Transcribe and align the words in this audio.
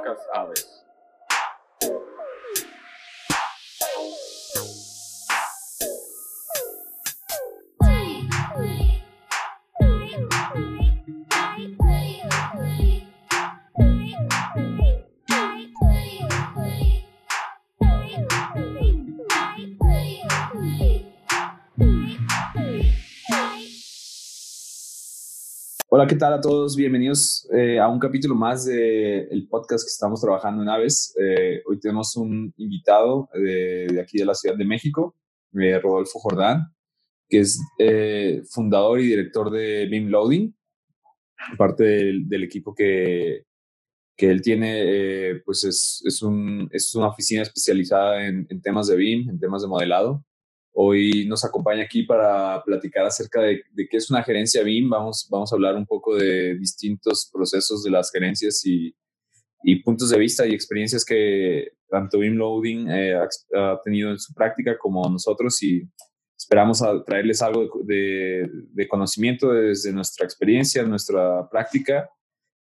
Podcast 0.00 0.24
Aves. 0.34 0.80
Hola, 26.00 26.08
¿qué 26.08 26.16
tal 26.16 26.32
a 26.32 26.40
todos? 26.40 26.76
Bienvenidos 26.76 27.46
eh, 27.52 27.78
a 27.78 27.86
un 27.86 27.98
capítulo 27.98 28.34
más 28.34 28.64
del 28.64 29.28
el 29.30 29.46
podcast 29.48 29.84
que 29.84 29.90
estamos 29.90 30.18
trabajando 30.22 30.62
en 30.62 30.70
Aves. 30.70 31.14
Eh, 31.20 31.60
hoy 31.66 31.78
tenemos 31.78 32.16
un 32.16 32.54
invitado 32.56 33.28
de, 33.34 33.86
de, 33.86 34.00
aquí 34.00 34.16
de 34.16 34.24
la 34.24 34.32
Ciudad 34.32 34.56
de 34.56 34.64
México, 34.64 35.14
eh, 35.52 35.78
Rodolfo 35.78 36.18
Jordán, 36.18 36.74
que 37.28 37.40
es 37.40 37.60
eh, 37.78 38.40
fundador 38.48 38.98
y 38.98 39.08
director 39.08 39.50
de 39.50 39.88
Beam 39.90 40.06
Loading, 40.06 40.56
parte 41.58 41.84
del, 41.84 42.26
del 42.26 42.44
equipo 42.44 42.74
que, 42.74 43.44
que 44.16 44.30
él 44.30 44.40
tiene, 44.40 44.80
eh, 44.84 45.42
pues 45.44 45.64
es, 45.64 46.02
es, 46.06 46.22
un, 46.22 46.66
es, 46.72 46.94
una 46.94 47.08
oficina 47.08 47.42
especializada 47.42 48.26
en, 48.26 48.46
en 48.48 48.62
temas 48.62 48.86
de 48.86 48.96
Beam, 48.96 49.28
en 49.28 49.38
temas 49.38 49.60
de 49.60 49.68
modelado. 49.68 50.24
Hoy 50.72 51.26
nos 51.26 51.44
acompaña 51.44 51.84
aquí 51.84 52.04
para 52.04 52.62
platicar 52.64 53.04
acerca 53.04 53.42
de, 53.42 53.62
de, 53.72 53.88
qué 53.88 53.96
es 53.96 54.10
una 54.10 54.22
gerencia 54.22 54.62
BIM. 54.62 54.88
Vamos, 54.88 55.26
vamos 55.30 55.52
a 55.52 55.56
hablar 55.56 55.74
un 55.74 55.86
poco 55.86 56.16
de 56.16 56.56
distintos 56.58 57.28
procesos 57.32 57.82
de 57.82 57.90
las 57.90 58.10
gerencias 58.10 58.64
y, 58.64 58.94
y 59.62 59.82
puntos 59.82 60.10
de 60.10 60.18
vista 60.18 60.46
y 60.46 60.54
experiencias 60.54 61.04
que 61.04 61.72
tanto 61.88 62.18
BIM 62.18 62.36
Loading 62.36 62.88
eh, 62.88 63.14
ha, 63.14 63.28
ha, 63.58 63.80
tenido 63.82 64.10
en 64.10 64.18
su 64.18 64.32
práctica 64.32 64.78
como 64.78 65.08
nosotros 65.08 65.62
y 65.62 65.82
esperamos 66.38 66.80
a 66.82 67.02
traerles 67.04 67.42
algo 67.42 67.68
de, 67.84 68.48
de, 68.72 68.88
conocimiento 68.88 69.52
desde 69.52 69.92
nuestra 69.92 70.24
experiencia, 70.24 70.82
nuestra 70.84 71.48
práctica. 71.50 72.08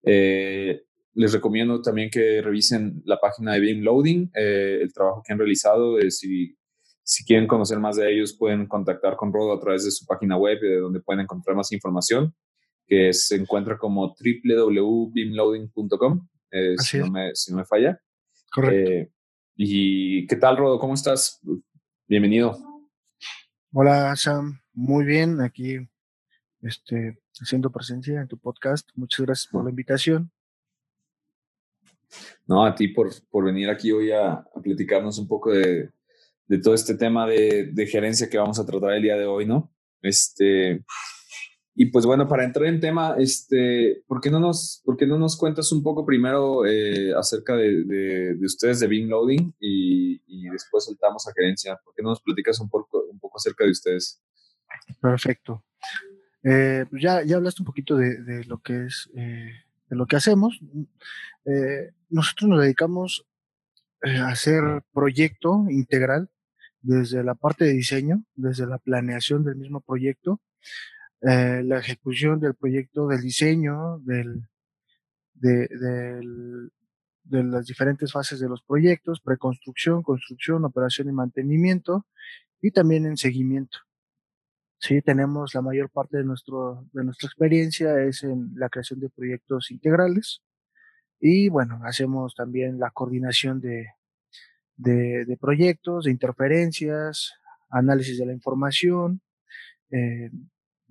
Eh, 0.03 0.83
les 1.15 1.33
recomiendo 1.33 1.81
también 1.83 2.11
que 2.11 2.41
revisen 2.43 3.03
la 3.05 3.19
página 3.19 3.53
de 3.53 3.61
BIM 3.61 3.83
Loading, 3.83 4.31
eh, 4.35 4.79
el 4.83 4.93
trabajo 4.93 5.23
que 5.25 5.33
han 5.33 5.39
realizado, 5.39 5.99
eh, 5.99 6.11
si 6.11 6.57
si 7.09 7.25
quieren 7.25 7.47
conocer 7.47 7.79
más 7.79 7.97
de 7.97 8.13
ellos, 8.13 8.35
pueden 8.35 8.67
contactar 8.67 9.17
con 9.17 9.33
Rodo 9.33 9.55
a 9.55 9.61
través 9.61 9.83
de 9.83 9.91
su 9.91 10.05
página 10.05 10.37
web, 10.37 10.61
de 10.61 10.77
donde 10.77 11.01
pueden 11.01 11.23
encontrar 11.23 11.57
más 11.57 11.73
información, 11.73 12.35
que 12.87 13.15
se 13.15 13.37
encuentra 13.37 13.79
como 13.79 14.09
www.beamloading.com, 14.09 16.29
eh, 16.51 16.75
si, 16.77 16.99
no 16.99 17.11
me, 17.11 17.35
si 17.35 17.51
no 17.51 17.57
me 17.57 17.65
falla. 17.65 17.99
Correcto. 18.53 18.91
Eh, 18.91 19.11
¿Y 19.57 20.27
qué 20.27 20.37
tal, 20.37 20.59
Rodo? 20.59 20.79
¿Cómo 20.79 20.93
estás? 20.93 21.41
Bienvenido. 22.07 22.59
Hola, 23.73 24.15
Sam. 24.15 24.61
Muy 24.75 25.07
bien, 25.07 25.41
aquí 25.41 25.79
este, 26.61 27.19
haciendo 27.41 27.73
presencia 27.73 28.21
en 28.21 28.29
tu 28.29 28.37
podcast. 28.37 28.87
Muchas 28.97 29.25
gracias 29.25 29.51
por 29.51 29.65
la 29.65 29.71
invitación. 29.71 30.31
No, 32.47 32.67
a 32.67 32.75
ti 32.75 32.89
por, 32.89 33.09
por 33.31 33.47
venir 33.47 33.71
aquí 33.71 33.93
hoy 33.93 34.13
a, 34.13 34.33
a 34.33 34.61
platicarnos 34.63 35.19
un 35.19 35.27
poco 35.27 35.53
de, 35.53 35.91
de 36.49 36.59
todo 36.59 36.75
este 36.75 36.95
tema 36.95 37.27
de, 37.27 37.89
gerencia 37.91 38.29
que 38.29 38.39
vamos 38.39 38.59
a 38.59 38.67
tratar 38.67 38.93
el 38.93 39.03
día 39.03 39.17
de 39.17 39.27
hoy, 39.27 39.47
¿no? 39.47 39.71
Este, 40.01 40.83
y 41.75 41.87
pues 41.87 42.07
bueno, 42.07 42.27
para 42.27 42.45
entrar 42.45 42.67
en 42.67 42.81
tema, 42.81 43.17
este, 43.19 44.03
¿por 44.07 44.21
qué 44.21 44.31
no 44.31 44.41
nos, 44.41 44.83
por 44.85 45.01
no 45.07 45.19
nos 45.19 45.37
cuentas 45.37 45.71
un 45.73 45.83
poco 45.83 46.07
primero 46.07 46.65
eh, 46.67 47.13
acerca 47.15 47.55
de, 47.55 47.85
de, 47.85 48.35
de, 48.35 48.47
ustedes 48.47 48.81
de 48.81 48.89
Beam 48.89 49.09
Loading 49.09 49.55
y, 49.61 50.49
después 50.51 50.87
soltamos 50.87 51.29
a 51.29 51.33
gerencia? 51.35 51.79
¿Por 51.85 51.95
qué 51.95 52.03
no 52.03 52.09
nos 52.09 52.23
platicas 52.23 52.59
un 52.59 52.71
poco, 52.71 53.05
un 53.05 53.21
poco 53.21 53.37
acerca 53.37 53.65
de 53.65 53.71
ustedes? 53.71 54.21
Perfecto. 55.01 55.63
Eh, 56.43 56.87
pues 56.89 57.03
ya, 57.03 57.23
ya 57.23 57.37
hablaste 57.37 57.63
un 57.63 57.67
poquito 57.67 57.97
de, 57.97 58.45
lo 58.47 58.59
que 58.63 58.87
es, 58.87 59.11
eh, 59.15 59.53
de 59.89 59.97
lo 59.97 60.07
que 60.07 60.17
hacemos. 60.17 60.59
Nosotros 62.09 62.49
nos 62.49 62.63
dedicamos 62.63 63.27
a 64.03 64.29
hacer 64.29 64.83
proyecto 64.93 65.67
integral 65.69 66.31
desde 66.89 67.23
la 67.23 67.35
parte 67.35 67.67
de 67.67 67.75
diseño, 67.75 68.25
desde 68.35 68.67
la 68.67 68.79
planeación 68.79 69.45
del 69.45 69.57
mismo 69.57 69.83
proyecto, 69.83 70.41
eh, 71.21 71.61
la 71.63 71.81
ejecución 71.81 72.41
del 72.41 72.55
proyecto, 72.55 73.09
del 73.09 73.21
diseño, 73.21 73.99
de, 73.99 74.25
de 75.35 75.69
las 77.45 77.67
diferentes 77.67 78.11
fases 78.11 78.41
de 78.41 78.49
los 78.49 78.63
proyectos, 78.63 79.21
preconstrucción, 79.21 80.03
construcción, 80.03 80.65
operación 80.65 81.11
y 81.11 81.13
mantenimiento, 81.13 82.07
y 82.63 82.71
también 82.71 83.05
en 83.05 83.19
seguimiento. 83.19 83.81
Sí, 84.79 85.03
tenemos 85.03 85.55
la 85.55 85.61
mayor 85.61 85.91
parte 85.91 86.17
de, 86.17 86.25
nuestro, 86.25 86.89
de 86.95 87.05
nuestra 87.05 87.27
experiencia 87.27 88.01
es 88.01 88.23
en 88.23 88.53
la 88.55 88.71
creación 88.71 88.99
de 89.01 89.11
proyectos 89.11 89.71
integrales 89.71 90.41
y 91.21 91.51
bueno, 91.51 91.81
hacemos 91.85 92.35
también 92.35 92.79
la 92.79 92.91
coordinación 92.93 93.61
de, 93.61 93.89
de, 94.79 95.27
de 95.27 95.37
proyectos, 95.37 96.05
de 96.05 96.11
interferencias, 96.11 97.35
análisis 97.69 98.19
de 98.19 98.27
la 98.27 98.33
información, 98.33 99.21
eh, 99.91 100.31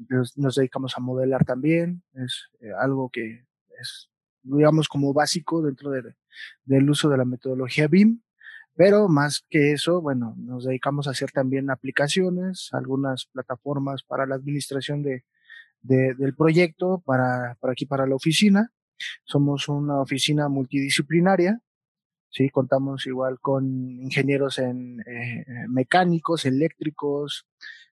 nos, 0.09 0.55
dedicamos 0.55 0.95
a 0.95 1.01
modelar 1.01 1.43
también, 1.43 2.03
es 2.13 2.49
eh, 2.61 2.69
algo 2.79 3.09
que 3.09 3.45
es, 3.81 4.09
digamos, 4.43 4.87
como 4.87 5.13
básico 5.13 5.61
dentro 5.61 5.89
de, 5.89 6.03
del 6.65 6.89
uso 6.89 7.09
de 7.09 7.17
la 7.17 7.25
metodología 7.25 7.87
BIM, 7.87 8.21
pero 8.75 9.07
más 9.07 9.43
que 9.49 9.71
eso, 9.71 10.01
bueno, 10.01 10.35
nos 10.37 10.65
dedicamos 10.65 11.07
a 11.07 11.11
hacer 11.11 11.31
también 11.31 11.71
aplicaciones, 11.71 12.69
algunas 12.73 13.25
plataformas 13.25 14.03
para 14.03 14.27
la 14.27 14.35
administración 14.35 15.01
de, 15.01 15.23
de 15.81 16.13
del 16.13 16.35
proyecto, 16.35 17.01
para, 17.03 17.57
para 17.59 17.73
aquí, 17.73 17.87
para 17.87 18.05
la 18.05 18.15
oficina. 18.15 18.71
Somos 19.25 19.67
una 19.67 19.99
oficina 19.99 20.47
multidisciplinaria, 20.47 21.59
Sí, 22.29 22.49
contamos 22.49 23.07
igual 23.07 23.39
con 23.39 23.65
ingenieros 24.01 24.59
en 24.59 24.99
eh, 25.01 25.45
mecánicos, 25.69 26.45
eléctricos, 26.45 27.47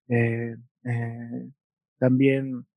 eh, 0.08 0.56
eh, 0.84 1.50
también 1.98 2.68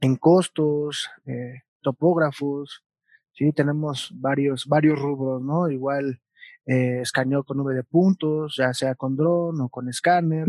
en 0.00 0.16
costos, 0.16 1.08
eh, 1.26 1.62
topógrafos, 1.82 2.84
sí, 3.32 3.52
tenemos 3.52 4.12
varios, 4.14 4.66
varios 4.66 4.98
rubros, 4.98 5.42
¿no? 5.42 5.68
Igual 5.68 6.20
eh, 6.66 7.00
escaneo 7.02 7.44
con 7.44 7.58
nube 7.58 7.74
de 7.74 7.84
puntos, 7.84 8.56
ya 8.56 8.72
sea 8.72 8.94
con 8.94 9.16
dron 9.16 9.60
o 9.60 9.68
con 9.68 9.88
escáner. 9.88 10.48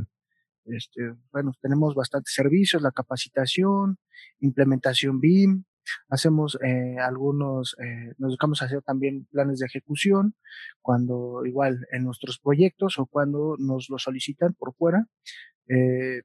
Este, 0.66 1.14
bueno, 1.32 1.54
tenemos 1.62 1.96
bastantes 1.96 2.34
servicios, 2.34 2.82
la 2.82 2.92
capacitación, 2.92 3.98
implementación 4.40 5.20
BIM, 5.20 5.64
hacemos 6.10 6.58
eh, 6.64 6.98
algunos, 7.00 7.76
eh, 7.84 8.14
nos 8.18 8.32
dedicamos 8.32 8.62
a 8.62 8.66
hacer 8.66 8.82
también 8.82 9.26
planes 9.32 9.60
de 9.60 9.66
ejecución, 9.66 10.36
cuando 10.82 11.46
igual 11.46 11.88
en 11.92 12.04
nuestros 12.04 12.40
proyectos 12.40 13.00
o 13.00 13.06
cuando 13.06 13.56
nos 13.60 13.90
lo 13.90 13.98
solicitan 13.98 14.54
por 14.54 14.74
fuera. 14.76 15.08
Eh, 15.68 16.22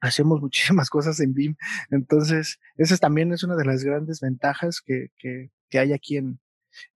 hacemos 0.00 0.40
muchísimas 0.42 0.90
cosas 0.90 1.20
en 1.20 1.34
BIM. 1.34 1.56
Entonces, 1.90 2.58
esa 2.76 2.96
también 2.96 3.32
es 3.32 3.42
una 3.44 3.56
de 3.56 3.64
las 3.64 3.84
grandes 3.84 4.20
ventajas 4.20 4.80
que, 4.80 5.08
que, 5.18 5.50
que 5.68 5.78
hay 5.78 5.92
aquí 5.92 6.16
en, 6.16 6.40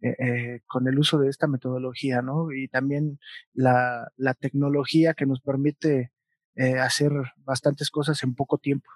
eh, 0.00 0.16
eh, 0.18 0.60
con 0.66 0.86
el 0.88 0.98
uso 0.98 1.18
de 1.18 1.28
esta 1.28 1.46
metodología, 1.46 2.22
¿no? 2.22 2.52
Y 2.52 2.68
también 2.68 3.18
la, 3.52 4.12
la 4.16 4.34
tecnología 4.34 5.14
que 5.14 5.26
nos 5.26 5.40
permite 5.40 6.12
eh, 6.56 6.78
hacer 6.78 7.12
bastantes 7.38 7.90
cosas 7.90 8.22
en 8.22 8.34
poco 8.34 8.58
tiempo. 8.58 8.90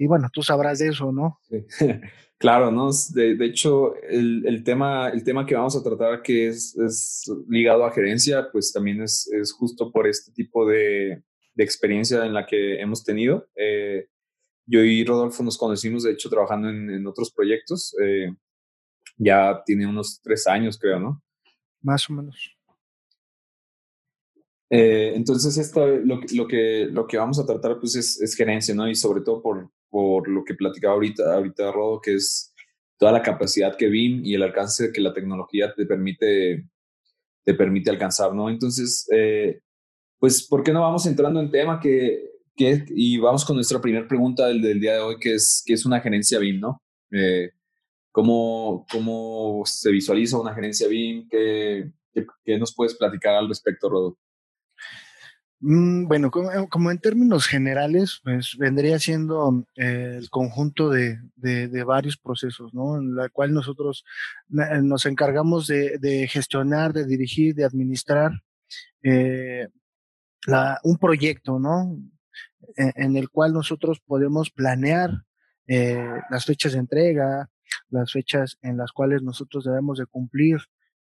Y 0.00 0.06
bueno, 0.06 0.30
tú 0.32 0.42
sabrás 0.42 0.78
de 0.78 0.88
eso, 0.88 1.12
¿no? 1.12 1.38
Sí. 1.42 1.66
claro, 2.38 2.70
¿no? 2.70 2.88
De, 3.12 3.34
de 3.34 3.44
hecho, 3.44 3.94
el, 3.96 4.46
el, 4.46 4.64
tema, 4.64 5.10
el 5.10 5.22
tema 5.22 5.44
que 5.44 5.54
vamos 5.54 5.76
a 5.76 5.82
tratar, 5.82 6.22
que 6.22 6.48
es, 6.48 6.74
es 6.78 7.30
ligado 7.50 7.84
a 7.84 7.92
gerencia, 7.92 8.48
pues 8.50 8.72
también 8.72 9.02
es, 9.02 9.30
es 9.30 9.52
justo 9.52 9.92
por 9.92 10.06
este 10.06 10.32
tipo 10.32 10.66
de, 10.66 11.22
de, 11.54 11.64
experiencia 11.64 12.24
en 12.24 12.32
la 12.32 12.46
que 12.46 12.80
hemos 12.80 13.04
tenido. 13.04 13.46
Eh, 13.54 14.08
yo 14.64 14.82
y 14.82 15.04
Rodolfo 15.04 15.42
nos 15.42 15.58
conocimos, 15.58 16.04
de 16.04 16.12
hecho, 16.12 16.30
trabajando 16.30 16.70
en, 16.70 16.88
en 16.88 17.06
otros 17.06 17.30
proyectos. 17.30 17.94
Eh, 18.02 18.34
ya 19.18 19.62
tiene 19.66 19.86
unos 19.86 20.22
tres 20.22 20.46
años, 20.46 20.78
creo, 20.78 20.98
¿no? 20.98 21.22
Más 21.82 22.08
o 22.08 22.14
menos. 22.14 22.56
Eh, 24.70 25.12
entonces, 25.14 25.58
esto, 25.58 25.86
lo, 25.86 26.22
lo, 26.32 26.48
que, 26.48 26.88
lo 26.90 27.06
que 27.06 27.18
vamos 27.18 27.38
a 27.38 27.44
tratar 27.44 27.78
pues, 27.78 27.96
es, 27.96 28.18
es 28.18 28.34
gerencia, 28.34 28.74
¿no? 28.74 28.88
Y 28.88 28.94
sobre 28.94 29.20
todo 29.20 29.42
por, 29.42 29.70
por 29.90 30.28
lo 30.28 30.44
que 30.44 30.54
platicaba 30.54 30.94
ahorita, 30.94 31.34
ahorita 31.34 31.72
Rodo, 31.72 32.00
que 32.00 32.14
es 32.14 32.54
toda 32.98 33.12
la 33.12 33.22
capacidad 33.22 33.76
que 33.76 33.88
BIM 33.88 34.24
y 34.24 34.34
el 34.34 34.42
alcance 34.42 34.92
que 34.92 35.00
la 35.00 35.12
tecnología 35.12 35.74
te 35.74 35.86
permite, 35.86 36.68
te 37.44 37.54
permite 37.54 37.90
alcanzar, 37.90 38.34
¿no? 38.34 38.50
Entonces, 38.50 39.08
eh, 39.12 39.60
pues, 40.18 40.46
¿por 40.46 40.62
qué 40.62 40.72
no 40.72 40.82
vamos 40.82 41.06
entrando 41.06 41.40
en 41.40 41.50
tema 41.50 41.80
que, 41.80 42.30
que, 42.54 42.84
y 42.88 43.18
vamos 43.18 43.44
con 43.44 43.56
nuestra 43.56 43.80
primera 43.80 44.06
pregunta 44.06 44.46
del, 44.46 44.60
del, 44.60 44.78
día 44.78 44.94
de 44.94 45.00
hoy, 45.00 45.16
que 45.18 45.34
es, 45.34 45.62
que 45.64 45.72
es 45.72 45.86
una 45.86 46.00
gerencia 46.00 46.38
BIM, 46.38 46.60
¿no? 46.60 46.82
Eh, 47.10 47.50
¿Cómo, 48.12 48.86
cómo 48.90 49.62
se 49.64 49.90
visualiza 49.90 50.38
una 50.38 50.54
gerencia 50.54 50.86
BIM? 50.86 51.26
¿Qué, 51.28 51.90
qué, 52.44 52.58
nos 52.58 52.74
puedes 52.74 52.94
platicar 52.94 53.34
al 53.34 53.48
respecto, 53.48 53.88
Rodo? 53.88 54.18
Mm, 55.62 56.06
bueno, 56.06 56.30
como, 56.30 56.90
en 56.90 56.98
términos 56.98 57.46
generales, 57.46 58.20
pues 58.24 58.56
vendría 58.58 58.98
siendo 58.98 59.66
eh, 59.76 60.16
el 60.18 60.30
conjunto 60.30 60.88
de, 60.88 61.18
varios 61.84 62.16
procesos, 62.16 62.72
¿no? 62.72 62.96
En 62.96 63.14
la 63.14 63.28
cual 63.28 63.52
nosotros 63.52 64.04
nos 64.48 65.06
encargamos 65.06 65.66
de, 65.66 66.28
gestionar, 66.30 66.94
de 66.94 67.04
dirigir, 67.06 67.54
de 67.54 67.64
administrar 67.64 68.32
eh, 69.02 69.68
un 70.84 70.96
proyecto, 70.98 71.58
¿no? 71.58 71.98
En, 72.76 72.92
en, 72.96 73.16
el 73.16 73.28
cual 73.28 73.52
nosotros 73.52 74.00
podemos 74.00 74.50
planear 74.50 75.10
eh, 75.66 76.02
las 76.30 76.46
fechas 76.46 76.72
de 76.72 76.78
entrega, 76.78 77.50
las 77.90 78.12
fechas 78.12 78.58
en 78.62 78.78
las 78.78 78.92
cuales 78.92 79.22
nosotros 79.22 79.64
debemos 79.64 79.98
de 79.98 80.06
cumplir 80.06 80.58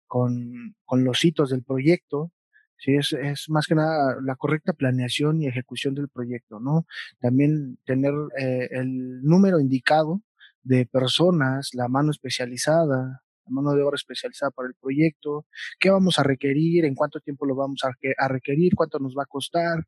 con 0.08 0.76
los 0.92 1.24
hitos 1.24 1.52
del 1.52 1.64
proyecto, 1.64 2.32
Sí, 2.80 2.96
es, 2.96 3.12
es, 3.14 3.50
más 3.50 3.68
que 3.68 3.76
nada 3.76 4.18
la 4.24 4.36
correcta 4.38 4.72
planeación 4.72 5.42
y 5.42 5.48
ejecución 5.48 5.96
del 5.96 6.08
proyecto, 6.08 6.62
¿no? 6.62 6.86
También 7.20 7.78
tener 7.86 8.14
eh, 8.40 8.70
el 8.72 9.22
número 9.22 9.60
indicado 9.60 10.22
de 10.64 10.86
personas, 10.86 11.72
la 11.74 11.90
mano 11.90 12.12
especializada, 12.12 13.22
la 13.46 13.52
mano 13.52 13.74
de 13.74 13.84
obra 13.84 13.96
especializada 13.96 14.52
para 14.52 14.70
el 14.70 14.76
proyecto, 14.76 15.46
qué 15.78 15.90
vamos 15.90 16.20
a 16.20 16.24
requerir, 16.24 16.86
en 16.86 16.96
cuánto 16.96 17.20
tiempo 17.20 17.46
lo 17.46 17.56
vamos 17.56 17.82
a, 17.84 18.28
requerir, 18.30 18.76
cuánto 18.76 19.00
nos 19.00 19.14
va 19.14 19.24
a 19.24 19.26
costar, 19.26 19.86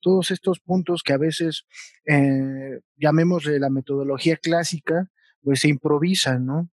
todos 0.00 0.32
estos 0.32 0.58
puntos 0.58 1.02
que 1.04 1.12
a 1.12 1.18
veces, 1.18 1.64
eh, 2.06 2.80
llamémosle 2.96 3.60
la 3.60 3.70
metodología 3.70 4.36
clásica, 4.36 5.10
pues 5.42 5.60
se 5.60 5.68
improvisan, 5.68 6.46
¿no? 6.46 6.70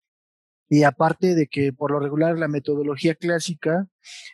Y 0.74 0.82
aparte 0.82 1.36
de 1.36 1.46
que 1.46 1.72
por 1.72 1.92
lo 1.92 2.00
regular 2.00 2.36
la 2.36 2.48
metodología 2.48 3.14
clásica 3.14 3.86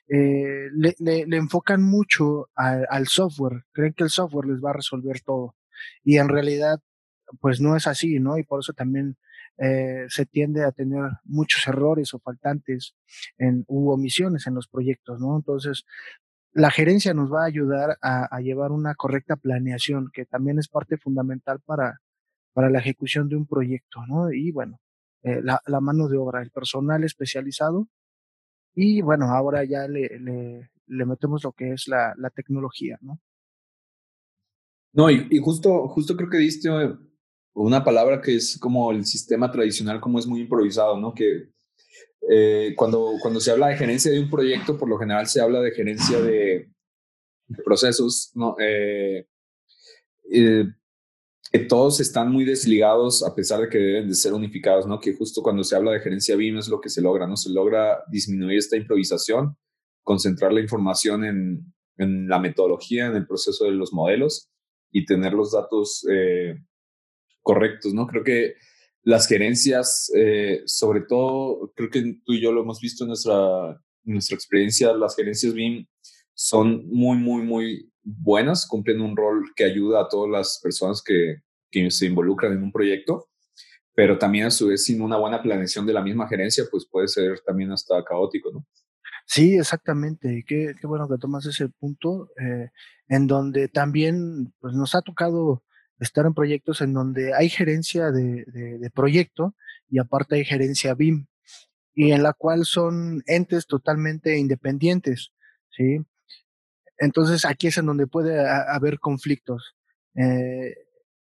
eh, 0.08 0.70
le, 0.72 1.26
enfocan 1.37 1.82
mucho 1.82 2.48
al 2.54 3.08
software, 3.08 3.64
creen 3.72 3.92
que 3.92 4.04
el 4.04 4.08
software 4.08 4.46
les 4.46 4.64
va 4.64 4.70
a 4.70 4.72
resolver 4.81 5.20
todo. 5.20 5.54
Y 6.02 6.16
en 6.16 6.31
realidad, 6.31 6.81
pues 7.40 7.60
no 7.60 7.76
es 7.76 7.87
así, 7.87 8.20
¿no? 8.20 8.38
Y 8.38 8.44
por 8.44 8.60
eso 8.60 8.72
también 8.72 9.19
eh, 9.58 10.06
se 10.08 10.25
tiende 10.25 10.64
a 10.64 10.72
tener 10.72 11.02
muchos 11.25 11.66
errores 11.69 12.14
o 12.14 12.20
faltantes 12.20 12.94
en, 13.37 13.66
u 13.69 13.90
omisiones 13.90 14.46
en 14.46 14.54
los 14.54 14.66
proyectos, 14.66 15.20
¿no? 15.20 15.37
Entonces, 15.37 15.84
la 16.52 16.70
gerencia 16.70 17.12
nos 17.12 17.31
va 17.31 17.42
a 17.42 17.48
ayudar 17.48 17.98
a, 18.00 18.34
a 18.34 18.40
llevar 18.40 18.72
una 18.72 18.94
correcta 18.94 19.37
planeación, 19.37 20.10
que 20.10 20.25
también 20.25 20.58
es 20.58 20.69
parte 20.69 20.96
fundamental 20.96 21.60
para, 21.66 22.00
para 22.54 22.70
la 22.70 22.78
ejecución 22.78 23.28
de 23.28 23.37
un 23.37 23.46
proyecto, 23.46 24.06
¿no? 24.06 24.32
Y 24.32 24.52
bueno, 24.52 24.81
eh, 25.22 25.40
la, 25.43 25.61
la, 25.67 25.81
mano 25.81 26.08
de 26.08 26.17
obra, 26.17 26.43
el 26.43 26.50
personal 26.50 27.05
especializado. 27.05 27.88
Y 28.75 29.02
bueno, 29.02 29.26
ahora 29.26 29.64
ya 29.64 29.87
le, 29.88 30.19
le, 30.19 30.70
le 30.87 31.06
metemos 31.06 31.44
lo 31.44 31.52
que 31.52 31.72
es 31.72 31.88
la, 31.88 32.14
la 32.17 32.31
tecnología, 32.31 32.99
¿no? 33.00 33.20
No, 34.93 35.11
y, 35.11 35.26
y, 35.31 35.38
justo, 35.38 35.88
justo 35.88 36.17
creo 36.17 36.28
que 36.28 36.38
diste 36.38 36.69
una 37.55 37.84
palabra 37.84 38.20
que 38.20 38.37
es 38.37 38.58
como 38.58 38.90
el 38.90 39.05
sistema 39.05 39.50
tradicional, 39.50 40.00
como 40.00 40.19
es 40.19 40.26
muy 40.26 40.40
improvisado, 40.40 40.99
¿no? 40.99 41.14
Que 41.14 41.50
eh, 42.28 42.75
cuando, 42.76 43.14
cuando 43.20 43.40
se 43.40 43.50
habla 43.50 43.69
de 43.69 43.76
gerencia 43.76 44.11
de 44.11 44.20
un 44.20 44.31
proyecto, 44.31 44.78
por 44.78 44.88
lo 44.88 44.99
general 44.99 45.26
se 45.26 45.40
habla 45.40 45.61
de 45.61 45.73
gerencia 45.73 46.20
de, 46.20 46.70
de 47.46 47.62
procesos, 47.62 48.32
¿no? 48.34 48.56
Eh, 48.58 49.26
eh, 50.32 50.64
que 51.50 51.58
todos 51.58 51.99
están 52.00 52.31
muy 52.31 52.44
desligados 52.44 53.25
a 53.25 53.35
pesar 53.35 53.61
de 53.61 53.69
que 53.69 53.79
deben 53.79 54.08
de 54.08 54.14
ser 54.14 54.32
unificados, 54.32 54.87
¿no? 54.87 55.00
Que 55.00 55.14
justo 55.14 55.43
cuando 55.43 55.64
se 55.64 55.75
habla 55.75 55.93
de 55.93 56.00
gerencia 56.00 56.37
BIM 56.37 56.58
es 56.58 56.69
lo 56.69 56.81
que 56.81 56.88
se 56.88 57.02
logra, 57.02 57.26
¿no? 57.26 57.37
Se 57.37 57.50
logra 57.50 58.05
disminuir 58.08 58.58
esta 58.58 58.76
improvisación, 58.76 59.56
concentrar 60.05 60.52
la 60.52 60.61
información 60.61 61.25
en, 61.25 61.75
en 61.97 62.29
la 62.29 62.38
metodología, 62.38 63.06
en 63.06 63.17
el 63.17 63.26
proceso 63.26 63.64
de 63.64 63.73
los 63.73 63.93
modelos 63.93 64.49
y 64.93 65.05
tener 65.05 65.32
los 65.32 65.52
datos 65.52 66.06
eh, 66.11 66.56
correctos, 67.43 67.93
¿no? 67.94 68.06
Creo 68.06 68.23
que 68.23 68.55
las 69.02 69.26
gerencias, 69.26 70.11
eh, 70.14 70.62
sobre 70.67 71.00
todo, 71.02 71.73
creo 71.75 71.91
que 71.91 72.20
tú 72.25 72.32
y 72.32 72.41
yo 72.41 72.52
lo 72.52 72.62
hemos 72.62 72.81
visto 72.81 73.05
en 73.05 73.08
nuestra, 73.08 73.70
en 74.05 74.12
nuestra 74.12 74.37
experiencia, 74.37 74.93
las 74.93 75.17
gerencias 75.17 75.52
BIM 75.52 75.87
son 76.35 76.87
muy, 76.87 77.19
muy, 77.19 77.43
muy 77.43 77.93
buenas, 78.02 78.67
cumplen 78.67 79.00
un 79.00 79.17
rol 79.17 79.44
que 79.55 79.64
ayuda 79.64 80.02
a 80.02 80.08
todas 80.08 80.31
las 80.31 80.61
personas 80.62 81.02
que, 81.02 81.43
que 81.70 81.91
se 81.91 82.06
involucran 82.06 82.52
en 82.52 82.62
un 82.62 82.73
proyecto, 82.73 83.29
pero 83.94 84.19
también 84.19 84.47
a 84.47 84.50
su 84.50 84.69
vez 84.69 84.85
sin 84.85 85.02
una 85.02 85.17
buena 85.17 85.43
planeación 85.43 85.87
de 85.87 85.93
la 85.93 86.02
misma 86.02 86.29
gerencia, 86.29 86.64
pues 86.70 86.87
puede 86.91 87.08
ser 87.08 87.41
también 87.41 87.70
hasta 87.73 88.02
caótico, 88.05 88.50
¿no? 88.52 88.67
Sí, 89.26 89.56
exactamente. 89.56 90.44
Qué, 90.47 90.75
qué 90.81 90.87
bueno 90.87 91.08
que 91.08 91.19
tomas 91.19 91.47
ese 91.47 91.69
punto, 91.69 92.31
eh, 92.41 92.70
en 93.08 93.26
donde 93.26 93.69
también 93.69 94.52
pues, 94.58 94.75
nos 94.75 94.94
ha 94.94 95.02
tocado 95.02 95.62
estar 96.00 96.26
en 96.26 96.35
proyectos 96.35 96.81
en 96.81 96.94
donde 96.94 97.35
hay 97.35 97.49
gerencia 97.49 98.11
de, 98.11 98.44
de, 98.47 98.79
de 98.79 98.91
proyecto 98.91 99.55
y 99.88 99.99
aparte 99.99 100.37
hay 100.37 100.44
gerencia 100.44 100.94
BIM, 100.94 101.26
y 101.94 102.12
en 102.12 102.23
la 102.23 102.32
cual 102.32 102.64
son 102.64 103.23
entes 103.26 103.67
totalmente 103.67 104.38
independientes, 104.38 105.32
¿sí? 105.70 105.99
Entonces 107.00 107.47
aquí 107.47 107.69
es 107.69 107.79
en 107.79 107.87
donde 107.87 108.06
puede 108.06 108.47
haber 108.47 109.00
conflictos. 109.00 109.75
Eh, 110.14 110.75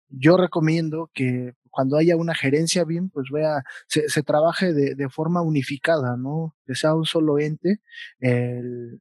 yo 0.08 0.38
recomiendo 0.38 1.10
que 1.12 1.52
cuando 1.70 1.98
haya 1.98 2.16
una 2.16 2.34
gerencia 2.34 2.84
BIM, 2.84 3.10
pues 3.10 3.26
vea, 3.30 3.62
se, 3.86 4.22
trabaje 4.22 4.72
de, 4.72 5.08
forma 5.10 5.42
unificada, 5.42 6.16
¿no? 6.16 6.56
Que 6.66 6.74
sea 6.74 6.94
un 6.94 7.04
solo 7.04 7.38
ente, 7.38 7.80
el, 8.20 9.00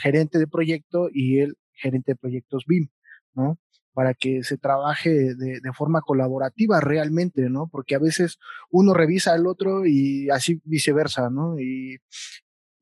gerente 0.00 0.38
de 0.38 0.46
proyecto 0.46 1.08
y 1.12 1.40
el 1.40 1.56
gerente 1.72 2.12
de 2.12 2.16
proyectos 2.16 2.64
BIM, 2.68 2.88
¿no? 3.34 3.58
Para 3.92 4.14
que 4.14 4.44
se 4.44 4.56
trabaje 4.56 5.10
de, 5.10 5.60
de 5.60 5.72
forma 5.72 6.02
colaborativa 6.02 6.80
realmente, 6.80 7.50
¿no? 7.50 7.66
Porque 7.66 7.96
a 7.96 7.98
veces 7.98 8.38
uno 8.70 8.94
revisa 8.94 9.32
al 9.32 9.48
otro 9.48 9.84
y 9.84 10.30
así 10.30 10.60
viceversa, 10.64 11.28
¿no? 11.28 11.58
Y, 11.58 11.98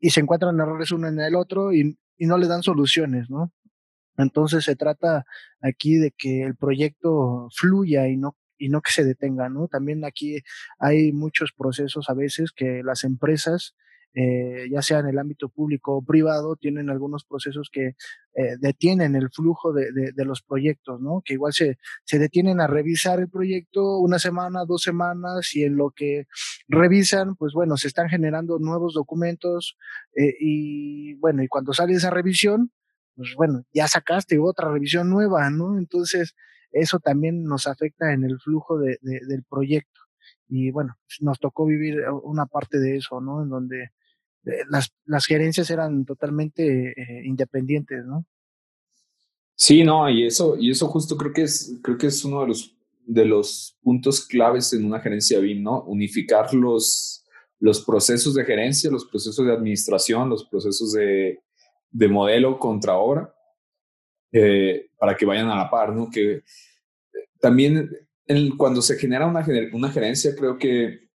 y 0.01 0.11
se 0.11 0.21
encuentran 0.21 0.61
errores 0.61 0.93
uno 0.93 1.09
en 1.09 1.19
el 1.19 1.35
otro 1.35 1.73
y, 1.73 1.97
y 2.20 2.26
no 2.26 2.37
le 2.37 2.46
dan 2.46 2.62
soluciones, 2.62 3.31
¿no? 3.31 3.50
Entonces 4.19 4.64
se 4.64 4.76
trata 4.76 5.25
aquí 5.62 5.96
de 5.96 6.12
que 6.12 6.43
el 6.43 6.55
proyecto 6.55 7.49
fluya 7.56 8.08
y 8.08 8.19
no 8.19 8.37
y 8.58 8.69
no 8.69 8.82
que 8.82 8.93
se 8.93 9.05
detenga, 9.05 9.49
¿no? 9.49 9.69
También 9.69 10.05
aquí 10.05 10.43
hay 10.78 11.12
muchos 11.12 11.52
procesos 11.56 12.11
a 12.11 12.14
veces 12.14 12.52
que 12.52 12.82
las 12.84 13.05
empresas 13.05 13.75
eh, 14.15 14.67
ya 14.71 14.83
sea 14.83 14.99
en 14.99 15.07
el 15.07 15.19
ámbito 15.19 15.49
público 15.49 15.97
o 15.97 16.05
privado, 16.05 16.57
tienen 16.57 16.91
algunos 16.91 17.25
procesos 17.25 17.70
que 17.73 17.94
eh, 18.34 18.56
detienen 18.58 19.15
el 19.15 19.31
flujo 19.31 19.73
de, 19.73 19.93
de, 19.93 20.25
los 20.25 20.43
proyectos, 20.43 21.01
¿no? 21.01 21.23
Que 21.25 21.34
igual 21.34 21.53
se, 21.53 21.79
se 22.05 22.19
detienen 22.19 22.61
a 22.61 22.67
revisar 22.67 23.20
el 23.20 23.29
proyecto 23.29 23.99
una 23.99 24.19
semana, 24.19 24.65
dos 24.67 24.82
semanas, 24.82 25.55
y 25.55 25.63
en 25.63 25.77
lo 25.77 25.93
que 25.94 26.27
revisan, 26.67 27.37
pues 27.37 27.53
bueno, 27.53 27.77
se 27.77 27.87
están 27.87 28.08
generando 28.08 28.58
nuevos 28.58 28.94
documentos, 28.94 29.77
eh, 30.17 30.34
y 30.41 31.15
bueno, 31.15 31.43
y 31.44 31.49
cuando 31.49 31.73
sale 31.73 31.93
esa 31.94 32.11
revisión, 32.11 32.73
pues 33.15 33.34
bueno, 33.37 33.65
ya 33.73 33.87
sacaste 33.87 34.39
otra 34.39 34.73
revisión 34.73 35.08
nueva, 35.08 35.51
¿no? 35.51 35.79
Entonces, 35.79 36.34
eso 36.73 36.99
también 36.99 37.44
nos 37.44 37.67
afecta 37.67 38.13
en 38.13 38.25
el 38.25 38.41
flujo 38.41 38.79
de, 38.79 38.99
de, 39.03 39.20
del 39.27 39.44
proyecto. 39.44 40.01
Y 40.49 40.70
bueno, 40.73 40.96
nos 41.20 41.39
tocó 41.39 41.65
vivir 41.67 42.03
una 42.25 42.46
parte 42.46 42.79
de 42.79 42.96
eso, 42.96 43.20
¿no? 43.20 43.43
En 43.43 43.49
donde 43.51 43.82
eh, 43.82 43.91
las, 44.69 44.93
las 45.05 45.27
gerencias 45.27 45.70
eran 45.70 46.05
totalmente 46.05 46.91
eh, 46.91 47.23
independientes, 47.25 48.05
¿no? 48.05 48.25
Sí, 49.55 49.85
no, 49.85 50.09
y 50.09 50.25
eso, 50.25 50.56
y 50.59 50.70
eso 50.70 50.87
justo 50.89 51.17
creo 51.17 51.32
que 51.32 51.43
es, 51.43 51.79
creo 51.82 51.99
que 51.99 52.06
es 52.06 52.25
uno 52.25 52.41
de 52.41 52.49
los, 52.49 52.75
de 53.05 53.25
los 53.27 53.77
puntos 53.82 54.27
claves 54.27 54.73
en 54.73 54.87
una 54.87 55.01
gerencia 55.01 55.39
BIM, 55.39 55.63
¿no? 55.63 55.82
Unificar 55.82 56.55
los, 56.55 57.27
los 57.59 57.85
procesos 57.85 58.35
de 58.35 58.44
gerencia, 58.44 58.91
los 58.91 59.05
procesos 59.05 59.44
de 59.44 59.53
administración, 59.53 60.31
los 60.31 60.47
procesos 60.47 60.93
de, 60.93 61.41
de 61.91 62.09
modelo 62.09 62.59
contra 62.59 62.97
obra, 62.97 63.35
eh, 64.32 64.89
para 64.99 65.15
que 65.15 65.27
vayan 65.27 65.49
a 65.49 65.56
la 65.56 65.70
par, 65.70 65.93
¿no? 65.93 66.09
Que 66.09 66.37
eh, 66.37 66.43
también 67.39 67.91
cuando 68.56 68.81
se 68.81 68.97
genera 68.97 69.27
una, 69.27 69.44
una 69.73 69.91
gerencia, 69.91 70.35
creo 70.35 70.56
que 70.56 71.09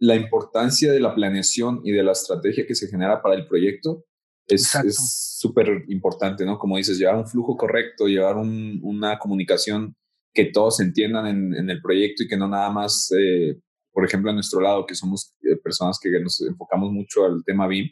la 0.00 0.16
importancia 0.16 0.90
de 0.92 0.98
la 0.98 1.14
planeación 1.14 1.82
y 1.84 1.92
de 1.92 2.02
la 2.02 2.12
estrategia 2.12 2.66
que 2.66 2.74
se 2.74 2.88
genera 2.88 3.22
para 3.22 3.34
el 3.34 3.46
proyecto 3.46 4.04
es 4.46 5.36
súper 5.38 5.84
importante, 5.88 6.44
¿no? 6.44 6.58
Como 6.58 6.76
dices, 6.76 6.98
llevar 6.98 7.16
un 7.16 7.28
flujo 7.28 7.56
correcto, 7.56 8.06
llevar 8.06 8.36
un, 8.36 8.80
una 8.82 9.18
comunicación 9.18 9.94
que 10.34 10.46
todos 10.46 10.80
entiendan 10.80 11.26
en, 11.26 11.54
en, 11.54 11.70
el 11.70 11.80
proyecto 11.80 12.22
y 12.22 12.28
que 12.28 12.36
no 12.36 12.48
nada 12.48 12.70
más, 12.70 13.12
eh, 13.16 13.60
por 13.92 14.04
ejemplo, 14.04 14.30
a 14.30 14.34
nuestro 14.34 14.60
lado, 14.60 14.86
que 14.86 14.94
somos 14.94 15.34
eh, 15.42 15.56
personas 15.56 15.98
que 16.00 16.10
nos 16.20 16.40
enfocamos 16.40 16.90
mucho 16.92 17.24
al 17.24 17.44
tema 17.44 17.68
BIM, 17.68 17.90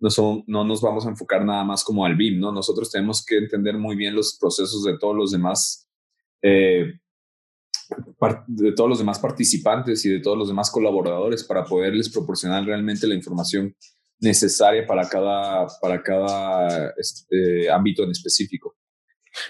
no, 0.00 0.10
son, 0.10 0.44
no 0.46 0.64
nos 0.64 0.80
vamos 0.80 1.06
a 1.06 1.10
enfocar 1.10 1.44
nada 1.44 1.64
más 1.64 1.82
como 1.82 2.04
al 2.04 2.16
BIM, 2.16 2.38
¿no? 2.40 2.52
Nosotros 2.52 2.90
tenemos 2.90 3.24
que 3.24 3.38
entender 3.38 3.76
muy 3.76 3.96
bien 3.96 4.14
los 4.14 4.36
procesos 4.38 4.84
de 4.84 4.98
todos 4.98 5.16
los 5.16 5.32
demás 5.32 5.88
eh, 6.42 7.00
de 8.46 8.72
todos 8.72 8.90
los 8.90 8.98
demás 8.98 9.18
participantes 9.18 10.04
y 10.04 10.10
de 10.10 10.20
todos 10.20 10.36
los 10.36 10.48
demás 10.48 10.70
colaboradores 10.70 11.44
para 11.44 11.64
poderles 11.64 12.08
proporcionar 12.08 12.64
realmente 12.64 13.06
la 13.06 13.14
información 13.14 13.74
necesaria 14.20 14.86
para 14.86 15.08
cada, 15.08 15.66
para 15.80 16.02
cada 16.02 16.92
este, 16.96 17.70
ámbito 17.70 18.02
en 18.02 18.10
específico. 18.10 18.76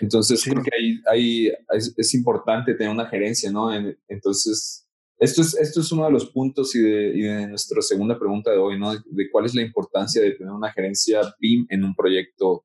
Entonces, 0.01 0.43
creo 0.45 0.63
que 0.63 0.71
ahí, 0.77 1.01
ahí 1.11 1.53
es, 1.97 2.15
importante 2.15 2.75
tener 2.75 2.93
una 2.93 3.07
gerencia, 3.07 3.51
¿no? 3.51 3.71
entonces, 4.09 4.87
esto 5.19 5.43
es, 5.43 5.57
esto 5.57 5.81
es 5.81 5.91
uno 5.91 6.05
de 6.05 6.13
los 6.13 6.31
puntos 6.31 6.75
y 6.77 6.83
de, 6.83 7.49
nuestra 7.49 7.83
segunda 7.83 8.19
pregunta 8.19 8.53
de 8.53 8.59
hoy, 8.59 8.79
¿no? 8.79 8.95
De, 8.95 9.31
cuál 9.31 9.47
es 9.47 9.55
la 9.55 9.63
importancia 9.63 10.23
de 10.23 10.33
tener 10.33 10.53
una 10.53 10.73
gerencia 10.73 11.23
BIM 11.41 11.67
en 11.71 11.85
un 11.85 11.95
proyecto 11.95 12.65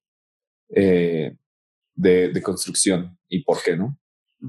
eh, 0.70 1.36
de, 1.96 2.30
de, 2.30 2.42
construcción 2.44 3.18
y 3.28 3.44
por 3.44 3.58
qué, 3.64 3.76
¿no? 3.76 3.98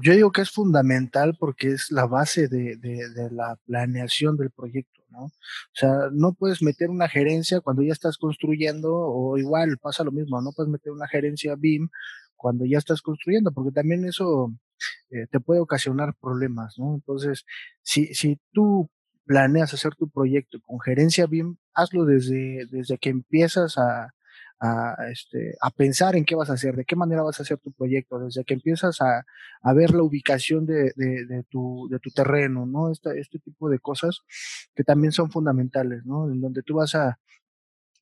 Yo 0.01 0.13
digo 0.13 0.31
que 0.31 0.41
es 0.41 0.51
fundamental 0.51 1.37
porque 1.39 1.69
es 1.69 1.89
la 1.89 2.05
base 2.05 2.49
de, 2.49 2.75
de, 2.75 3.31
la 3.31 3.57
planeación 3.65 4.35
del 4.35 4.51
proyecto, 4.51 5.01
¿no? 5.09 5.25
O 5.25 5.31
sea, 5.73 6.09
no 6.11 6.33
puedes 6.33 6.61
meter 6.61 6.89
una 6.89 7.07
gerencia 7.07 7.61
cuando 7.61 7.81
ya 7.81 7.93
estás 7.93 8.17
construyendo 8.17 8.93
o 8.93 9.37
igual 9.37 9.77
pasa 9.77 10.03
lo 10.03 10.11
mismo, 10.11 10.41
no 10.41 10.51
puedes 10.51 10.69
meter 10.69 10.91
una 10.91 11.07
gerencia 11.07 11.55
BIM 11.55 11.89
cuando 12.35 12.65
ya 12.65 12.77
estás 12.77 13.01
construyendo, 13.01 13.51
porque 13.53 13.71
también 13.71 14.05
eso 14.05 14.53
eh, 15.11 15.27
te 15.31 15.39
puede 15.39 15.61
ocasionar 15.61 16.15
problemas, 16.19 16.77
¿no? 16.77 16.95
Entonces, 16.95 17.45
si, 17.81 18.13
si 18.13 18.39
tú 18.51 18.89
planeas 19.25 19.73
hacer 19.73 19.95
tu 19.95 20.09
proyecto 20.09 20.59
con 20.61 20.79
gerencia 20.81 21.25
BIM, 21.25 21.57
hazlo 21.73 22.05
desde, 22.05 22.65
desde 22.69 22.97
que 22.97 23.09
empiezas 23.09 23.77
a, 23.77 24.14
a, 24.59 24.95
este, 25.11 25.55
a 25.61 25.69
pensar 25.71 26.15
en 26.15 26.25
qué 26.25 26.35
vas 26.35 26.49
a 26.49 26.53
hacer, 26.53 26.75
de 26.75 26.85
qué 26.85 26.95
manera 26.95 27.23
vas 27.23 27.39
a 27.39 27.43
hacer 27.43 27.57
tu 27.59 27.71
proyecto, 27.73 28.19
desde 28.19 28.43
que 28.45 28.53
empiezas 28.55 29.01
a, 29.01 29.25
a 29.61 29.73
ver 29.73 29.91
la 29.91 30.03
ubicación 30.03 30.65
de, 30.65 30.93
de, 30.95 31.25
de, 31.25 31.43
tu, 31.49 31.87
de 31.91 31.99
tu 31.99 32.09
terreno, 32.11 32.65
¿no? 32.65 32.91
Este, 32.91 33.19
este 33.19 33.39
tipo 33.39 33.69
de 33.69 33.79
cosas 33.79 34.21
que 34.75 34.83
también 34.83 35.11
son 35.11 35.31
fundamentales, 35.31 36.05
¿no? 36.05 36.29
En 36.31 36.41
donde 36.41 36.63
tú 36.63 36.75
vas 36.75 36.95
a, 36.95 37.19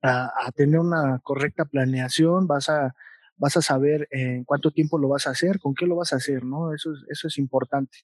a, 0.01 0.31
a 0.47 0.51
tener 0.51 0.79
una 0.79 1.19
correcta 1.23 1.65
planeación, 1.65 2.47
vas 2.47 2.69
a, 2.69 2.93
vas 3.37 3.57
a 3.57 3.61
saber 3.61 4.07
en 4.11 4.43
cuánto 4.45 4.71
tiempo 4.71 4.97
lo 4.97 5.09
vas 5.09 5.27
a 5.27 5.31
hacer, 5.31 5.59
con 5.59 5.73
qué 5.75 5.85
lo 5.85 5.95
vas 5.97 6.13
a 6.13 6.17
hacer, 6.17 6.43
¿no? 6.45 6.73
Eso 6.73 6.93
es, 6.93 6.99
eso 7.09 7.27
es 7.27 7.37
importante. 7.37 7.99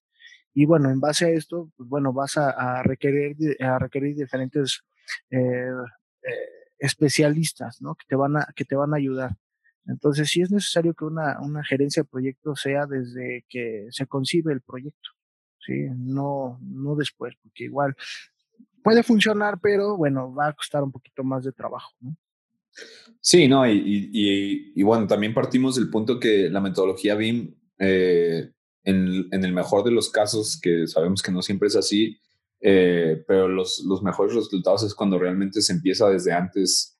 Y 0.54 0.66
bueno, 0.66 0.90
en 0.90 1.00
base 1.00 1.26
a 1.26 1.30
esto, 1.30 1.72
pues 1.78 1.88
bueno, 1.90 2.14
vas 2.14 2.38
a, 2.38 2.50
a 2.50 2.84
requerir, 2.84 3.38
a 3.62 3.80
requerir 3.80 4.16
diferentes 4.16 4.82
eh, 5.32 5.38
eh, 6.24 6.59
especialistas, 6.80 7.82
¿no? 7.82 7.96
Que 7.96 8.06
te 8.08 8.16
van 8.16 8.38
a, 8.38 8.48
que 8.56 8.66
te 8.66 8.76
van 8.76 8.94
a 8.94 8.98
ayudar. 8.98 9.36
Entonces, 9.86 10.30
sí 10.30 10.42
es 10.42 10.52
necesario 10.52 10.94
que 10.94 11.06
una, 11.06 11.40
una 11.42 11.64
gerencia 11.64 12.04
de 12.04 12.10
proyecto 12.10 12.56
sea 12.56 12.86
desde 12.86 13.46
que 13.50 13.88
se 13.92 14.08
concibe 14.08 14.54
el 14.54 14.62
proyecto, 14.62 15.10
¿sí? 15.66 15.88
No, 15.96 16.60
no 16.62 16.96
después, 16.96 17.36
porque 17.42 17.66
igual 17.66 17.96
puede 18.84 19.04
funcionar, 19.04 19.60
pero 19.62 19.98
bueno, 19.98 20.34
va 20.34 20.48
a 20.48 20.54
costar 20.54 20.84
un 20.84 20.92
poquito 20.92 21.24
más 21.24 21.44
de 21.44 21.52
trabajo, 21.52 21.92
¿no? 22.00 22.16
Sí, 23.20 23.48
no, 23.48 23.68
y, 23.68 24.72
y, 24.74 24.84
bueno, 24.84 25.06
también 25.08 25.34
partimos 25.34 25.76
del 25.76 25.90
punto 25.90 26.20
que 26.20 26.50
la 26.50 26.62
metodología 26.62 27.16
BIM, 27.16 27.56
eh, 27.80 28.52
en, 28.84 29.28
en, 29.32 29.44
el 29.44 29.52
mejor 29.52 29.84
de 29.84 29.92
los 29.92 30.10
casos, 30.10 30.60
que 30.62 30.88
sabemos 30.88 31.22
que 31.22 31.32
no 31.32 31.42
siempre 31.42 31.68
es 31.68 31.76
así, 31.76 32.20
eh, 32.62 33.24
pero 33.28 33.48
los, 33.48 33.84
los 33.88 34.04
mejores 34.04 34.36
resultados 34.36 34.84
es 34.84 34.94
cuando 34.94 35.18
realmente 35.18 35.62
se 35.62 35.74
empieza 35.74 36.10
desde 36.10 36.34
antes 36.34 36.98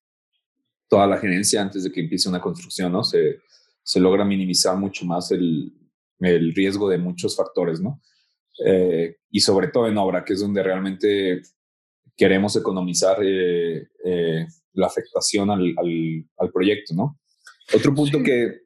toda 0.88 1.06
la 1.06 1.18
gerencia, 1.18 1.62
antes 1.62 1.84
de 1.84 1.92
que 1.92 2.02
empiece 2.02 2.30
una 2.30 2.42
construcción, 2.42 2.92
¿no? 2.92 3.04
Se, 3.04 3.40
se 3.84 4.00
logra 4.00 4.24
minimizar 4.26 4.78
mucho 4.78 5.06
más 5.06 5.32
el, 5.32 5.74
el 6.20 6.54
riesgo 6.54 6.90
de 6.90 6.98
muchos 6.98 7.36
factores, 7.36 7.82
¿no? 7.82 8.02
Eh, 8.66 9.18
y 9.30 9.40
sobre 9.40 9.68
todo 9.68 9.88
en 9.88 9.98
obra, 9.98 10.24
que 10.26 10.34
es 10.34 10.40
donde 10.40 10.64
realmente 10.64 11.42
queremos 12.16 12.56
economizar 12.56 13.18
eh, 13.22 13.88
la 14.74 14.88
afectación 14.88 15.50
al, 15.50 15.74
al, 15.78 16.26
al, 16.38 16.52
proyecto, 16.52 16.94
¿no? 16.94 17.20
Otro 17.74 17.94
punto 17.94 18.22
que, 18.24 18.62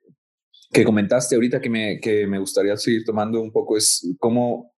que 0.71 0.83
comentaste 0.83 1.35
ahorita 1.35 1.61
que 1.61 1.69
me, 1.69 1.99
que 1.99 2.25
me 2.25 2.39
gustaría 2.39 2.75
seguir 2.77 3.03
tomando 3.05 3.41
un 3.41 3.51
poco 3.51 3.77
es 3.77 4.15
cómo 4.19 4.72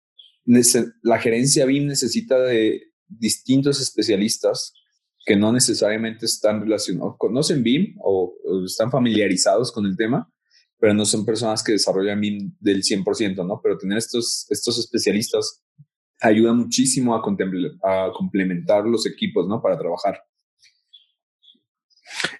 la 1.02 1.18
gerencia 1.18 1.64
BIM 1.64 1.86
necesita 1.86 2.38
de 2.38 2.82
distintos 3.08 3.80
especialistas 3.80 4.74
que 5.24 5.36
no 5.36 5.52
necesariamente 5.52 6.26
están 6.26 6.60
relacionados, 6.60 7.16
conocen 7.18 7.62
BIM 7.62 7.96
o, 8.02 8.34
están 8.66 8.90
familiarizados 8.90 9.72
con 9.72 9.86
el 9.86 9.96
tema, 9.96 10.30
pero 10.78 10.92
no 10.92 11.06
son 11.06 11.24
personas 11.24 11.62
que 11.62 11.72
desarrollan 11.72 12.20
BIM 12.20 12.56
del 12.60 12.82
100%, 12.82 13.46
¿no? 13.46 13.60
Pero 13.62 13.78
tener 13.78 13.98
estos, 13.98 14.46
estos 14.50 14.78
especialistas 14.78 15.62
ayuda 16.20 16.52
muchísimo 16.52 17.14
a, 17.14 17.18
a 17.18 18.12
complementar 18.12 18.84
los 18.84 19.06
equipos, 19.06 19.48
¿no? 19.48 19.62
Para 19.62 19.78
trabajar. 19.78 20.20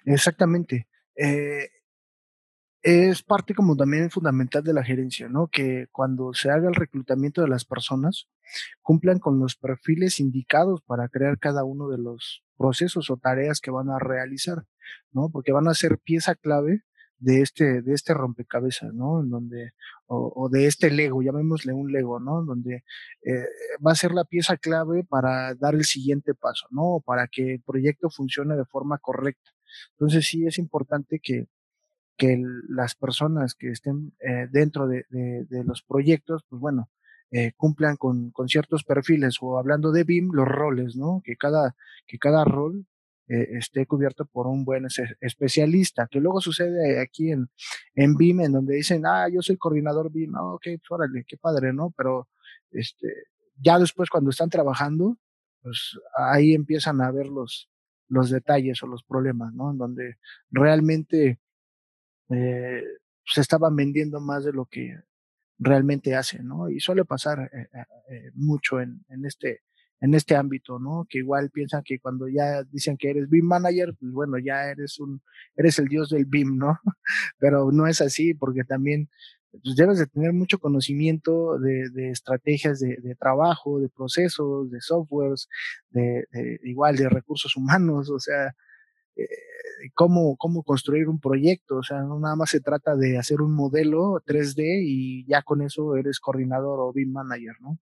Exactamente. 0.05 0.87
Eh, 1.15 1.69
es 2.85 3.23
parte 3.23 3.55
como 3.55 3.75
también 3.75 4.11
fundamental 4.11 4.63
de 4.63 4.71
la 4.71 4.83
gerencia, 4.83 5.27
¿no? 5.27 5.47
Que 5.47 5.87
cuando 5.91 6.33
se 6.33 6.51
haga 6.51 6.69
el 6.69 6.75
reclutamiento 6.75 7.41
de 7.41 7.47
las 7.47 7.65
personas, 7.65 8.27
cumplan 8.83 9.17
con 9.17 9.39
los 9.39 9.55
perfiles 9.55 10.19
indicados 10.19 10.83
para 10.83 11.09
crear 11.09 11.39
cada 11.39 11.63
uno 11.63 11.89
de 11.89 11.97
los 11.97 12.43
procesos 12.59 13.09
o 13.09 13.17
tareas 13.17 13.59
que 13.59 13.71
van 13.71 13.89
a 13.89 13.97
realizar, 13.97 14.67
¿no? 15.11 15.31
Porque 15.31 15.51
van 15.51 15.67
a 15.67 15.73
ser 15.73 15.97
pieza 15.97 16.35
clave 16.35 16.83
de 17.17 17.41
este, 17.41 17.81
de 17.81 17.93
este 17.95 18.13
rompecabezas, 18.13 18.93
¿no? 18.93 19.21
En 19.21 19.31
donde, 19.31 19.71
o, 20.05 20.31
o 20.35 20.49
de 20.49 20.67
este 20.67 20.91
Lego, 20.91 21.23
llamémosle 21.23 21.73
un 21.73 21.91
Lego, 21.91 22.19
¿no? 22.19 22.43
Donde 22.43 22.83
eh, 23.23 23.47
va 23.83 23.93
a 23.93 23.95
ser 23.95 24.11
la 24.11 24.25
pieza 24.25 24.57
clave 24.57 25.03
para 25.03 25.55
dar 25.55 25.73
el 25.73 25.85
siguiente 25.85 26.35
paso, 26.35 26.67
¿no? 26.69 27.01
Para 27.03 27.27
que 27.27 27.55
el 27.55 27.61
proyecto 27.63 28.11
funcione 28.11 28.55
de 28.55 28.65
forma 28.65 28.99
correcta. 28.99 29.49
Entonces 29.93 30.27
sí 30.27 30.45
es 30.45 30.59
importante 30.59 31.19
que, 31.19 31.47
que 32.17 32.41
las 32.69 32.95
personas 32.95 33.55
que 33.55 33.69
estén 33.69 34.13
eh, 34.19 34.47
dentro 34.51 34.87
de, 34.87 35.05
de, 35.09 35.63
los 35.63 35.81
proyectos, 35.83 36.43
pues 36.49 36.59
bueno, 36.59 36.89
eh, 37.31 37.51
cumplan 37.57 37.97
con, 37.97 38.31
con, 38.31 38.47
ciertos 38.47 38.83
perfiles 38.83 39.37
o 39.41 39.57
hablando 39.57 39.91
de 39.91 40.03
BIM, 40.03 40.31
los 40.31 40.47
roles, 40.47 40.95
¿no? 40.95 41.21
Que 41.23 41.35
cada, 41.35 41.75
que 42.07 42.17
cada 42.17 42.45
rol 42.45 42.85
eh, 43.27 43.57
esté 43.57 43.85
cubierto 43.85 44.25
por 44.25 44.47
un 44.47 44.63
buen 44.63 44.87
especialista, 45.19 46.07
que 46.09 46.19
luego 46.19 46.39
sucede 46.41 47.01
aquí 47.01 47.31
en, 47.31 47.49
en 47.95 48.15
BIM, 48.15 48.41
en 48.41 48.51
donde 48.53 48.75
dicen, 48.75 49.03
ah, 49.05 49.27
yo 49.29 49.41
soy 49.41 49.57
coordinador 49.57 50.11
BIM, 50.11 50.35
ah, 50.35 50.53
ok, 50.53 50.63
pues 50.63 50.91
órale, 50.91 51.25
qué 51.27 51.37
padre, 51.37 51.73
¿no? 51.73 51.91
Pero 51.97 52.29
este, 52.71 53.07
ya 53.57 53.79
después 53.79 54.09
cuando 54.09 54.29
están 54.29 54.49
trabajando, 54.49 55.17
pues 55.61 55.97
ahí 56.17 56.53
empiezan 56.53 57.01
a 57.01 57.11
ver 57.11 57.25
los, 57.27 57.69
los 58.07 58.29
detalles 58.29 58.81
o 58.83 58.87
los 58.87 59.03
problemas, 59.03 59.53
¿no? 59.53 59.71
En 59.71 59.77
donde 59.79 60.17
realmente 60.51 61.39
eh, 62.29 62.83
se 63.25 63.41
estaban 63.41 63.75
vendiendo 63.75 64.19
más 64.19 64.45
de 64.45 64.53
lo 64.53 64.65
que 64.65 64.97
realmente 65.57 66.15
hacen, 66.15 66.47
¿no? 66.47 66.69
Y 66.69 66.79
suele 66.79 67.05
pasar 67.05 67.39
eh, 67.53 67.67
eh, 67.73 67.85
eh, 68.09 68.31
mucho 68.33 68.81
en, 68.81 69.03
este 69.23 69.61
en 70.01 70.13
este 70.13 70.35
ámbito, 70.35 70.79
¿no? 70.79 71.05
Que 71.09 71.19
igual 71.19 71.49
piensan 71.51 71.81
que 71.83 71.99
cuando 71.99 72.27
ya 72.27 72.63
dicen 72.63 72.97
que 72.97 73.09
eres 73.09 73.29
BIM 73.29 73.45
manager, 73.45 73.95
pues 73.99 74.11
bueno, 74.11 74.37
ya 74.37 74.69
eres 74.69 74.99
un 74.99 75.21
eres 75.55 75.79
el 75.79 75.87
dios 75.87 76.09
del 76.09 76.25
BIM, 76.25 76.57
¿no? 76.57 76.79
Pero 77.39 77.71
no 77.71 77.87
es 77.87 78.01
así 78.01 78.33
porque 78.33 78.63
también 78.63 79.09
pues 79.63 79.75
debes 79.77 79.99
de 79.99 80.07
tener 80.07 80.33
mucho 80.33 80.59
conocimiento 80.59 81.57
de, 81.59 82.09
estrategias 82.11 82.79
de, 82.79 83.15
trabajo, 83.17 83.79
de 83.79 83.87
procesos, 83.87 84.69
de 84.69 84.81
softwares, 84.81 85.47
de, 85.91 86.27
igual 86.63 86.97
de 86.97 87.07
recursos 87.07 87.55
humanos, 87.55 88.09
o 88.09 88.19
sea, 88.19 88.53
eh, 89.15 89.27
cómo, 89.93 90.35
cómo 90.37 90.63
construir 90.63 91.07
un 91.07 91.19
proyecto. 91.19 91.77
O 91.77 91.83
sea, 91.83 92.01
no 92.01 92.19
nada 92.19 92.35
más 92.35 92.49
se 92.49 92.61
trata 92.61 92.95
de 92.95 93.17
hacer 93.17 93.41
un 93.41 93.53
modelo 93.53 94.21
3D 94.25 94.81
y 94.83 95.25
ya 95.27 95.41
con 95.41 95.61
eso 95.61 95.95
eres 95.95 96.19
coordinador 96.19 96.79
o 96.79 96.93
BIM 96.93 97.11
manager, 97.11 97.55
¿no? 97.61 97.79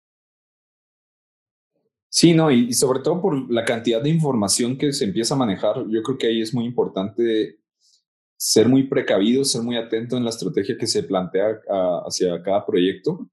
Sí, 2.09 2.33
no, 2.33 2.50
y, 2.50 2.73
sobre 2.73 3.00
todo 3.00 3.21
por 3.21 3.50
la 3.52 3.64
cantidad 3.64 4.02
de 4.02 4.09
información 4.09 4.78
que 4.78 4.92
se 4.92 5.04
empieza 5.04 5.35
a 5.35 5.37
manejar, 5.37 5.85
yo 5.88 6.02
creo 6.02 6.16
que 6.16 6.28
ahí 6.28 6.40
es 6.40 6.54
muy 6.54 6.64
importante 6.64 7.59
ser 8.38 8.68
muy 8.68 8.85
precavido, 8.85 9.45
ser 9.45 9.62
muy 9.62 9.76
atento 9.76 10.16
en 10.16 10.25
la 10.25 10.30
estrategia 10.30 10.78
que 10.78 10.87
se 10.87 11.02
plantea 11.02 11.61
hacia 12.06 12.42
cada 12.42 12.64
proyecto, 12.64 13.28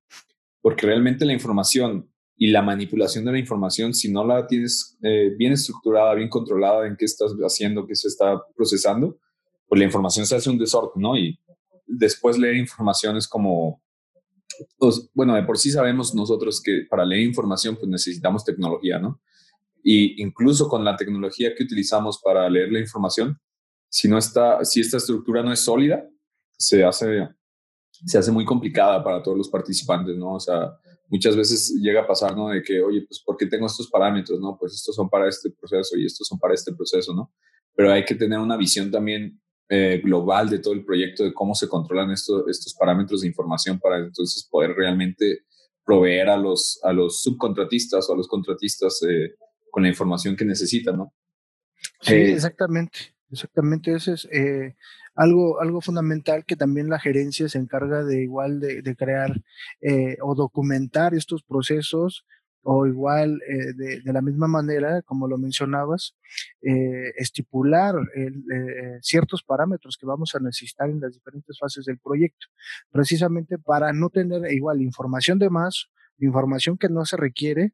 porque 0.62 0.86
realmente 0.86 1.24
la 1.24 1.34
información 1.34 2.10
y 2.44 2.48
la 2.48 2.62
manipulación 2.62 3.24
de 3.24 3.32
la 3.32 3.40
información, 3.40 3.94
si 3.94 4.12
no 4.12 4.26
la 4.26 4.46
tienes 4.46 4.98
eh, 5.02 5.34
bien 5.38 5.54
estructurada, 5.54 6.14
bien 6.14 6.28
controlada 6.28 6.86
en 6.86 6.98
qué 6.98 7.06
estás 7.06 7.32
haciendo, 7.42 7.88
qué 7.88 7.96
se 7.96 8.10
está 8.10 8.44
procesando, 8.54 9.18
pues 9.66 9.80
la 9.80 9.86
información 9.86 10.26
se 10.26 10.36
hace 10.36 10.50
un 10.50 10.58
desorden, 10.58 11.02
¿no? 11.02 11.18
Y 11.18 11.40
después 11.88 12.38
leer 12.38 12.58
información 12.58 13.16
es 13.16 13.30
como, 13.30 13.82
pues, 14.78 15.10
bueno, 15.14 15.36
de 15.36 15.44
por 15.44 15.58
sí 15.58 15.72
sabemos 15.72 16.14
nosotros 16.14 16.62
que 16.62 16.86
para 16.90 17.06
leer 17.06 17.22
información 17.22 17.78
pues 17.78 17.88
necesitamos 17.88 18.44
tecnología, 18.44 19.00
¿no? 19.00 19.22
Y 19.82 20.22
incluso 20.22 20.68
con 20.68 20.84
la 20.84 20.98
tecnología 20.98 21.56
que 21.56 21.64
utilizamos 21.64 22.20
para 22.22 22.50
leer 22.50 22.74
la 22.74 22.80
información, 22.82 23.40
si 23.88 24.10
no 24.10 24.18
está, 24.18 24.66
si 24.66 24.82
esta 24.82 24.98
estructura 24.98 25.44
no 25.44 25.54
es 25.54 25.62
sólida, 25.62 26.06
se 26.58 26.84
hace, 26.84 27.26
se 28.06 28.18
hace 28.18 28.34
muy 28.34 28.44
complicada 28.44 29.02
para 29.02 29.24
todos 29.24 29.38
los 29.38 29.48
participantes, 29.48 30.18
¿no? 30.18 30.34
O 30.34 30.40
sea, 30.42 30.78
muchas 31.14 31.36
veces 31.36 31.76
llega 31.80 32.02
a 32.02 32.08
pasar, 32.08 32.36
¿no? 32.36 32.50
De 32.50 32.64
que, 32.64 32.82
oye, 32.82 33.06
pues, 33.08 33.22
¿por 33.24 33.38
qué 33.38 33.46
tengo 33.46 33.68
estos 33.68 33.88
parámetros? 33.88 34.40
No, 34.40 34.58
pues 34.60 34.74
estos 34.74 34.96
son 34.96 35.12
para 35.12 35.30
este 35.30 35.52
proceso 35.52 35.96
y 35.96 36.08
estos 36.08 36.28
son 36.28 36.40
para 36.40 36.56
este 36.56 36.74
proceso, 36.74 37.14
¿no? 37.14 37.32
Pero 37.76 37.92
hay 37.92 38.04
que 38.04 38.16
tener 38.16 38.40
una 38.40 38.58
visión 38.58 38.90
también 38.90 39.40
eh, 39.70 40.02
global 40.04 40.50
de 40.50 40.58
todo 40.58 40.74
el 40.74 40.84
proyecto, 40.84 41.24
de 41.24 41.32
cómo 41.32 41.54
se 41.54 41.68
controlan 41.68 42.10
estos, 42.10 42.46
estos 42.50 42.74
parámetros 42.74 43.22
de 43.22 43.28
información 43.28 43.80
para 43.80 44.00
entonces 44.00 44.48
poder 44.50 44.72
realmente 44.72 45.46
proveer 45.86 46.30
a 46.30 46.38
los, 46.38 46.80
a 46.82 46.92
los 46.92 47.22
subcontratistas 47.22 48.10
o 48.10 48.14
a 48.14 48.18
los 48.18 48.28
contratistas 48.28 49.00
eh, 49.04 49.36
con 49.70 49.84
la 49.84 49.90
información 49.90 50.36
que 50.36 50.46
necesitan, 50.46 50.98
¿no? 50.98 51.14
Sí, 52.02 52.16
eh, 52.16 52.34
exactamente, 52.34 53.14
exactamente. 53.30 53.94
Eso 53.94 54.14
es 54.14 54.28
algo, 55.16 55.62
algo 55.62 55.82
fundamental 55.82 56.46
que 56.46 56.56
también 56.56 56.90
la 56.90 57.00
gerencia 57.00 57.50
se 57.50 57.60
encarga 57.60 58.04
de 58.04 58.24
igual 58.24 58.60
de, 58.60 58.96
crear 58.96 59.42
o 60.22 60.36
documentar 60.36 61.14
estos 61.14 61.44
procesos 61.44 62.26
o 62.64 62.88
igual 62.88 63.42
eh, 63.48 63.74
de, 63.74 64.02
de, 64.02 64.14
la 64.14 64.22
misma 64.22 64.48
manera, 64.48 65.02
como 65.04 65.28
lo 65.28 65.38
mencionabas, 65.38 66.16
eh, 66.62 67.12
estipular 67.18 67.96
eh, 68.16 69.00
ciertos 69.02 69.44
parámetros 69.44 69.98
que 69.98 70.06
vamos 70.06 70.34
a 70.34 70.40
necesitar 70.40 70.90
en 70.90 71.02
las 71.02 71.14
diferentes 71.14 71.60
fases 71.60 71.86
del 71.86 72.00
proyecto, 72.00 72.48
precisamente 72.90 73.58
para 73.58 73.92
no 73.92 74.10
tener 74.10 74.50
igual 74.52 74.82
información 74.82 75.40
de 75.40 75.50
más, 75.50 75.90
información 76.20 76.78
que 76.78 76.90
no 76.90 77.06
se 77.06 77.18
requiere 77.18 77.74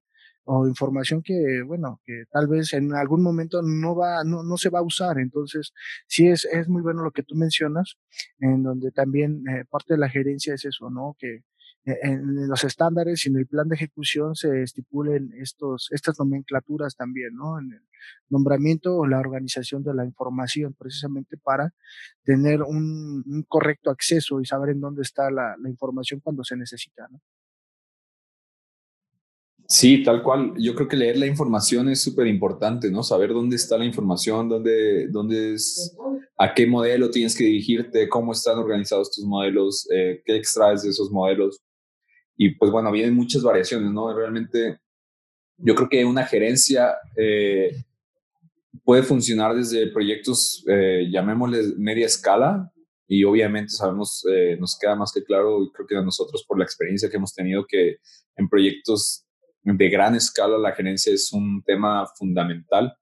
o 0.52 0.68
información 0.68 1.22
que, 1.24 1.62
bueno, 1.66 2.02
que 2.06 2.24
tal 2.32 2.48
vez 2.48 2.74
en 2.74 2.94
algún 2.96 3.22
momento 3.22 3.62
no 3.62 3.96
va, 3.96 4.24
no, 4.24 4.44
no 4.44 4.58
se 4.58 4.70
va 4.70 4.80
a 4.80 4.84
usar. 4.84 5.20
Entonces, 5.20 5.74
sí 6.08 6.28
es, 6.28 6.46
es 6.46 6.68
muy 6.68 6.82
bueno 6.82 7.04
lo 7.04 7.12
que 7.12 7.24
tú 7.24 7.36
mencionas, 7.36 7.98
en 8.40 8.64
donde 8.64 8.92
también 8.92 9.44
parte 9.70 9.94
de 9.94 10.00
la 10.00 10.10
gerencia 10.10 10.56
es 10.56 10.66
eso, 10.66 10.90
¿no? 10.90 11.16
Que, 11.20 11.44
e-, 11.86 12.00
en 12.02 12.48
los 12.48 12.64
estándares 12.64 13.26
y 13.26 13.30
en 13.30 13.38
el 13.38 13.48
plan 13.48 13.68
de 13.68 13.76
ejecución 13.76 14.36
se 14.36 14.64
estipulen 14.64 15.32
estos, 15.40 15.88
estas 15.92 16.20
nomenclaturas 16.20 16.96
también, 16.96 17.36
¿no? 17.36 17.60
En 17.60 17.74
el 17.74 17.82
nombramiento 18.30 18.96
o 18.98 19.08
la 19.08 19.20
organización 19.20 19.84
de 19.84 19.94
la 19.94 20.06
información, 20.06 20.76
precisamente 20.78 21.38
para 21.38 21.74
tener 22.24 22.62
un, 22.64 23.46
correcto 23.48 23.92
acceso 23.92 24.42
y 24.42 24.46
saber 24.46 24.72
en 24.72 24.82
dónde 24.82 25.02
está 25.04 25.32
la, 25.32 25.56
información 25.68 26.20
cuando 26.22 26.44
se 26.44 26.56
necesita, 26.58 27.08
¿no? 27.12 27.22
Sí, 29.72 30.04
tal 30.04 30.24
cual. 30.24 30.54
Yo 30.58 30.74
creo 30.74 30.88
que 30.88 30.98
leer 30.98 31.18
la 31.18 31.28
información 31.28 31.90
es 31.90 32.02
súper 32.02 32.26
importante, 32.26 32.90
¿no? 32.90 33.04
Saber 33.04 33.30
dónde 33.34 33.56
está 33.56 33.78
la 33.78 33.86
información, 33.86 34.50
dónde, 34.50 35.08
dónde 35.10 35.54
es, 35.54 35.96
a 36.40 36.56
qué 36.56 36.66
modelo 36.66 37.12
tienes 37.12 37.38
que 37.38 37.44
dirigirte, 37.44 38.10
cómo 38.10 38.32
están 38.32 38.58
organizados 38.58 39.12
tus 39.12 39.24
modelos, 39.26 39.88
eh, 39.94 40.24
qué 40.26 40.38
extraes 40.38 40.82
de 40.82 40.90
esos 40.90 41.12
modelos. 41.12 41.60
Y 42.36 42.56
pues 42.56 42.72
bueno, 42.72 42.92
vienen 42.92 43.14
muchas 43.14 43.44
variaciones, 43.44 43.92
¿no? 43.92 44.12
Realmente 44.12 44.80
yo 45.58 45.76
creo 45.76 45.88
que 45.88 46.04
una 46.04 46.26
gerencia 46.26 46.96
eh, 47.16 47.84
puede 48.84 49.04
funcionar 49.04 49.56
desde 49.56 49.92
proyectos, 49.92 50.64
eh, 50.68 51.08
llamémosles 51.12 51.78
media 51.78 52.08
escala, 52.08 52.72
y 53.08 53.24
obviamente 53.24 53.70
sabemos, 53.70 54.26
eh, 54.32 54.58
nos 54.60 54.78
queda 54.80 54.96
más 54.96 55.12
que 55.12 55.24
claro, 55.24 55.64
y 55.64 55.72
creo 55.72 55.86
que 55.86 55.96
a 55.96 56.02
nosotros 56.02 56.44
por 56.48 56.58
la 56.58 56.64
experiencia 56.64 57.08
que 57.08 57.18
hemos 57.18 57.36
tenido, 57.36 57.66
que 57.68 57.98
en 58.36 58.50
proyectos 58.50 59.26
de 59.78 59.90
gran 59.90 60.16
escala 60.16 60.58
la 60.58 60.74
gerencia 60.74 61.14
es 61.14 61.32
un 61.34 61.64
tema 61.64 62.06
fundamental 62.18 62.94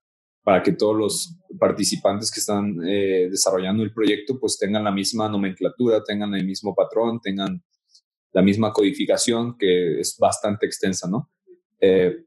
para 0.44 0.64
que 0.64 0.72
todos 0.72 0.96
los 0.96 1.38
participantes 1.60 2.32
que 2.32 2.40
están 2.40 2.78
desarrollando 2.78 3.84
el 3.84 3.94
proyecto 3.94 4.40
pues 4.40 4.58
tengan 4.58 4.86
la 4.86 4.92
misma 4.92 5.28
nomenclatura, 5.28 6.04
tengan 6.04 6.34
el 6.36 6.46
mismo 6.46 6.74
patrón, 6.74 7.20
tengan 7.22 7.62
la 8.32 8.42
misma 8.42 8.72
codificación 8.72 9.58
que 9.58 10.00
es 10.00 10.16
bastante 10.20 10.66
extensa, 10.66 11.10
¿no? 11.10 11.32
Eh, 11.80 12.24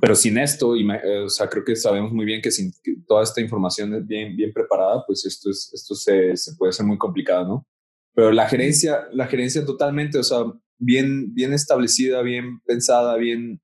pero 0.00 0.14
sin 0.14 0.38
esto, 0.38 0.76
y 0.76 0.88
eh, 0.88 1.24
o 1.24 1.28
sea, 1.28 1.48
creo 1.48 1.64
que 1.64 1.76
sabemos 1.76 2.12
muy 2.12 2.24
bien 2.24 2.42
que 2.42 2.50
sin 2.50 2.72
toda 3.06 3.22
esta 3.22 3.40
información 3.40 4.04
bien, 4.06 4.36
bien 4.36 4.52
preparada, 4.52 5.04
pues 5.06 5.24
esto, 5.24 5.50
es, 5.50 5.70
esto 5.72 5.94
se, 5.94 6.36
se, 6.36 6.54
puede 6.56 6.72
ser 6.72 6.86
muy 6.86 6.98
complicado, 6.98 7.46
¿no? 7.46 7.66
Pero 8.14 8.30
la 8.32 8.48
gerencia, 8.48 9.08
la 9.12 9.26
gerencia 9.26 9.64
totalmente, 9.64 10.18
o 10.18 10.22
sea, 10.22 10.44
bien, 10.84 11.34
bien 11.34 11.52
establecida, 11.52 12.22
bien 12.22 12.60
pensada, 12.64 13.16
bien, 13.16 13.60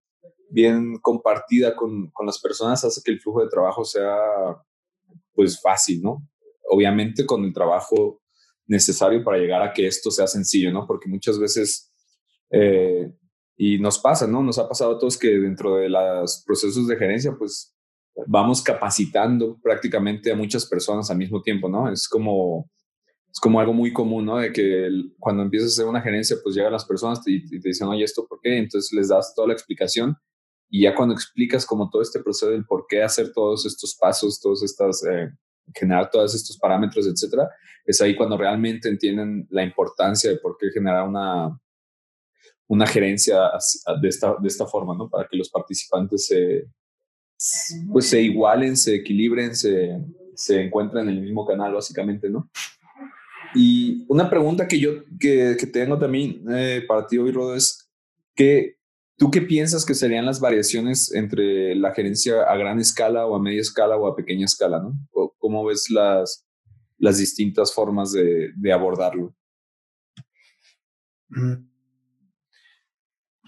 bien 0.50 0.98
compartida 1.00 1.76
con, 1.76 2.10
con 2.10 2.26
las 2.26 2.40
personas 2.40 2.84
hace 2.84 3.00
que 3.04 3.12
el 3.12 3.20
flujo 3.20 3.42
de 3.42 3.48
trabajo 3.48 3.84
sea, 3.84 4.16
pues, 5.34 5.60
fácil, 5.60 6.02
¿no? 6.02 6.26
Obviamente 6.68 7.26
con 7.26 7.44
el 7.44 7.52
trabajo 7.52 8.20
necesario 8.66 9.24
para 9.24 9.38
llegar 9.38 9.62
a 9.62 9.72
que 9.72 9.86
esto 9.86 10.10
sea 10.10 10.26
sencillo, 10.26 10.72
¿no? 10.72 10.86
Porque 10.86 11.08
muchas 11.08 11.38
veces, 11.38 11.92
eh, 12.50 13.12
y 13.56 13.78
nos 13.78 13.98
pasa, 13.98 14.26
¿no? 14.26 14.42
Nos 14.42 14.58
ha 14.58 14.68
pasado 14.68 14.92
a 14.92 14.98
todos 14.98 15.18
que 15.18 15.28
dentro 15.28 15.76
de 15.76 15.88
los 15.88 16.42
procesos 16.46 16.86
de 16.86 16.96
gerencia, 16.96 17.34
pues 17.36 17.74
vamos 18.26 18.62
capacitando 18.62 19.58
prácticamente 19.62 20.32
a 20.32 20.36
muchas 20.36 20.66
personas 20.66 21.10
al 21.10 21.18
mismo 21.18 21.42
tiempo, 21.42 21.68
¿no? 21.68 21.90
Es 21.92 22.08
como, 22.08 22.70
es 23.32 23.38
como 23.38 23.60
algo 23.60 23.72
muy 23.72 23.92
común, 23.92 24.26
¿no? 24.26 24.38
De 24.38 24.52
que 24.52 24.88
cuando 25.18 25.42
empiezas 25.42 25.70
a 25.70 25.72
hacer 25.72 25.86
una 25.86 26.00
gerencia, 26.00 26.36
pues 26.42 26.54
llegan 26.54 26.72
las 26.72 26.84
personas 26.84 27.20
y 27.26 27.44
te, 27.60 27.68
dicen, 27.68 27.86
oye, 27.88 28.04
¿esto 28.04 28.26
por 28.26 28.40
qué? 28.40 28.58
Entonces 28.58 28.92
les 28.92 29.08
das 29.08 29.34
toda 29.34 29.48
la 29.48 29.54
explicación 29.54 30.16
y 30.68 30.82
ya 30.82 30.94
cuando 30.94 31.14
explicas 31.14 31.64
como 31.64 31.90
todo 31.90 32.02
este 32.02 32.20
proceso 32.20 32.50
del 32.50 32.64
por 32.64 32.86
qué 32.88 33.02
hacer 33.02 33.32
todos 33.32 33.66
estos 33.66 33.96
pasos, 33.96 34.40
todas 34.40 34.62
estas 34.62 35.04
eh, 35.04 35.30
generar 35.74 36.10
todos 36.10 36.34
estos 36.34 36.58
parámetros, 36.58 37.06
etcétera, 37.06 37.48
es 37.84 38.00
ahí 38.00 38.16
cuando 38.16 38.36
realmente 38.36 38.88
entienden 38.88 39.46
la 39.50 39.62
importancia 39.62 40.30
de 40.30 40.38
por 40.38 40.56
qué 40.58 40.70
generar 40.70 41.06
una, 41.08 41.58
una 42.66 42.86
gerencia 42.86 43.50
de 44.00 44.08
esta, 44.08 44.36
de 44.40 44.48
esta 44.48 44.66
forma, 44.66 44.94
¿no? 44.96 45.08
Para 45.08 45.28
que 45.28 45.36
los 45.36 45.50
participantes 45.50 46.26
se, 46.26 46.66
pues 47.90 48.08
se 48.08 48.20
igualen, 48.22 48.76
se 48.76 48.96
equilibren, 48.96 49.54
se, 49.54 49.98
se 50.34 50.62
encuentren 50.62 51.08
en 51.08 51.16
el 51.16 51.22
mismo 51.22 51.46
canal, 51.46 51.74
básicamente, 51.74 52.28
¿no? 52.28 52.50
Y 53.54 54.04
una 54.08 54.30
pregunta 54.30 54.68
que 54.68 54.78
yo 54.78 55.04
que, 55.18 55.56
que 55.58 55.66
tengo 55.66 55.98
también 55.98 56.44
eh, 56.50 56.84
para 56.86 57.06
ti 57.06 57.18
hoy, 57.18 57.32
Rodo, 57.32 57.54
es 57.54 57.90
que 58.34 58.80
¿Tú 59.20 59.30
qué 59.30 59.42
piensas 59.42 59.84
que 59.84 59.92
serían 59.92 60.24
las 60.24 60.40
variaciones 60.40 61.12
entre 61.12 61.74
la 61.74 61.92
gerencia 61.92 62.42
a 62.44 62.56
gran 62.56 62.80
escala 62.80 63.26
o 63.26 63.36
a 63.36 63.42
media 63.42 63.60
escala 63.60 63.98
o 63.98 64.06
a 64.06 64.16
pequeña 64.16 64.46
escala? 64.46 64.80
¿no? 64.80 64.94
¿Cómo 65.36 65.62
ves 65.66 65.90
las, 65.90 66.48
las 66.96 67.18
distintas 67.18 67.74
formas 67.74 68.12
de, 68.12 68.50
de 68.56 68.72
abordarlo? 68.72 69.36
Mm. 71.28 71.68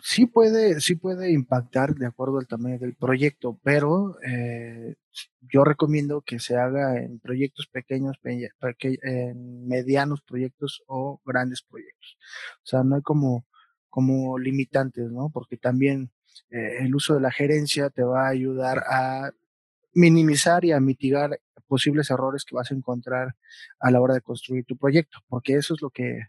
Sí 0.03 0.27
puede, 0.27 0.79
sí 0.83 0.95
puede 0.97 1.33
impactar 1.33 1.95
de 1.95 2.05
acuerdo 2.05 2.39
al 2.39 2.47
tamaño 2.47 2.79
del 2.79 2.95
proyecto, 2.95 3.59
pero 3.65 4.19
eh, 4.21 4.97
yo 5.41 5.65
recomiendo 5.65 6.23
que 6.23 6.39
se 6.39 6.57
haga 6.57 6.99
en 6.99 7.19
proyectos 7.21 7.67
pequeños, 7.67 8.17
en 8.23 9.67
medianos 9.67 10.23
proyectos 10.23 10.83
o 10.87 11.21
grandes 11.25 11.63
proyectos. 11.63 12.17
O 12.59 12.67
sea, 12.67 12.83
no 12.85 12.97
hay 12.97 13.03
como 13.03 13.47
como 13.93 14.39
limitantes, 14.39 15.11
¿no? 15.11 15.29
Porque 15.29 15.59
también 15.59 16.11
eh, 16.51 16.79
el 16.81 16.95
uso 16.95 17.13
de 17.13 17.21
la 17.21 17.31
gerencia 17.31 17.91
te 17.91 18.03
va 18.03 18.27
a 18.27 18.31
ayudar 18.31 18.79
a 18.89 19.33
minimizar 19.93 20.65
y 20.65 20.73
a 20.73 20.81
mitigar 20.81 21.39
posibles 21.67 22.11
errores 22.11 22.45
que 22.47 22.55
vas 22.55 22.71
a 22.71 22.75
encontrar 22.75 23.37
a 23.81 23.91
la 23.91 24.01
hora 24.01 24.15
de 24.15 24.23
construir 24.23 24.65
tu 24.65 24.79
proyecto, 24.79 25.19
porque 25.29 25.57
eso 25.57 25.75
es 25.75 25.83
lo 25.83 25.91
que, 25.91 26.21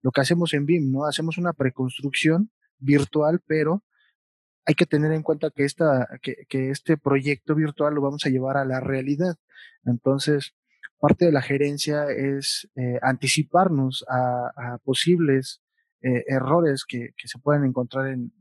lo 0.00 0.12
que 0.12 0.22
hacemos 0.22 0.54
en 0.54 0.64
BIM, 0.64 0.90
¿no? 0.90 1.04
Hacemos 1.04 1.36
una 1.36 1.52
preconstrucción 1.52 2.50
virtual, 2.78 3.42
pero 3.46 3.84
hay 4.66 4.74
que 4.74 4.86
tener 4.86 5.12
en 5.12 5.22
cuenta 5.22 5.50
que, 5.50 5.64
esta, 5.64 6.08
que, 6.22 6.46
que 6.48 6.70
este 6.70 6.96
proyecto 6.96 7.54
virtual 7.54 7.94
lo 7.94 8.02
vamos 8.02 8.26
a 8.26 8.30
llevar 8.30 8.56
a 8.56 8.64
la 8.64 8.80
realidad. 8.80 9.36
Entonces, 9.84 10.54
parte 11.00 11.24
de 11.24 11.32
la 11.32 11.42
gerencia 11.42 12.04
es 12.10 12.68
eh, 12.76 12.98
anticiparnos 13.02 14.04
a, 14.08 14.78
posibles 14.84 15.62
eh, 16.02 16.24
errores 16.28 16.84
que, 16.86 17.14
se 17.24 17.38
pueden 17.38 17.64
encontrar 17.64 18.08
en, 18.08 18.32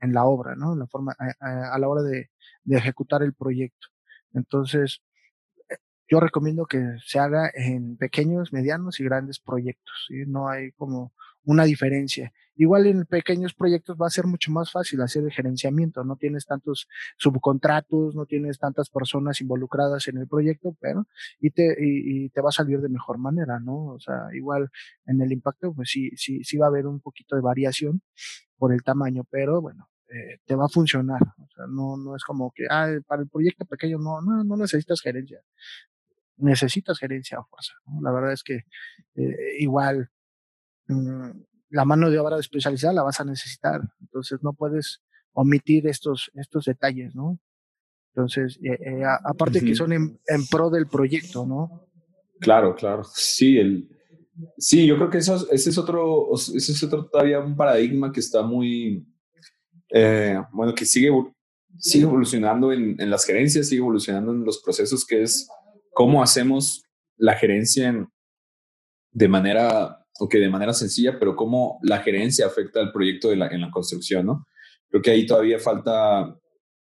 la 0.00 0.24
obra, 0.24 0.54
¿no? 0.54 0.74
En 0.74 0.78
la 0.78 0.86
forma, 0.86 1.16
a, 1.18 1.78
la 1.78 1.88
hora 1.88 2.02
de, 2.02 2.30
ejecutar 2.68 3.22
el 3.22 3.34
proyecto. 3.34 3.88
Entonces, 4.34 5.02
eh, 5.70 5.76
yo 6.08 6.20
recomiendo 6.20 6.66
que 6.66 6.84
se 7.04 7.18
haga 7.18 7.50
en 7.54 7.96
pequeños, 7.96 8.52
medianos 8.52 9.00
y 9.00 9.04
grandes 9.04 9.40
proyectos. 9.40 10.06
No 10.26 10.48
hay 10.48 10.72
como 10.72 11.12
una 11.46 11.64
diferencia. 11.64 12.32
Igual 12.56 12.86
en 12.86 13.04
pequeños 13.04 13.54
proyectos 13.54 13.96
va 14.00 14.06
a 14.06 14.10
ser 14.10 14.26
mucho 14.26 14.50
más 14.50 14.72
fácil 14.72 15.00
hacer 15.00 15.24
el 15.24 15.30
gerenciamiento, 15.30 16.04
no 16.04 16.16
tienes 16.16 16.44
tantos 16.44 16.88
subcontratos, 17.16 18.14
no 18.14 18.26
tienes 18.26 18.58
tantas 18.58 18.90
personas 18.90 19.40
involucradas 19.40 20.08
en 20.08 20.18
el 20.18 20.26
proyecto, 20.26 20.76
pero 20.80 21.06
y 21.38 21.50
te, 21.50 21.76
y, 21.78 22.28
te 22.30 22.40
va 22.40 22.48
a 22.48 22.52
salir 22.52 22.80
de 22.80 22.88
mejor 22.88 23.18
manera, 23.18 23.60
¿no? 23.60 23.86
O 23.86 24.00
sea, 24.00 24.28
igual 24.34 24.70
en 25.06 25.20
el 25.20 25.32
impacto, 25.32 25.72
pues 25.72 25.90
sí, 25.90 26.10
sí, 26.16 26.42
sí 26.44 26.56
va 26.56 26.66
a 26.66 26.68
haber 26.68 26.86
un 26.86 27.00
poquito 27.00 27.36
de 27.36 27.42
variación 27.42 28.02
por 28.58 28.72
el 28.72 28.82
tamaño, 28.82 29.24
pero 29.30 29.60
bueno, 29.60 29.88
eh, 30.08 30.38
te 30.46 30.54
va 30.56 30.64
a 30.66 30.68
funcionar. 30.68 31.20
O 31.22 31.48
sea, 31.54 31.66
no, 31.68 31.96
no 31.96 32.16
es 32.16 32.24
como 32.24 32.52
que, 32.54 32.64
ah, 32.70 32.88
para 33.06 33.22
el 33.22 33.28
proyecto 33.28 33.64
pequeño 33.66 33.98
no, 33.98 34.20
no, 34.22 34.44
no 34.44 34.56
necesitas 34.56 35.00
gerencia. 35.00 35.40
Necesitas 36.38 36.98
gerencia 36.98 37.38
a 37.38 37.44
fuerza. 37.44 37.72
¿no? 37.86 38.00
La 38.02 38.12
verdad 38.12 38.32
es 38.32 38.42
que 38.42 38.64
eh, 39.14 39.56
igual 39.58 40.10
la 40.88 41.84
mano 41.84 42.10
de 42.10 42.18
obra 42.18 42.38
especializada 42.38 42.94
la 42.94 43.02
vas 43.02 43.20
a 43.20 43.24
necesitar. 43.24 43.80
Entonces 44.00 44.40
no 44.42 44.52
puedes 44.52 45.02
omitir 45.32 45.86
estos, 45.86 46.30
estos 46.34 46.64
detalles, 46.64 47.14
¿no? 47.14 47.38
Entonces, 48.14 48.58
eh, 48.62 48.78
eh, 48.80 49.02
aparte 49.04 49.60
que 49.60 49.74
son 49.74 49.92
en, 49.92 50.18
pro 50.50 50.70
del 50.70 50.86
proyecto, 50.86 51.44
¿no? 51.44 51.86
Claro, 52.40 52.74
claro. 52.74 53.04
Sí, 53.04 53.58
el, 53.58 53.88
sí 54.56 54.86
yo 54.86 54.96
creo 54.96 55.10
que 55.10 55.18
eso, 55.18 55.46
ese, 55.50 55.68
es 55.68 55.76
otro, 55.76 56.32
ese 56.34 56.56
es 56.72 56.82
otro 56.82 57.06
todavía 57.06 57.40
un 57.40 57.54
paradigma 57.54 58.10
que 58.10 58.20
está 58.20 58.42
muy, 58.42 59.06
eh, 59.90 60.40
bueno, 60.52 60.74
que 60.74 60.86
sigue, 60.86 61.10
sigue 61.78 62.04
evolucionando 62.04 62.72
en, 62.72 62.98
en, 62.98 63.10
las 63.10 63.26
gerencias, 63.26 63.68
sigue 63.68 63.80
evolucionando 63.80 64.32
en 64.32 64.44
los 64.44 64.62
procesos, 64.62 65.04
que 65.04 65.22
es 65.22 65.46
cómo 65.92 66.22
hacemos 66.22 66.84
la 67.18 67.34
gerencia 67.34 68.08
de 69.12 69.28
manera, 69.28 70.05
o 70.18 70.28
que 70.28 70.38
de 70.38 70.48
manera 70.48 70.72
sencilla, 70.72 71.18
pero 71.18 71.36
cómo 71.36 71.78
la 71.82 71.98
gerencia 71.98 72.46
afecta 72.46 72.80
al 72.80 72.92
proyecto 72.92 73.28
de 73.28 73.36
la, 73.36 73.48
en 73.48 73.60
la 73.60 73.70
construcción, 73.70 74.26
¿no? 74.26 74.46
Creo 74.88 75.02
que 75.02 75.10
ahí 75.10 75.26
todavía 75.26 75.58
falta 75.58 76.36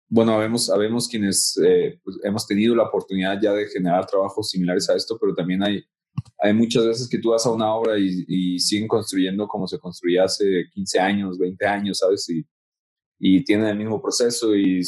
bueno, 0.09 0.33
habemos, 0.33 0.65
sabemos 0.65 1.07
quienes 1.07 1.57
eh, 1.63 1.99
pues, 2.03 2.17
hemos 2.23 2.47
tenido 2.47 2.75
la 2.75 2.83
oportunidad 2.83 3.39
ya 3.39 3.53
de 3.53 3.67
generar 3.67 4.07
trabajos 4.07 4.49
similares 4.49 4.89
a 4.89 4.95
esto, 4.95 5.17
pero 5.19 5.35
también 5.35 5.63
hay, 5.63 5.83
hay 6.39 6.53
muchas 6.53 6.85
veces 6.85 7.07
que 7.07 7.19
tú 7.19 7.29
vas 7.29 7.45
a 7.45 7.51
una 7.51 7.73
obra 7.75 7.97
y, 7.97 8.59
siguen 8.59 8.87
construyendo 8.87 9.47
como 9.47 9.67
se 9.67 9.77
construía 9.77 10.23
hace 10.23 10.65
15 10.73 10.99
años, 10.99 11.37
20 11.37 11.65
años, 11.65 11.99
¿sabes? 11.99 12.27
Y, 12.29 12.43
y 13.19 13.43
tienen 13.43 13.67
el 13.67 13.77
mismo 13.77 14.01
proceso 14.01 14.55
y, 14.55 14.81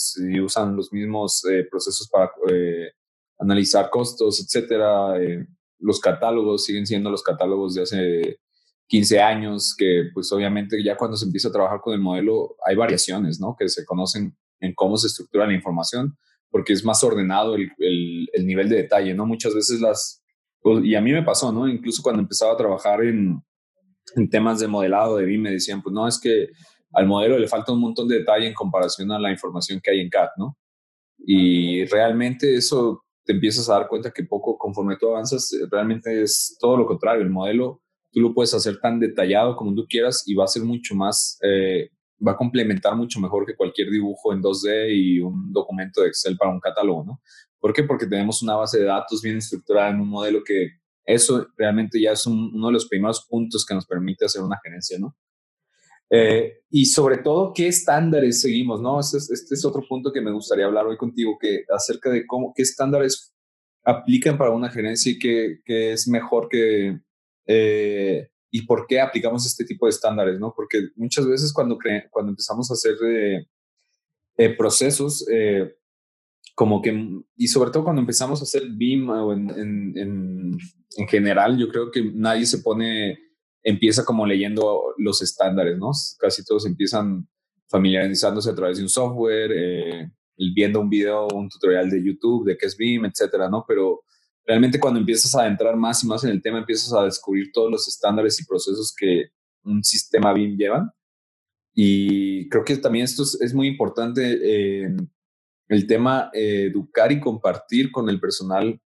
usan 0.44 0.76
los 0.76 0.92
mismos 0.92 1.46
eh, 1.46 1.68
procesos 1.70 2.10
para 2.10 2.32
eh, 2.50 2.92
analizar 3.38 3.92
costos, 3.92 4.44
etcétera. 4.44 5.20
Los 5.82 6.00
catálogos 6.00 6.66
siguen 6.66 6.86
siendo 6.86 7.10
los 7.10 7.24
catálogos 7.24 7.76
de 7.76 7.82
hace 7.84 8.40
15 8.88 9.22
años, 9.22 9.76
que 9.78 10.10
pues 10.14 10.32
obviamente 10.32 10.84
ya 10.84 10.98
cuando 10.98 11.18
se 11.18 11.26
empieza 11.26 11.50
a 11.50 11.52
trabajar 11.52 11.80
con 11.82 11.94
el 11.94 12.00
modelo 12.00 12.56
hay 12.66 12.76
variaciones, 12.76 13.40
¿no? 13.40 13.56
Que 13.58 13.70
se 13.70 13.86
conocen 13.86 14.36
en 14.60 14.74
cómo 14.74 14.98
se 14.98 15.08
estructura 15.08 15.48
la 15.48 15.54
información, 15.54 16.18
porque 16.50 16.74
es 16.74 16.84
más 16.84 17.04
ordenado 17.04 17.56
el, 17.56 17.72
el, 17.78 18.46
nivel 18.46 18.70
de 18.70 18.78
detalle, 18.78 19.14
¿no? 19.14 19.26
Muchas 19.26 19.56
veces 19.56 19.80
las, 19.80 20.22
pues, 20.62 20.84
y 20.84 20.96
a 20.96 21.02
mí 21.02 21.12
me 21.12 21.24
pasó, 21.24 21.52
¿no? 21.52 21.68
Incluso 21.68 22.04
cuando 22.04 22.22
empezaba 22.22 22.54
a 22.54 22.58
trabajar 22.58 23.04
en, 23.04 23.42
en 24.16 24.30
temas 24.30 24.60
de 24.60 24.68
modelado 24.68 25.18
de 25.18 25.26
BIM, 25.26 25.42
me 25.42 25.52
decían, 25.52 25.82
pues 25.82 25.94
no, 25.94 26.08
es 26.08 26.20
que 26.20 26.50
al 26.94 27.08
modelo 27.08 27.40
le 27.40 27.48
falta 27.48 27.72
un 27.72 27.80
montón 27.80 28.08
de 28.08 28.20
detalle 28.20 28.48
en 28.48 28.54
comparación 28.54 29.12
a 29.12 29.20
la 29.20 29.32
información 29.32 29.80
que 29.82 29.92
hay 29.92 30.02
en 30.02 30.10
CAD, 30.10 30.30
¿no? 30.38 30.58
Y 31.18 31.86
realmente 31.86 32.56
eso 32.56 33.04
te 33.32 33.36
empiezas 33.36 33.70
a 33.70 33.74
dar 33.76 33.88
cuenta 33.88 34.12
que 34.12 34.26
poco, 34.26 34.58
conforme 34.58 34.98
tú 34.98 35.08
avanzas, 35.08 35.50
realmente 35.72 36.22
es 36.22 36.58
todo 36.60 36.76
lo 36.76 36.86
contrario. 36.86 37.24
El 37.24 37.30
modelo 37.30 37.82
tú 38.12 38.20
lo 38.20 38.34
puedes 38.34 38.54
hacer 38.54 38.80
tan 38.82 39.00
detallado 39.00 39.56
como 39.56 39.74
tú 39.74 39.86
quieras 39.88 40.24
y 40.26 40.36
va 40.36 40.44
a 40.44 40.48
ser 40.48 40.64
mucho 40.64 40.96
más 40.96 41.40
eh, 41.42 41.90
va 42.26 42.34
a 42.34 42.38
complementar 42.38 42.96
mucho 42.96 43.22
mejor 43.22 43.46
que 43.46 43.56
cualquier 43.56 43.90
dibujo 43.90 44.34
en 44.34 44.42
2D 44.42 44.94
y 44.94 45.22
un 45.22 45.52
documento 45.54 46.02
de 46.02 46.10
Excel 46.10 46.38
para 46.38 46.52
un 46.52 46.60
catálogo, 46.60 47.06
¿no? 47.06 47.22
¿Por 47.58 47.74
qué? 47.74 47.84
Porque 47.84 48.06
tenemos 48.06 48.44
una 48.44 48.56
base 48.56 48.80
de 48.80 48.86
datos 48.86 49.22
bien 49.22 49.38
estructurada 49.38 49.92
en 49.92 50.02
un 50.02 50.10
modelo 50.10 50.44
que 50.44 50.72
eso 51.06 51.48
realmente 51.58 52.02
ya 52.02 52.12
es 52.12 52.26
uno 52.28 52.68
de 52.68 52.74
los 52.74 52.88
primeros 52.88 53.26
puntos 53.28 53.66
que 53.66 53.74
nos 53.74 53.88
permite 53.88 54.26
hacer 54.26 54.42
una 54.42 54.60
gerencia, 54.62 55.00
¿no? 55.00 55.16
Eh, 56.12 56.64
y 56.70 56.86
sobre 56.86 57.18
todo, 57.18 57.54
¿qué 57.54 57.68
estándares 57.68 58.42
seguimos? 58.42 58.82
¿no? 58.82 59.00
Este 59.00 59.18
es, 59.18 59.32
este 59.32 59.56
es, 59.56 59.66
otro 59.66 59.82
punto 59.88 60.12
que 60.12 60.22
me 60.22 60.32
gustaría 60.32 60.66
hablar 60.66 60.86
hoy 60.86 60.98
contigo, 60.98 61.38
que 61.40 61.64
acerca 61.74 62.10
de 62.10 62.28
cómo, 62.28 62.54
qué 62.56 62.64
estándares 62.64 63.34
aplican 63.84 64.38
para 64.38 64.52
una 64.52 64.70
gerencia 64.70 65.12
y 65.12 65.18
qué, 65.18 65.62
qué 65.66 65.94
es 65.94 66.08
mejor 66.08 66.50
que, 66.50 67.00
eh, 67.48 68.30
y 68.52 68.62
por 68.64 68.86
qué 68.86 69.00
aplicamos 69.00 69.46
este 69.46 69.64
tipo 69.64 69.86
de 69.86 69.92
estándares, 69.92 70.40
¿no? 70.40 70.54
Porque 70.54 70.90
muchas 70.96 71.26
veces 71.26 71.54
cuando, 71.54 71.80
cuando 72.10 72.32
empezamos 72.32 72.70
a 72.70 72.74
hacer 72.74 72.96
eh, 73.06 73.48
eh, 74.38 74.50
procesos, 74.56 75.26
eh, 75.32 75.74
como 76.54 76.82
que, 76.82 77.22
y 77.38 77.48
sobre 77.48 77.72
todo 77.72 77.86
cuando 77.86 78.02
empezamos 78.02 78.42
a 78.42 78.44
hacer 78.44 78.64
BIM 78.70 79.10
o 79.10 79.34
en, 79.34 79.50
en, 79.52 80.58
en, 80.98 81.08
general, 81.08 81.58
yo 81.58 81.70
creo 81.70 81.90
que 81.90 82.04
nadie 82.14 82.46
se 82.46 82.58
pone, 82.58 83.18
empieza 83.64 84.04
como 84.06 84.26
leyendo 84.26 84.94
los 84.98 85.22
estándares, 85.22 85.78
¿no? 85.78 85.92
Casi 86.20 86.44
todos 86.44 86.66
empiezan 86.66 87.28
familiarizándose 87.68 88.50
a 88.50 88.56
través 88.56 88.78
de 88.78 88.84
un 88.84 88.90
software, 88.90 90.12
viendo 90.54 90.80
un 90.80 90.90
video, 90.90 91.28
un 91.28 91.50
tutorial 91.50 91.90
de 91.90 92.04
YouTube 92.04 92.46
de 92.46 92.58
qué 92.58 92.66
es 92.66 92.76
BIM, 92.76 93.06
etcétera, 93.06 93.50
¿no? 93.50 93.64
Pero 93.68 94.04
realmente 94.46 94.80
cuando 94.80 95.00
empiezas 95.00 95.36
a 95.36 95.48
entrar 95.48 95.76
más 95.76 96.04
y 96.04 96.08
más 96.08 96.24
en 96.24 96.32
el 96.32 96.42
tema, 96.42 96.60
empiezas 96.60 96.94
a 96.94 97.04
descubrir 97.04 97.52
todos 97.54 97.72
los 97.72 97.88
estándares 97.88 98.40
y 98.40 98.46
procesos 98.46 98.94
que 98.98 99.28
un 99.64 99.84
sistema 99.84 100.34
BIM 100.34 100.58
lleva. 100.58 100.94
Y 101.74 102.50
creo 102.50 102.64
que 102.64 102.78
también 102.78 103.06
esto 103.06 103.24
es, 103.24 103.54
muy 103.54 103.68
importante, 103.68 104.40
eh, 104.44 104.96
el 105.70 105.88
tema 105.88 106.30
eh, 106.34 106.68
educar 106.70 107.12
y 107.12 107.20
compartir 107.20 107.92
con 107.92 108.10
el 108.10 108.20
personal 108.20 108.80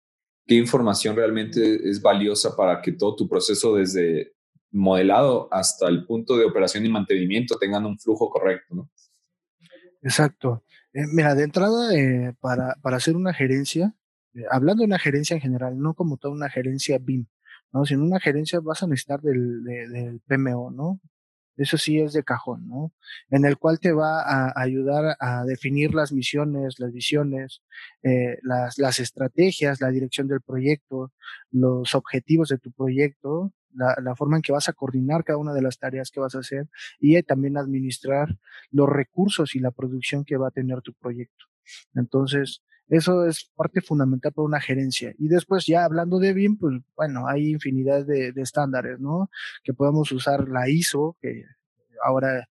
qué 0.45 0.55
información 0.55 1.15
realmente 1.15 1.89
es 1.89 2.01
valiosa 2.01 2.55
para 2.57 2.81
que 2.81 2.91
todo 2.91 3.15
tu 3.15 3.29
proceso 3.29 3.75
desde 3.75 4.33
modelado 4.73 5.47
hasta 5.51 5.87
el 5.87 6.05
punto 6.05 6.37
de 6.37 6.45
operación 6.45 6.85
y 6.85 6.89
mantenimiento 6.89 7.57
tengan 7.57 7.85
un 7.85 7.97
flujo 7.97 8.29
correcto. 8.29 8.75
¿no? 8.75 8.89
Exacto. 10.01 10.63
Eh, 10.93 11.05
mira, 11.13 11.35
de 11.35 11.43
entrada, 11.43 11.89
para, 12.39 12.75
para 12.81 12.97
hacer 12.97 13.15
una 13.15 13.33
gerencia, 13.33 13.95
eh, 14.33 14.43
hablando 14.51 14.81
de 14.81 14.87
una 14.87 14.99
gerencia 14.99 15.35
en 15.35 15.41
general, 15.41 15.79
no 15.79 15.93
como 15.93 16.17
toda 16.17 16.33
una 16.33 16.49
gerencia 16.49 16.97
BIM, 16.99 17.27
¿no? 17.71 17.85
Sino 17.85 18.03
una 18.03 18.19
gerencia 18.19 18.59
vas 18.59 18.83
a 18.83 18.87
necesitar 18.87 19.21
del, 19.21 19.63
del 19.63 20.21
PMO, 20.27 20.71
¿no? 20.71 20.99
Eso 21.57 21.77
sí 21.77 21.99
es 21.99 22.13
de 22.13 22.23
cajón, 22.23 22.67
¿no? 22.67 22.93
En 23.29 23.45
el 23.45 23.57
cual 23.57 23.79
te 23.79 23.91
va 23.91 24.21
a 24.21 24.53
ayudar 24.55 25.15
a 25.19 25.43
definir 25.45 25.93
las 25.93 26.11
misiones, 26.11 26.79
las 26.79 26.91
visiones, 26.91 27.61
eh, 28.01 28.39
las, 28.41 28.99
estrategias, 28.99 29.79
la 29.81 29.89
dirección 29.89 30.27
del 30.27 30.41
proyecto, 30.41 31.11
los 31.51 31.93
objetivos 31.95 32.49
de 32.49 32.57
tu 32.57 32.71
proyecto, 32.71 33.53
la, 33.73 33.95
la, 34.01 34.15
forma 34.15 34.37
en 34.37 34.41
que 34.41 34.51
vas 34.51 34.69
a 34.69 34.73
coordinar 34.73 35.23
cada 35.23 35.37
una 35.37 35.53
de 35.53 35.61
las 35.61 35.79
tareas 35.79 36.11
que 36.11 36.19
vas 36.19 36.35
a 36.35 36.39
hacer 36.39 36.67
y 36.99 37.21
también 37.23 37.57
administrar 37.57 38.37
los 38.71 38.89
recursos 38.89 39.55
y 39.55 39.59
la 39.59 39.71
producción 39.71 40.25
que 40.25 40.37
va 40.37 40.47
a 40.49 40.51
tener 40.51 40.81
tu 40.81 40.93
proyecto. 40.93 41.45
Entonces, 41.95 42.61
eso 42.93 43.25
es 43.25 43.51
parte 43.55 43.81
fundamental 43.81 44.31
para 44.33 44.45
una 44.45 44.61
gerencia. 44.61 45.13
Y 45.17 45.27
después 45.27 45.65
ya 45.65 45.83
hablando 45.83 46.19
de 46.19 46.33
BIM, 46.33 46.57
pues 46.57 46.81
bueno, 46.95 47.27
hay 47.27 47.49
infinidad 47.49 48.05
de, 48.05 48.33
estándares, 48.35 48.99
¿no? 48.99 49.29
Que 49.63 49.73
podemos 49.73 50.11
usar 50.11 50.47
la 50.47 50.69
ISO, 50.69 51.17
que 51.19 51.43
ahora 52.03 52.47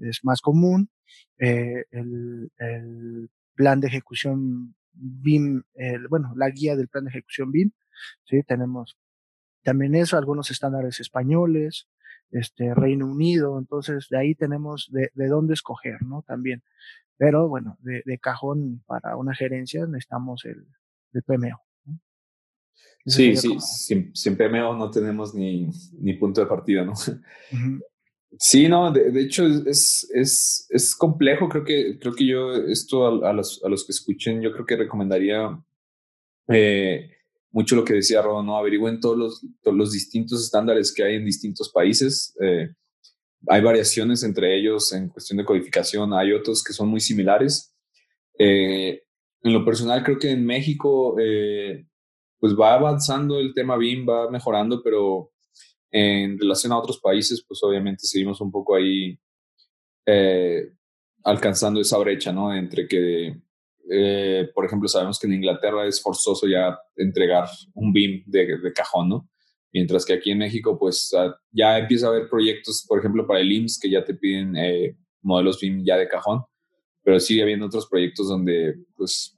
es 0.00 0.24
más 0.24 0.40
común, 0.40 0.90
eh, 1.38 1.84
el, 1.90 3.30
plan 3.54 3.78
de 3.78 3.86
ejecución 3.86 4.74
BIM, 4.92 5.62
bueno, 6.08 6.32
la 6.34 6.50
guía 6.50 6.74
del 6.74 6.88
plan 6.88 7.04
de 7.04 7.10
ejecución 7.10 7.52
BIM, 7.52 7.70
¿sí? 8.24 8.42
Tenemos 8.42 8.98
también 9.62 9.94
eso, 9.94 10.18
algunos 10.18 10.50
estándares 10.50 10.98
españoles, 10.98 11.86
este, 12.34 12.74
Reino 12.74 13.06
Unido, 13.06 13.58
entonces 13.58 14.08
de 14.10 14.18
ahí 14.18 14.34
tenemos 14.34 14.88
de, 14.90 15.10
de 15.14 15.28
dónde 15.28 15.54
escoger, 15.54 16.02
¿no? 16.02 16.22
También. 16.26 16.62
Pero 17.16 17.48
bueno, 17.48 17.78
de, 17.80 18.02
de 18.04 18.18
cajón 18.18 18.82
para 18.86 19.16
una 19.16 19.34
gerencia 19.34 19.86
necesitamos 19.86 20.44
el, 20.44 20.66
el 21.12 21.22
PMO. 21.22 21.60
Sí, 23.06 23.36
sí, 23.36 23.56
sin, 23.60 24.16
sin, 24.16 24.36
PMO 24.36 24.74
no 24.74 24.90
tenemos 24.90 25.34
ni, 25.34 25.68
ni, 26.00 26.14
punto 26.14 26.40
de 26.40 26.46
partida, 26.46 26.84
¿no? 26.84 26.94
Sí, 28.38 28.66
no, 28.66 28.90
de, 28.90 29.12
de, 29.12 29.20
hecho 29.20 29.46
es, 29.46 30.10
es, 30.12 30.66
es, 30.70 30.96
complejo, 30.96 31.48
creo 31.48 31.64
que, 31.64 31.98
creo 32.00 32.14
que 32.14 32.26
yo 32.26 32.52
esto 32.54 33.06
a, 33.24 33.30
a, 33.30 33.32
los, 33.32 33.62
a 33.62 33.68
los 33.68 33.86
que 33.86 33.92
escuchen, 33.92 34.40
yo 34.40 34.52
creo 34.52 34.66
que 34.66 34.76
recomendaría 34.76 35.62
eh, 36.48 37.13
mucho 37.54 37.76
lo 37.76 37.84
que 37.84 37.94
decía 37.94 38.20
Rodo, 38.20 38.42
¿no? 38.42 38.56
Averigüen 38.56 38.98
todos 38.98 39.16
los, 39.16 39.46
todos 39.62 39.76
los 39.76 39.92
distintos 39.92 40.42
estándares 40.42 40.92
que 40.92 41.04
hay 41.04 41.14
en 41.14 41.24
distintos 41.24 41.70
países. 41.70 42.36
Eh, 42.42 42.68
hay 43.46 43.62
variaciones 43.62 44.24
entre 44.24 44.58
ellos 44.58 44.92
en 44.92 45.08
cuestión 45.08 45.36
de 45.36 45.44
codificación, 45.44 46.12
hay 46.12 46.32
otros 46.32 46.64
que 46.64 46.72
son 46.72 46.88
muy 46.88 46.98
similares. 46.98 47.72
Eh, 48.40 49.04
en 49.42 49.52
lo 49.52 49.64
personal, 49.64 50.02
creo 50.02 50.18
que 50.18 50.32
en 50.32 50.44
México, 50.44 51.16
eh, 51.20 51.86
pues 52.40 52.54
va 52.58 52.74
avanzando 52.74 53.38
el 53.38 53.54
tema 53.54 53.76
BIM, 53.76 54.04
va 54.08 54.28
mejorando, 54.28 54.82
pero 54.82 55.30
en 55.92 56.36
relación 56.36 56.72
a 56.72 56.78
otros 56.78 56.98
países, 56.98 57.44
pues 57.46 57.62
obviamente 57.62 58.04
seguimos 58.04 58.40
un 58.40 58.50
poco 58.50 58.74
ahí 58.74 59.16
eh, 60.06 60.72
alcanzando 61.22 61.80
esa 61.80 61.98
brecha, 61.98 62.32
¿no? 62.32 62.52
Entre 62.52 62.88
que, 62.88 63.40
por 64.54 64.64
ejemplo, 64.64 64.88
sabemos 64.88 65.18
que 65.18 65.26
en 65.26 65.34
Inglaterra 65.34 65.86
es 65.86 66.00
forzoso 66.00 66.46
ya 66.46 66.78
entregar 66.96 67.48
un 67.74 67.92
BIM 67.92 68.24
de, 68.26 68.58
de 68.58 68.72
cajón, 68.72 69.08
¿no? 69.08 69.28
Mientras 69.74 70.04
que 70.04 70.12
aquí 70.12 70.30
en 70.30 70.38
México, 70.38 70.78
pues 70.78 71.12
ah, 71.18 71.36
ya 71.50 71.76
empieza 71.76 72.06
a 72.06 72.10
haber 72.10 72.28
proyectos, 72.28 72.84
por 72.88 73.00
ejemplo, 73.00 73.26
para 73.26 73.40
el 73.40 73.50
IMSS, 73.50 73.80
que 73.80 73.90
ya 73.90 74.04
te 74.04 74.14
piden 74.14 74.56
eh, 74.56 74.96
modelos 75.20 75.60
BIM 75.60 75.84
ya 75.84 75.96
de 75.96 76.06
cajón, 76.06 76.44
pero 77.02 77.18
sigue 77.18 77.42
habiendo 77.42 77.66
otros 77.66 77.88
proyectos 77.88 78.28
donde, 78.28 78.76
pues, 78.96 79.36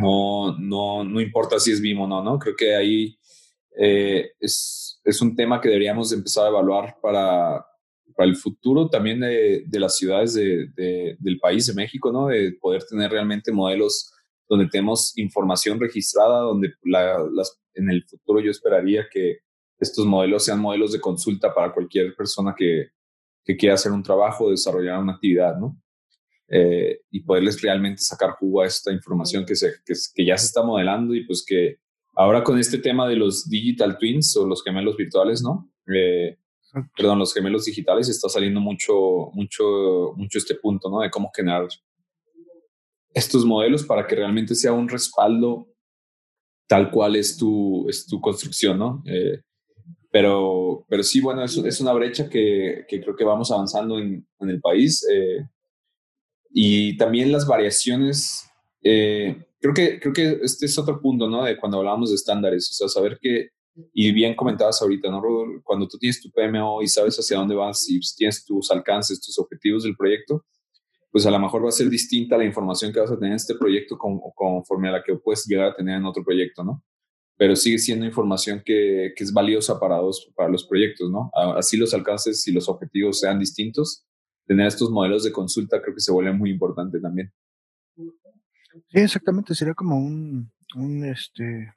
no, 0.00 0.56
no, 0.58 1.04
no 1.04 1.20
importa 1.20 1.60
si 1.60 1.72
es 1.72 1.80
BIM 1.82 2.00
o 2.00 2.06
no, 2.06 2.22
¿no? 2.22 2.38
Creo 2.38 2.56
que 2.56 2.74
ahí 2.74 3.18
eh, 3.78 4.30
es, 4.40 4.98
es, 5.04 5.20
un 5.20 5.36
tema 5.36 5.60
que 5.60 5.68
deberíamos 5.68 6.10
empezar 6.12 6.46
a 6.46 6.48
evaluar 6.48 6.96
para, 7.02 7.66
para 8.14 8.28
el 8.28 8.36
futuro 8.36 8.88
también 8.88 9.20
de, 9.20 9.64
de 9.66 9.80
las 9.80 9.96
ciudades 9.96 10.34
de, 10.34 11.16
del 11.18 11.38
país, 11.38 11.66
de 11.66 11.74
México, 11.74 12.12
¿no? 12.12 12.28
De 12.28 12.52
poder 12.60 12.84
tener 12.84 13.10
realmente 13.10 13.52
modelos 13.52 14.12
donde 14.48 14.68
tenemos 14.68 15.16
información 15.16 15.80
registrada, 15.80 16.40
donde 16.40 16.74
las, 16.84 17.60
en 17.74 17.90
el 17.90 18.04
futuro 18.04 18.40
yo 18.40 18.50
esperaría 18.50 19.06
que 19.10 19.38
estos 19.78 20.06
modelos 20.06 20.44
sean 20.44 20.60
modelos 20.60 20.92
de 20.92 21.00
consulta 21.00 21.52
para 21.52 21.72
cualquier 21.72 22.14
persona 22.14 22.54
que, 22.56 22.88
que 23.44 23.56
quiera 23.56 23.74
hacer 23.74 23.92
un 23.92 24.02
trabajo, 24.02 24.50
desarrollar 24.50 25.00
una 25.00 25.14
actividad, 25.14 25.58
¿no? 25.58 25.76
Eh, 26.48 27.00
y 27.10 27.20
poderles 27.22 27.60
realmente 27.62 28.02
sacar 28.02 28.32
jugo 28.32 28.60
a 28.60 28.66
esta 28.66 28.92
información 28.92 29.46
que, 29.46 29.56
se, 29.56 29.72
que, 29.84 30.26
ya 30.26 30.36
se 30.36 30.46
está 30.46 30.62
modelando 30.62 31.14
y 31.14 31.24
pues 31.24 31.42
que 31.44 31.78
ahora 32.14 32.44
con 32.44 32.58
este 32.58 32.78
tema 32.78 33.08
de 33.08 33.16
los 33.16 33.48
digital 33.48 33.96
twins 33.98 34.36
o 34.36 34.46
los 34.46 34.62
gemelos 34.62 34.96
virtuales, 34.96 35.42
¿no? 35.42 35.70
Eh, 35.92 36.36
perdón, 36.96 37.18
los 37.18 37.32
gemelos 37.32 37.64
digitales 37.64 38.08
está 38.08 38.28
saliendo 38.28 38.60
mucho, 38.60 39.30
mucho, 39.32 40.12
mucho 40.16 40.38
este 40.38 40.54
punto, 40.56 40.90
¿no? 40.90 41.00
De 41.00 41.10
cómo 41.10 41.30
generar 41.34 41.68
estos 43.12 43.44
modelos 43.44 43.84
para 43.84 44.06
que 44.06 44.16
realmente 44.16 44.54
sea 44.54 44.72
un 44.72 44.88
respaldo 44.88 45.68
tal 46.66 46.90
cual 46.90 47.16
es 47.16 47.36
tu, 47.36 47.88
es 47.88 48.06
tu 48.06 48.20
construcción, 48.20 48.78
¿no? 48.78 49.02
Eh, 49.06 49.40
pero, 50.10 50.84
pero 50.88 51.02
sí, 51.02 51.20
bueno, 51.20 51.44
es, 51.44 51.56
es 51.56 51.80
una 51.80 51.92
brecha 51.92 52.28
que, 52.28 52.84
que, 52.88 53.00
creo 53.00 53.16
que 53.16 53.24
vamos 53.24 53.50
avanzando 53.50 53.98
en, 53.98 54.26
en 54.40 54.50
el 54.50 54.60
país. 54.60 55.06
Eh, 55.10 55.46
y 56.50 56.96
también 56.96 57.32
las 57.32 57.46
variaciones, 57.46 58.48
eh, 58.82 59.44
creo, 59.60 59.74
que, 59.74 59.98
creo 59.98 60.12
que 60.12 60.38
este 60.42 60.66
es 60.66 60.78
otro 60.78 61.00
punto, 61.00 61.28
¿no? 61.28 61.42
De 61.44 61.56
cuando 61.56 61.78
hablábamos 61.78 62.10
de 62.10 62.16
estándares, 62.16 62.70
o 62.70 62.74
sea, 62.74 62.88
saber 62.88 63.18
que, 63.20 63.48
y 63.92 64.12
bien 64.12 64.36
comentabas 64.36 64.80
ahorita, 64.80 65.10
¿no, 65.10 65.22
Cuando 65.62 65.88
tú 65.88 65.98
tienes 65.98 66.20
tu 66.20 66.30
PMO 66.30 66.82
y 66.82 66.88
sabes 66.88 67.16
hacia 67.16 67.38
dónde 67.38 67.54
vas 67.54 67.88
y 67.88 67.98
tienes 68.16 68.44
tus 68.44 68.70
alcances, 68.70 69.20
tus 69.20 69.38
objetivos 69.38 69.82
del 69.82 69.96
proyecto, 69.96 70.44
pues 71.10 71.26
a 71.26 71.30
lo 71.30 71.38
mejor 71.38 71.64
va 71.64 71.68
a 71.68 71.72
ser 71.72 71.88
distinta 71.88 72.36
la 72.36 72.44
información 72.44 72.92
que 72.92 73.00
vas 73.00 73.10
a 73.10 73.14
tener 73.14 73.30
en 73.30 73.36
este 73.36 73.54
proyecto 73.54 73.96
conforme 73.98 74.88
a 74.88 74.92
la 74.92 75.02
que 75.02 75.14
puedes 75.16 75.44
llegar 75.46 75.68
a 75.68 75.76
tener 75.76 75.98
en 75.98 76.04
otro 76.04 76.24
proyecto, 76.24 76.64
¿no? 76.64 76.82
Pero 77.36 77.56
sigue 77.56 77.78
siendo 77.78 78.06
información 78.06 78.62
que, 78.64 79.12
que 79.16 79.24
es 79.24 79.32
valiosa 79.32 79.78
para, 79.78 79.96
dos, 79.96 80.30
para 80.36 80.48
los 80.48 80.66
proyectos, 80.66 81.10
¿no? 81.10 81.30
Así 81.56 81.76
los 81.76 81.94
alcances 81.94 82.46
y 82.46 82.52
los 82.52 82.68
objetivos 82.68 83.20
sean 83.20 83.38
distintos, 83.38 84.04
tener 84.46 84.66
estos 84.66 84.90
modelos 84.90 85.24
de 85.24 85.32
consulta 85.32 85.80
creo 85.80 85.94
que 85.94 86.00
se 86.00 86.12
vuelve 86.12 86.32
muy 86.32 86.50
importante 86.50 87.00
también. 87.00 87.32
Sí, 87.96 89.00
exactamente, 89.00 89.54
sería 89.54 89.74
como 89.74 89.96
un, 89.96 90.50
un 90.74 91.04
este, 91.04 91.72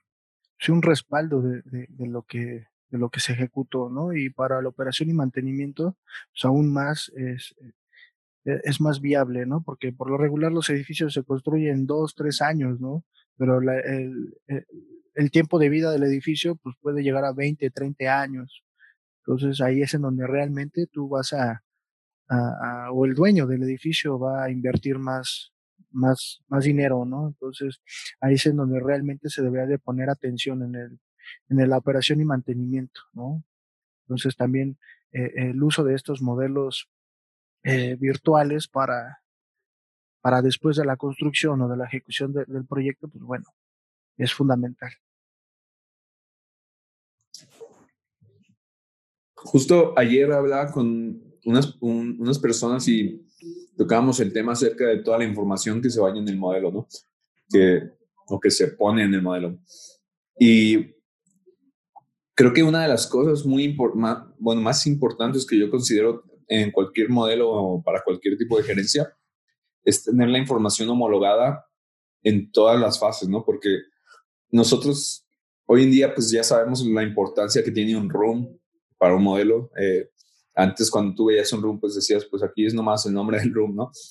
sí, 0.59 0.71
un 0.71 0.81
respaldo 0.81 1.41
de, 1.41 1.61
de, 1.63 2.07
lo 2.07 2.23
que 2.23 2.67
de 2.89 2.97
lo 2.97 3.09
que 3.09 3.19
se 3.19 3.33
ejecutó, 3.33 3.89
¿no? 3.89 4.13
Y 4.13 4.29
para 4.29 4.61
la 4.61 4.69
operación 4.69 5.09
y 5.09 5.13
mantenimiento, 5.13 5.97
pues 6.31 6.45
aún 6.45 6.71
más 6.71 7.11
es, 7.15 7.55
e, 8.45 8.61
es 8.63 8.79
más 8.81 9.01
viable, 9.01 9.45
¿no? 9.45 9.61
Porque 9.63 9.91
por 9.91 10.09
lo 10.09 10.17
regular 10.17 10.51
los 10.51 10.69
edificios 10.69 11.13
se 11.13 11.23
construyen 11.23 11.73
en 11.73 11.85
dos, 11.85 12.15
tres 12.15 12.41
años, 12.41 12.79
¿no? 12.79 13.03
Pero 13.37 13.59
el, 13.59 13.69
el, 14.47 14.77
el, 15.15 15.31
tiempo 15.31 15.59
de 15.59 15.69
vida 15.69 15.91
del 15.91 16.03
edificio 16.03 16.55
pues 16.55 16.75
puede 16.81 17.03
llegar 17.03 17.25
a 17.25 17.33
20, 17.33 17.69
30 17.69 18.21
años. 18.21 18.63
Entonces 19.25 19.61
ahí 19.61 19.81
es 19.81 19.93
en 19.93 20.01
donde 20.03 20.25
realmente 20.25 20.87
tú 20.87 21.09
vas 21.09 21.33
a, 21.33 21.63
o 22.93 23.05
el 23.05 23.13
dueño 23.13 23.47
del 23.47 23.63
edificio 23.63 24.17
va 24.19 24.45
a 24.45 24.51
invertir 24.51 24.97
más, 24.97 25.53
más, 25.97 26.43
más 26.47 26.63
dinero, 26.63 27.05
¿no? 27.05 27.27
Entonces, 27.27 27.81
ahí 28.21 28.35
es 28.35 28.45
en 28.45 28.57
donde 28.57 28.79
realmente 28.79 29.29
se 29.29 29.41
debería 29.41 29.67
de 29.67 29.79
poner 29.79 30.09
atención 30.09 30.63
en 30.63 30.75
el, 30.75 30.99
en 31.49 31.69
la 31.69 31.77
operación 31.77 32.21
y 32.21 32.25
mantenimiento, 32.25 33.01
¿no? 33.13 33.43
Entonces, 34.05 34.35
también 34.35 34.77
eh, 35.11 35.31
el 35.35 35.61
uso 35.61 35.83
de 35.83 35.95
estos 35.95 36.21
modelos 36.21 36.89
eh, 37.63 37.97
virtuales 37.99 38.67
para, 38.67 39.21
para 40.21 40.41
después 40.41 40.77
de 40.77 40.85
la 40.85 40.95
construcción 40.95 41.61
o 41.61 41.67
de 41.67 41.77
la 41.77 41.85
ejecución 41.85 42.31
del 42.33 42.65
proyecto, 42.65 43.09
pues 43.09 43.23
bueno, 43.23 43.45
es 44.17 44.33
fundamental. 44.33 44.91
Justo 49.35 49.93
ayer 49.97 50.31
hablaba 50.31 50.71
con 50.71 51.21
unas, 51.45 51.77
unas 51.79 52.39
personas 52.39 52.87
y 52.87 53.26
tocábamos 53.75 54.19
el 54.19 54.33
tema 54.33 54.53
acerca 54.53 54.85
de 54.85 54.97
toda 54.99 55.19
la 55.19 55.25
información 55.25 55.81
que 55.81 55.89
se 55.89 55.99
vaya 55.99 56.19
en 56.19 56.27
el 56.27 56.37
modelo, 56.37 56.71
¿no? 56.71 56.87
Que, 57.49 57.81
o 58.27 58.39
que 58.39 58.51
se 58.51 58.69
pone 58.69 59.03
en 59.03 59.13
el 59.13 59.21
modelo. 59.21 59.59
Y 60.39 60.95
creo 62.33 62.53
que 62.53 62.63
una 62.63 62.83
de 62.83 62.89
las 62.89 63.07
cosas 63.07 63.45
muy 63.45 63.75
más, 63.95 64.23
bueno, 64.37 64.61
más 64.61 64.85
importantes 64.85 65.45
que 65.45 65.57
yo 65.57 65.69
considero 65.69 66.23
en 66.47 66.71
cualquier 66.71 67.09
modelo 67.09 67.49
o 67.49 67.83
para 67.83 68.03
cualquier 68.03 68.37
tipo 68.37 68.57
de 68.57 68.63
gerencia 68.63 69.13
es 69.83 70.03
tener 70.03 70.29
la 70.29 70.37
información 70.37 70.89
homologada 70.89 71.65
en 72.23 72.51
todas 72.51 72.79
las 72.79 72.99
fases, 72.99 73.29
¿no? 73.29 73.43
Porque 73.45 73.69
nosotros 74.49 75.25
hoy 75.65 75.83
en 75.83 75.91
día 75.91 76.13
pues 76.13 76.31
ya 76.31 76.43
sabemos 76.43 76.85
la 76.85 77.03
importancia 77.03 77.63
que 77.63 77.71
tiene 77.71 77.95
un 77.95 78.09
room 78.09 78.57
para 78.97 79.15
un 79.15 79.23
modelo. 79.23 79.71
Eh, 79.79 80.09
antes 80.57 80.89
cuando 80.89 81.13
tú 81.13 81.25
veías 81.25 81.53
un 81.53 81.61
room, 81.61 81.79
pues 81.79 81.93
decías, 81.93 82.25
pues 82.25 82.41
aquí 82.41 82.65
es 82.65 82.73
nomás 82.73 83.05
el 83.05 83.13
nombre 83.13 83.39
del 83.39 83.53
room, 83.53 83.75
¿no? 83.75 83.91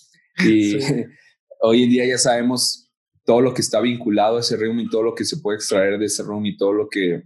Y 0.44 0.76
hoy 1.60 1.82
en 1.82 1.90
día 1.90 2.06
ya 2.06 2.18
sabemos 2.18 2.90
todo 3.24 3.40
lo 3.40 3.52
que 3.52 3.62
está 3.62 3.80
vinculado 3.80 4.36
a 4.36 4.40
ese 4.40 4.56
room 4.56 4.78
y 4.78 4.88
todo 4.88 5.02
lo 5.02 5.14
que 5.14 5.24
se 5.24 5.38
puede 5.38 5.56
extraer 5.56 5.98
de 5.98 6.06
ese 6.06 6.22
room 6.22 6.46
y 6.46 6.56
todo 6.56 6.72
lo 6.72 6.88
que 6.88 7.22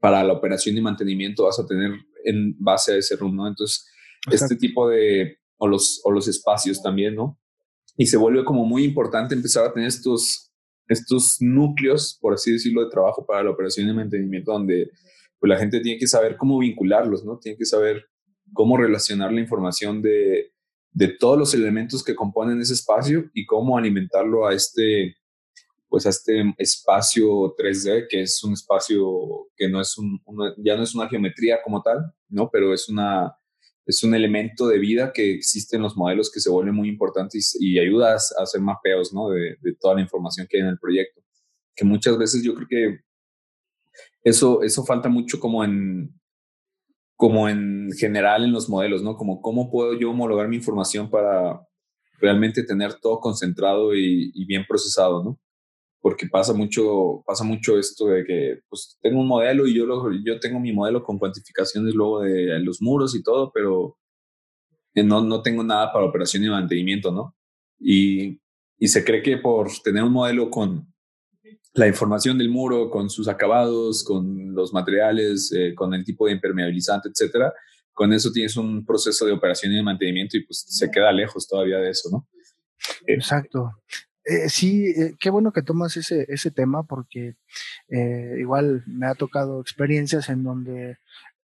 para 0.00 0.24
la 0.24 0.32
operación 0.32 0.76
y 0.76 0.80
mantenimiento 0.80 1.44
vas 1.44 1.58
a 1.58 1.66
tener 1.66 1.90
en 2.24 2.56
base 2.58 2.92
a 2.92 2.96
ese 2.96 3.16
room, 3.16 3.36
¿no? 3.36 3.46
Entonces, 3.46 3.86
este 4.30 4.56
tipo 4.56 4.88
de, 4.88 5.38
o 5.58 5.68
los, 5.68 6.00
o 6.04 6.10
los 6.10 6.26
espacios 6.28 6.80
también, 6.80 7.16
¿no? 7.16 7.38
Y 7.96 8.06
se 8.06 8.16
vuelve 8.16 8.44
como 8.44 8.64
muy 8.64 8.84
importante 8.84 9.34
empezar 9.34 9.66
a 9.66 9.72
tener 9.72 9.88
estos, 9.88 10.52
estos 10.86 11.36
núcleos, 11.40 12.16
por 12.20 12.32
así 12.32 12.52
decirlo, 12.52 12.84
de 12.84 12.90
trabajo 12.90 13.26
para 13.26 13.42
la 13.42 13.50
operación 13.50 13.88
y 13.88 13.92
mantenimiento, 13.92 14.52
donde 14.52 14.90
pues, 15.38 15.50
la 15.50 15.58
gente 15.58 15.80
tiene 15.80 15.98
que 15.98 16.06
saber 16.06 16.36
cómo 16.36 16.58
vincularlos, 16.60 17.24
¿no? 17.24 17.38
Tiene 17.38 17.58
que 17.58 17.66
saber 17.66 18.06
cómo 18.52 18.76
relacionar 18.76 19.32
la 19.32 19.40
información 19.40 20.02
de, 20.02 20.52
de 20.92 21.08
todos 21.08 21.38
los 21.38 21.54
elementos 21.54 22.02
que 22.02 22.14
componen 22.14 22.60
ese 22.60 22.74
espacio 22.74 23.30
y 23.34 23.46
cómo 23.46 23.78
alimentarlo 23.78 24.46
a 24.46 24.54
este, 24.54 25.16
pues 25.88 26.06
a 26.06 26.10
este 26.10 26.54
espacio 26.58 27.54
3D, 27.56 28.06
que 28.08 28.22
es 28.22 28.42
un 28.42 28.54
espacio 28.54 29.48
que 29.56 29.68
no 29.68 29.80
es 29.80 29.96
un, 29.98 30.20
ya 30.58 30.76
no 30.76 30.82
es 30.82 30.94
una 30.94 31.08
geometría 31.08 31.58
como 31.62 31.82
tal, 31.82 32.12
¿no? 32.28 32.50
Pero 32.50 32.74
es 32.74 32.88
una, 32.88 33.34
es 33.86 34.02
un 34.02 34.14
elemento 34.14 34.66
de 34.66 34.78
vida 34.78 35.12
que 35.12 35.34
existe 35.34 35.76
en 35.76 35.82
los 35.82 35.96
modelos 35.96 36.30
que 36.32 36.40
se 36.40 36.50
vuelve 36.50 36.72
muy 36.72 36.88
importante 36.88 37.38
y, 37.38 37.42
y 37.60 37.78
ayuda 37.78 38.12
a, 38.12 38.42
hacer 38.42 38.60
mapeos, 38.60 39.12
¿no? 39.12 39.30
De, 39.30 39.56
de, 39.60 39.74
toda 39.80 39.94
la 39.94 40.02
información 40.02 40.46
que 40.48 40.58
hay 40.58 40.62
en 40.62 40.70
el 40.70 40.78
proyecto. 40.78 41.22
Que 41.74 41.84
muchas 41.84 42.18
veces 42.18 42.42
yo 42.42 42.54
creo 42.54 42.68
que 42.68 42.98
eso, 44.22 44.62
eso 44.62 44.84
falta 44.84 45.08
mucho 45.08 45.38
como 45.38 45.64
en, 45.64 46.12
como 47.18 47.48
en 47.48 47.90
general 47.98 48.44
en 48.44 48.52
los 48.52 48.68
modelos, 48.68 49.02
¿no? 49.02 49.16
Como 49.16 49.42
cómo 49.42 49.72
puedo 49.72 49.98
yo 49.98 50.10
homologar 50.12 50.46
mi 50.46 50.54
información 50.54 51.10
para 51.10 51.60
realmente 52.20 52.62
tener 52.62 52.94
todo 53.00 53.18
concentrado 53.18 53.92
y, 53.96 54.44
bien 54.46 54.64
procesado, 54.68 55.24
¿no? 55.24 55.40
Porque 56.00 56.28
pasa 56.28 56.54
mucho, 56.54 57.24
pasa 57.26 57.42
mucho 57.42 57.76
esto 57.76 58.06
de 58.06 58.24
que, 58.24 58.60
pues, 58.68 58.98
tengo 59.02 59.20
un 59.20 59.26
modelo 59.26 59.66
y 59.66 59.74
yo, 59.74 59.84
lo, 59.84 60.12
yo 60.24 60.38
tengo 60.38 60.60
mi 60.60 60.72
modelo 60.72 61.02
con 61.02 61.18
cuantificaciones 61.18 61.92
luego 61.92 62.20
de 62.20 62.60
los 62.60 62.80
muros 62.80 63.16
y 63.16 63.22
todo, 63.24 63.50
pero 63.52 63.98
no, 64.94 65.20
no 65.24 65.42
tengo 65.42 65.64
nada 65.64 65.92
para 65.92 66.06
operación 66.06 66.44
y 66.44 66.48
mantenimiento, 66.48 67.10
¿no? 67.10 67.34
Y, 67.80 68.40
y 68.78 68.86
se 68.86 69.04
cree 69.04 69.22
que 69.22 69.38
por 69.38 69.70
tener 69.82 70.04
un 70.04 70.12
modelo 70.12 70.50
con 70.50 70.86
la 71.74 71.86
información 71.86 72.38
del 72.38 72.48
muro 72.48 72.90
con 72.90 73.10
sus 73.10 73.28
acabados, 73.28 74.02
con 74.02 74.54
los 74.54 74.72
materiales, 74.72 75.52
eh, 75.52 75.74
con 75.74 75.94
el 75.94 76.04
tipo 76.04 76.26
de 76.26 76.32
impermeabilizante, 76.32 77.08
etcétera, 77.08 77.52
con 77.92 78.12
eso 78.12 78.30
tienes 78.32 78.56
un 78.56 78.84
proceso 78.84 79.26
de 79.26 79.32
operación 79.32 79.72
y 79.72 79.76
de 79.76 79.82
mantenimiento 79.82 80.36
y 80.36 80.44
pues 80.44 80.64
se 80.68 80.90
queda 80.90 81.12
lejos 81.12 81.46
todavía 81.46 81.78
de 81.78 81.90
eso, 81.90 82.08
¿no? 82.10 82.28
Eh, 83.06 83.14
Exacto. 83.14 83.72
Eh, 84.24 84.48
sí, 84.48 84.92
qué 85.18 85.30
bueno 85.30 85.52
que 85.52 85.62
tomas 85.62 85.96
ese, 85.96 86.26
ese 86.28 86.50
tema 86.50 86.82
porque 86.82 87.36
igual 88.38 88.84
me 88.86 89.06
ha 89.06 89.14
tocado 89.14 89.60
experiencias 89.60 90.28
en 90.28 90.44
donde 90.44 90.98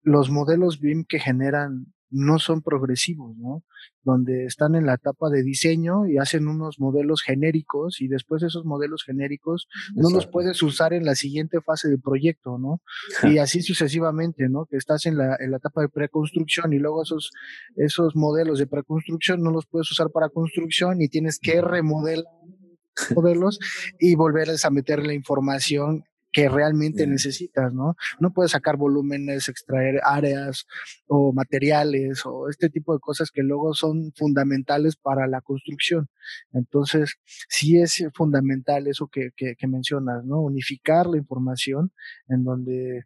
los 0.04 0.30
modelos 0.30 0.80
BIM 0.80 1.04
que 1.04 1.19
generan 1.19 1.93
no 2.12 2.39
son 2.39 2.62
progresivos, 2.62 3.36
¿no? 3.38 3.63
Donde 4.04 4.45
están 4.45 4.76
en 4.76 4.86
la 4.86 4.95
etapa 4.95 5.30
de 5.30 5.43
diseño 5.43 6.08
y 6.08 6.17
hacen 6.17 6.47
unos 6.47 6.80
modelos 6.80 7.21
genéricos 7.21 8.02
y 8.02 8.08
después 8.08 8.43
esos 8.43 8.65
modelos 8.65 9.04
genéricos 9.04 9.67
no 9.95 10.10
los 10.10 10.28
puedes 10.28 10.62
usar 10.62 10.93
en 10.93 11.06
la 11.06 11.15
siguiente 11.15 11.62
fase 11.62 11.88
del 11.88 12.02
proyecto, 12.02 12.58
¿no? 12.58 12.82
Y 13.24 13.38
así 13.38 13.62
sucesivamente, 13.62 14.50
¿no? 14.50 14.65
Que 14.65 14.78
estás 14.78 15.06
en 15.06 15.17
la, 15.17 15.38
en 15.39 15.52
la 15.52 15.58
etapa 15.58 15.82
de 15.82 15.89
preconstrucción 15.89 16.74
y 16.74 16.80
luego 16.80 17.04
esos, 17.04 17.32
esos 17.76 18.15
modelos 18.15 18.60
de 18.60 18.67
preconstrucción 18.67 19.41
no 19.41 19.52
los 19.52 19.65
puedes 19.65 19.89
usar 19.89 20.10
para 20.12 20.30
construcción 20.30 21.02
y 21.02 21.08
tienes 21.08 21.39
que 21.39 21.62
remodelar 21.62 22.26
modelos 23.15 23.60
y 24.00 24.15
volverles 24.15 24.65
a 24.65 24.69
meter 24.69 25.06
la 25.06 25.13
información 25.13 26.04
que 26.32 26.50
realmente 26.50 27.06
necesitas, 27.08 27.74
¿no? 27.74 27.96
No 28.20 28.32
puedes 28.32 28.52
sacar 28.52 28.78
volúmenes, 28.78 29.50
extraer 29.50 30.00
áreas 30.04 30.65
o 31.08 31.34
materiales 31.34 32.26
o 32.26 32.50
este 32.50 32.70
tipo 32.70 32.94
de 32.94 33.00
cosas 33.00 33.32
que 33.32 33.44
luego 33.44 33.74
son 33.74 34.13
fundamentales 34.15 34.96
para 34.96 35.28
la 35.28 35.41
construcción. 35.41 36.10
Entonces, 36.54 37.15
sí 37.50 37.80
es 37.80 38.04
fundamental 38.13 38.88
eso 38.88 39.08
que, 39.08 39.32
que, 39.36 39.56
que 39.56 39.67
mencionas, 39.67 40.24
¿no? 40.26 40.41
Unificar 40.41 41.08
la 41.08 41.17
información 41.17 41.91
en 42.28 42.44
donde 42.44 43.06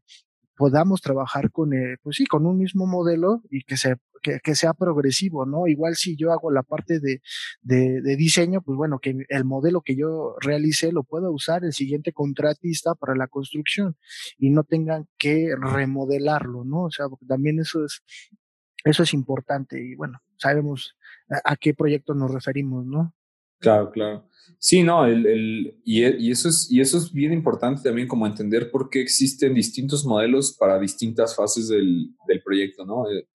podamos 0.55 1.01
trabajar 1.01 1.51
con, 1.51 1.73
eh, 1.73 1.97
pues 2.01 2.17
sí, 2.17 2.25
con 2.25 2.45
un 2.45 2.57
mismo 2.57 2.85
modelo 2.85 3.41
y 3.49 3.63
que, 3.63 3.77
se, 3.77 3.95
que, 4.21 4.55
sea 4.55 4.73
progresivo, 4.73 5.45
¿no? 5.45 5.67
Igual 5.67 5.95
si 5.95 6.15
yo 6.15 6.31
hago 6.31 6.51
la 6.51 6.63
parte 6.63 6.99
de, 6.99 7.21
de, 7.61 8.01
de, 8.01 8.15
diseño, 8.15 8.61
pues 8.61 8.77
bueno, 8.77 8.99
que 8.99 9.25
el 9.29 9.45
modelo 9.45 9.81
que 9.81 9.95
yo 9.95 10.35
realicé 10.41 10.91
lo 10.91 11.03
pueda 11.03 11.29
usar 11.29 11.63
el 11.63 11.73
siguiente 11.73 12.13
contratista 12.13 12.95
para 12.95 13.15
la 13.15 13.27
construcción 13.27 13.97
y 14.37 14.49
no 14.49 14.63
tengan 14.63 15.07
que 15.17 15.55
remodelarlo, 15.59 16.63
¿no? 16.63 16.83
O 16.83 16.91
sea, 16.91 17.07
también 17.27 17.59
eso 17.59 17.85
es, 17.85 18.03
eso 18.83 19.03
es 19.03 19.13
importante 19.13 19.81
y 19.81 19.95
bueno, 19.95 20.19
sabemos 20.37 20.95
a, 21.29 21.53
a 21.53 21.55
qué 21.55 21.73
proyecto 21.73 22.13
nos 22.13 22.31
referimos, 22.31 22.85
¿no? 22.85 23.14
Claro, 23.59 23.91
claro. 23.91 24.27
Sí, 24.59 24.83
no, 24.83 25.05
el, 25.05 25.25
el, 25.25 25.81
y, 25.83 26.03
e, 26.03 26.15
y, 26.19 26.31
eso 26.31 26.49
es, 26.49 26.71
y 26.71 26.81
eso 26.81 26.97
es 26.97 27.11
bien 27.11 27.33
importante 27.33 27.83
también 27.83 28.07
como 28.07 28.25
entender 28.25 28.71
por 28.71 28.89
qué 28.89 29.01
existen 29.01 29.53
distintos 29.53 30.05
modelos 30.05 30.55
para 30.57 30.79
distintas 30.79 31.35
fases 31.35 31.67
del, 31.67 32.15
del 32.27 32.41
proyecto, 32.43 32.85
¿no? 32.85 33.09
Eh, 33.09 33.27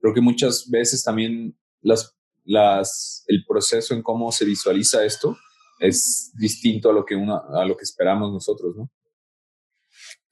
creo 0.00 0.14
que 0.14 0.20
muchas 0.20 0.68
veces 0.70 1.02
también 1.02 1.56
las, 1.82 2.16
las, 2.44 3.24
el 3.26 3.44
proceso 3.46 3.94
en 3.94 4.02
cómo 4.02 4.30
se 4.32 4.44
visualiza 4.44 5.04
esto 5.04 5.36
es 5.80 6.32
distinto 6.38 6.90
a 6.90 6.92
lo 6.92 7.04
que, 7.04 7.16
uno, 7.16 7.42
a 7.52 7.64
lo 7.64 7.76
que 7.76 7.84
esperamos 7.84 8.32
nosotros, 8.32 8.76
¿no? 8.76 8.90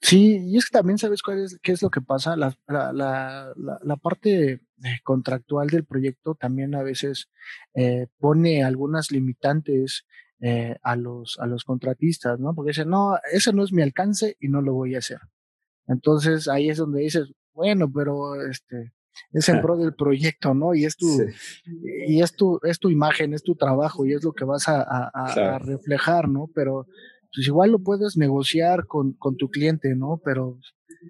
Sí, 0.01 0.37
y 0.39 0.57
es 0.57 0.65
que 0.65 0.77
también 0.77 0.97
sabes 0.97 1.21
cuál 1.21 1.43
es, 1.43 1.57
qué 1.63 1.71
es 1.71 1.81
lo 1.81 1.89
que 1.89 2.01
pasa, 2.01 2.35
la, 2.35 2.55
la, 2.67 2.93
la, 2.93 3.53
la 3.55 3.95
parte 3.97 4.51
eh, 4.51 4.99
contractual 5.03 5.67
del 5.69 5.85
proyecto 5.85 6.35
también 6.35 6.75
a 6.75 6.83
veces 6.83 7.29
eh, 7.73 8.07
pone 8.19 8.63
algunas 8.63 9.09
limitantes 9.09 10.05
eh, 10.41 10.75
a, 10.83 10.95
los, 10.95 11.37
a 11.39 11.47
los 11.47 11.63
contratistas, 11.63 12.39
¿no? 12.39 12.53
Porque 12.53 12.71
dicen, 12.71 12.89
no, 12.89 13.17
ese 13.31 13.53
no 13.53 13.63
es 13.63 13.71
mi 13.71 13.81
alcance 13.81 14.35
y 14.39 14.49
no 14.49 14.61
lo 14.61 14.73
voy 14.73 14.95
a 14.95 14.99
hacer. 14.99 15.19
Entonces 15.87 16.47
ahí 16.47 16.69
es 16.69 16.77
donde 16.77 17.01
dices, 17.01 17.31
bueno, 17.53 17.89
pero 17.91 18.41
este 18.49 18.93
es 19.31 19.47
en 19.47 19.61
pro 19.61 19.77
del 19.77 19.95
proyecto, 19.95 20.53
¿no? 20.53 20.75
Y 20.75 20.85
es 20.85 20.97
tu, 20.97 21.07
y 22.07 22.21
es 22.21 22.35
tu, 22.35 22.59
es 22.63 22.79
tu 22.79 22.89
imagen, 22.89 23.33
es 23.33 23.43
tu 23.43 23.55
trabajo 23.55 24.05
y 24.05 24.13
es 24.13 24.23
lo 24.23 24.33
que 24.33 24.43
vas 24.43 24.67
a, 24.67 24.81
a, 24.81 25.09
a 25.13 25.59
reflejar, 25.59 26.27
¿no? 26.27 26.49
Pero 26.53 26.85
pues 27.35 27.47
igual 27.47 27.71
lo 27.71 27.79
puedes 27.79 28.15
negociar 28.15 28.87
con, 28.87 29.13
con 29.13 29.35
tu 29.35 29.49
cliente, 29.49 29.93
¿no? 29.93 30.21
Pero 30.23 30.57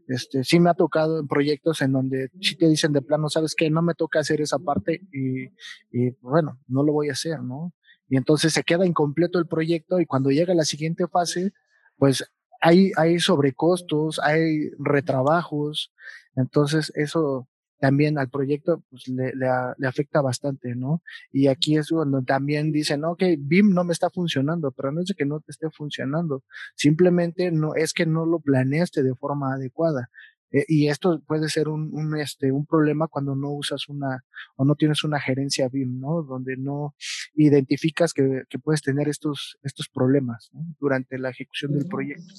este, 0.07 0.43
sí 0.43 0.59
me 0.59 0.71
ha 0.71 0.73
tocado 0.73 1.19
en 1.19 1.27
proyectos 1.27 1.81
en 1.81 1.91
donde 1.91 2.29
sí 2.41 2.55
te 2.55 2.67
dicen 2.67 2.93
de 2.93 3.03
plano, 3.03 3.29
sabes 3.29 3.53
que 3.55 3.69
no 3.69 3.83
me 3.83 3.93
toca 3.93 4.19
hacer 4.19 4.41
esa 4.41 4.57
parte 4.57 5.01
y, 5.13 5.45
y, 5.91 6.11
bueno, 6.21 6.59
no 6.67 6.83
lo 6.83 6.93
voy 6.93 7.09
a 7.09 7.13
hacer, 7.13 7.41
¿no? 7.43 7.73
Y 8.09 8.17
entonces 8.17 8.53
se 8.53 8.63
queda 8.63 8.85
incompleto 8.85 9.37
el 9.37 9.47
proyecto 9.47 9.99
y 9.99 10.05
cuando 10.05 10.31
llega 10.31 10.53
la 10.55 10.65
siguiente 10.65 11.07
fase, 11.07 11.53
pues 11.97 12.25
hay, 12.59 12.91
hay 12.97 13.19
sobrecostos, 13.19 14.19
hay 14.19 14.71
retrabajos, 14.79 15.93
entonces 16.35 16.91
eso 16.95 17.47
también 17.79 18.17
al 18.17 18.29
proyecto 18.29 18.83
pues, 18.89 19.07
le, 19.07 19.33
le, 19.35 19.87
afecta 19.87 20.21
bastante, 20.21 20.75
¿no? 20.75 21.01
Y 21.31 21.47
aquí 21.47 21.77
es 21.77 21.89
cuando 21.89 22.21
también 22.23 22.71
dicen, 22.71 23.03
ok, 23.03 23.23
BIM 23.37 23.73
no 23.73 23.83
me 23.83 23.93
está 23.93 24.09
funcionando, 24.09 24.71
pero 24.71 24.91
no 24.91 25.01
es 25.01 25.07
de 25.07 25.15
que 25.15 25.25
no 25.25 25.39
te 25.39 25.51
esté 25.51 25.69
funcionando, 25.69 26.43
simplemente 26.75 27.51
no 27.51 27.75
es 27.75 27.93
que 27.93 28.05
no 28.05 28.25
lo 28.25 28.39
planeaste 28.39 29.03
de 29.03 29.15
forma 29.15 29.53
adecuada. 29.53 30.09
Eh, 30.51 30.63
y 30.67 30.87
esto 30.87 31.21
puede 31.27 31.49
ser 31.49 31.67
un, 31.67 31.89
un, 31.93 32.17
este, 32.17 32.51
un 32.51 32.65
problema 32.65 33.07
cuando 33.07 33.35
no 33.35 33.51
usas 33.51 33.89
una 33.89 34.23
o 34.55 34.63
no 34.63 34.75
tienes 34.75 35.03
una 35.03 35.19
gerencia 35.19 35.67
BIM, 35.69 35.99
¿no? 35.99 36.21
Donde 36.21 36.55
no 36.55 36.95
identificas 37.33 38.13
que, 38.13 38.43
que 38.49 38.59
puedes 38.59 38.81
tener 38.81 39.09
estos, 39.09 39.57
estos 39.63 39.89
problemas 39.89 40.49
¿no? 40.53 40.65
durante 40.79 41.17
la 41.17 41.29
ejecución 41.29 41.73
del 41.73 41.87
proyecto. 41.87 42.33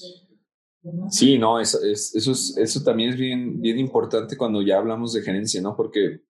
Sí, 1.11 1.39
no, 1.39 1.61
eso, 1.61 1.83
es, 1.83 2.15
eso, 2.15 2.33
es, 2.33 2.57
eso 2.57 2.83
también 2.83 3.11
es 3.11 3.17
bien, 3.17 3.61
bien 3.61 3.79
importante 3.79 4.37
cuando 4.37 4.63
ya 4.63 4.79
hablamos 4.79 5.13
de 5.13 5.23
gerencia, 5.23 5.61
¿no? 5.61 5.77
Porque, 5.77 6.21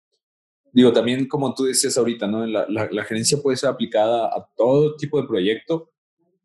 digo, 0.72 0.92
también 0.92 1.28
como 1.28 1.54
tú 1.54 1.64
decías 1.64 1.96
ahorita, 1.98 2.26
¿no? 2.26 2.46
La, 2.46 3.04
gerencia 3.04 3.38
puede 3.42 3.56
ser 3.56 3.70
aplicada 3.70 4.26
a 4.26 4.48
todo 4.56 4.96
tipo 4.96 5.20
de 5.20 5.26
proyecto, 5.26 5.90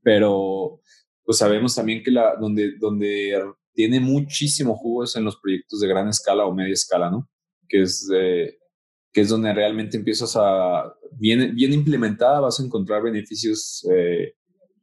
pero 0.02 0.82
pues 1.24 1.38
sabemos 1.38 1.76
también 1.76 2.04
que 2.04 2.12
la, 2.12 2.36
donde, 2.36 2.78
donde 2.80 3.40
tiene 3.74 4.00
muchísimo 4.00 4.76
jugo 4.76 5.04
es 5.04 5.16
en 5.16 5.24
los 5.24 5.38
proyectos 5.38 5.80
de 5.80 5.88
gran 5.88 6.08
escala 6.08 6.46
o 6.46 6.54
media 6.54 6.74
escala, 6.74 7.10
¿no? 7.10 7.30
Que 7.70 7.84
es, 7.84 8.10
que 9.14 9.22
es 9.22 9.30
donde 9.30 9.54
realmente 9.54 9.98
empiezas 9.98 10.36
a, 10.36 10.94
bien, 11.12 11.56
bien 11.56 11.74
implementada, 11.74 12.40
vas 12.40 12.60
a 12.60 12.64
encontrar 12.64 13.04
beneficios 13.04 13.88
eh, 13.94 14.34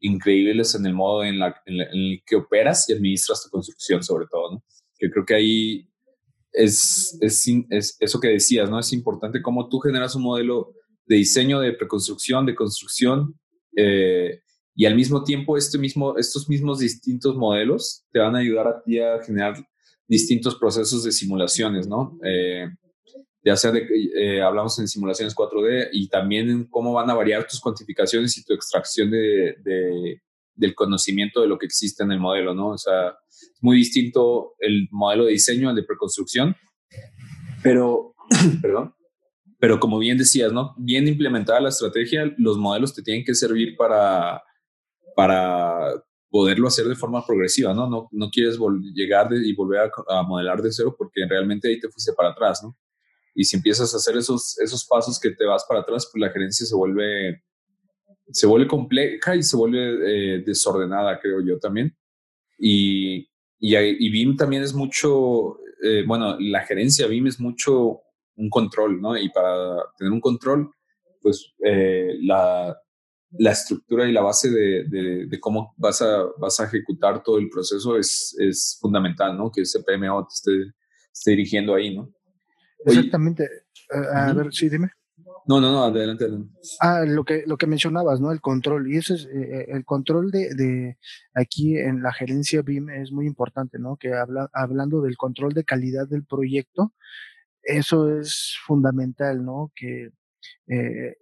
increíbles 0.00 0.74
en 0.74 0.86
el 0.86 0.94
modo 0.94 1.24
en, 1.24 1.38
la, 1.38 1.54
en, 1.66 1.80
el 1.80 2.22
que 2.26 2.36
operas 2.36 2.88
y 2.88 2.92
administras 2.92 3.42
tu 3.42 3.50
construcción, 3.50 4.02
sobre 4.02 4.26
todo, 4.30 4.52
¿no? 4.52 4.64
Que 4.98 5.10
creo 5.10 5.24
que 5.24 5.34
ahí 5.34 5.88
es, 6.52 7.18
es, 7.20 7.46
es, 7.70 7.96
eso 8.00 8.20
que 8.20 8.28
decías, 8.28 8.70
¿no? 8.70 8.78
Es 8.78 8.92
importante 8.92 9.42
cómo 9.42 9.68
tú 9.68 9.78
generas 9.78 10.14
un 10.14 10.22
modelo 10.22 10.74
de 11.06 11.16
diseño, 11.16 11.60
de 11.60 11.72
preconstrucción, 11.72 12.46
de 12.46 12.54
construcción, 12.54 13.38
eh, 13.76 14.40
y 14.74 14.86
al 14.86 14.94
mismo 14.94 15.24
tiempo 15.24 15.56
este 15.56 15.76
mismo, 15.76 16.16
estos 16.18 16.48
mismos 16.48 16.78
distintos 16.78 17.36
modelos 17.36 18.04
te 18.12 18.20
van 18.20 18.36
a 18.36 18.38
ayudar 18.38 18.68
a 18.68 18.82
ti 18.82 19.00
a 19.00 19.20
generar 19.24 19.54
distintos 20.06 20.54
procesos 20.54 21.02
de 21.02 21.12
simulaciones, 21.12 21.88
¿no? 21.88 22.18
Eh, 22.24 22.68
ya 23.48 23.56
sea 23.56 23.70
de, 23.72 23.88
eh, 24.14 24.42
hablamos 24.42 24.78
en 24.78 24.86
simulaciones 24.86 25.34
4D 25.34 25.88
y 25.92 26.08
también 26.08 26.50
en 26.50 26.64
cómo 26.64 26.92
van 26.92 27.08
a 27.08 27.14
variar 27.14 27.46
tus 27.46 27.60
cuantificaciones 27.60 28.36
y 28.36 28.44
tu 28.44 28.52
extracción 28.52 29.10
de, 29.10 29.56
de, 29.64 30.20
del 30.54 30.74
conocimiento 30.74 31.40
de 31.40 31.48
lo 31.48 31.56
que 31.56 31.64
existe 31.64 32.02
en 32.04 32.12
el 32.12 32.20
modelo, 32.20 32.52
¿no? 32.52 32.68
O 32.68 32.78
sea, 32.78 33.16
es 33.26 33.50
muy 33.62 33.78
distinto 33.78 34.54
el 34.58 34.86
modelo 34.90 35.24
de 35.24 35.32
diseño 35.32 35.70
al 35.70 35.76
de 35.76 35.82
preconstrucción, 35.82 36.54
pero, 37.62 38.14
perdón, 38.60 38.94
pero 39.58 39.80
como 39.80 39.98
bien 39.98 40.18
decías, 40.18 40.52
¿no? 40.52 40.74
Bien 40.76 41.08
implementada 41.08 41.58
la 41.58 41.70
estrategia, 41.70 42.30
los 42.36 42.58
modelos 42.58 42.94
te 42.94 43.02
tienen 43.02 43.24
que 43.24 43.34
servir 43.34 43.76
para, 43.78 44.42
para 45.16 45.94
poderlo 46.28 46.68
hacer 46.68 46.84
de 46.84 46.96
forma 46.96 47.24
progresiva, 47.24 47.72
¿no? 47.72 47.88
No, 47.88 48.08
no 48.12 48.28
quieres 48.28 48.58
llegar 48.92 49.32
y 49.32 49.54
volver 49.54 49.90
a, 50.06 50.18
a, 50.18 50.22
modelar 50.22 50.60
de 50.60 50.70
cero 50.70 50.94
porque 50.98 51.26
realmente 51.26 51.68
ahí 51.68 51.80
te 51.80 51.88
fuiste 51.88 52.12
para 52.12 52.32
atrás, 52.32 52.62
¿no? 52.62 52.76
Y 53.38 53.44
si 53.44 53.54
empiezas 53.54 53.94
a 53.94 53.98
hacer 53.98 54.16
esos, 54.16 54.58
esos 54.58 54.84
pasos 54.84 55.20
que 55.20 55.30
te 55.30 55.44
vas 55.44 55.64
para 55.64 55.82
atrás, 55.82 56.10
pues 56.12 56.20
la 56.20 56.30
gerencia 56.30 56.66
se 56.66 56.74
vuelve, 56.74 57.44
se 58.32 58.48
vuelve 58.48 58.66
compleja 58.66 59.36
y 59.36 59.44
se 59.44 59.56
vuelve 59.56 59.78
eh, 59.78 60.42
desordenada, 60.44 61.20
creo 61.20 61.40
yo 61.46 61.56
también. 61.60 61.96
Y, 62.58 63.30
y, 63.60 64.10
BIM 64.10 64.36
también 64.36 64.64
es 64.64 64.74
mucho, 64.74 65.56
eh, 65.84 66.02
bueno, 66.04 66.36
la 66.40 66.62
gerencia 66.62 67.06
BIM 67.06 67.28
es 67.28 67.38
mucho 67.38 68.00
un 68.34 68.50
control, 68.50 69.00
¿no? 69.00 69.16
Y 69.16 69.28
para 69.28 69.84
tener 69.96 70.12
un 70.12 70.20
control, 70.20 70.72
pues 71.22 71.54
eh, 71.64 72.16
la, 72.22 72.76
la 73.38 73.52
estructura 73.52 74.08
y 74.08 74.12
la 74.12 74.22
base 74.22 74.50
de, 74.50 75.38
cómo 75.38 75.74
vas 75.76 76.02
a, 76.02 76.24
vas 76.38 76.58
a 76.58 76.64
ejecutar 76.64 77.22
todo 77.22 77.38
el 77.38 77.48
proceso 77.48 77.96
es, 77.96 78.34
es 78.40 78.78
fundamental, 78.80 79.38
¿no? 79.38 79.52
Que 79.52 79.60
ese 79.60 79.78
PMO 79.84 80.26
te 80.26 80.34
esté, 80.34 80.74
esté 81.12 81.30
dirigiendo 81.30 81.76
ahí, 81.76 81.94
¿no? 81.94 82.12
Exactamente. 82.84 83.48
A, 84.12 84.32
ver, 84.32 84.52
sí, 84.52 84.68
dime. 84.68 84.90
No, 85.46 85.60
no, 85.60 85.72
no, 85.72 85.84
adelante, 85.84 86.26
Ah, 86.80 87.04
lo 87.06 87.24
que, 87.24 87.44
lo 87.46 87.56
que 87.56 87.66
mencionabas, 87.66 88.20
¿no? 88.20 88.32
El 88.32 88.40
control. 88.40 88.92
Y 88.92 88.98
eso 88.98 89.14
es, 89.14 89.26
eh, 89.26 89.66
el 89.68 89.84
control 89.84 90.30
de, 90.30 90.54
de, 90.54 90.98
aquí 91.34 91.78
en 91.78 92.02
la 92.02 92.12
gerencia 92.12 92.60
BIM 92.62 92.90
es 92.90 93.12
muy 93.12 93.26
importante, 93.26 93.78
¿no? 93.78 93.96
Que 93.96 94.12
habla, 94.12 94.50
hablando 94.52 95.00
del 95.00 95.16
control 95.16 95.54
de 95.54 95.64
calidad 95.64 96.06
del 96.06 96.24
proyecto, 96.26 96.92
eso 97.62 98.18
es 98.18 98.56
fundamental, 98.66 99.44
¿no? 99.44 99.72
Que, 99.74 100.10
eh, 100.66 101.16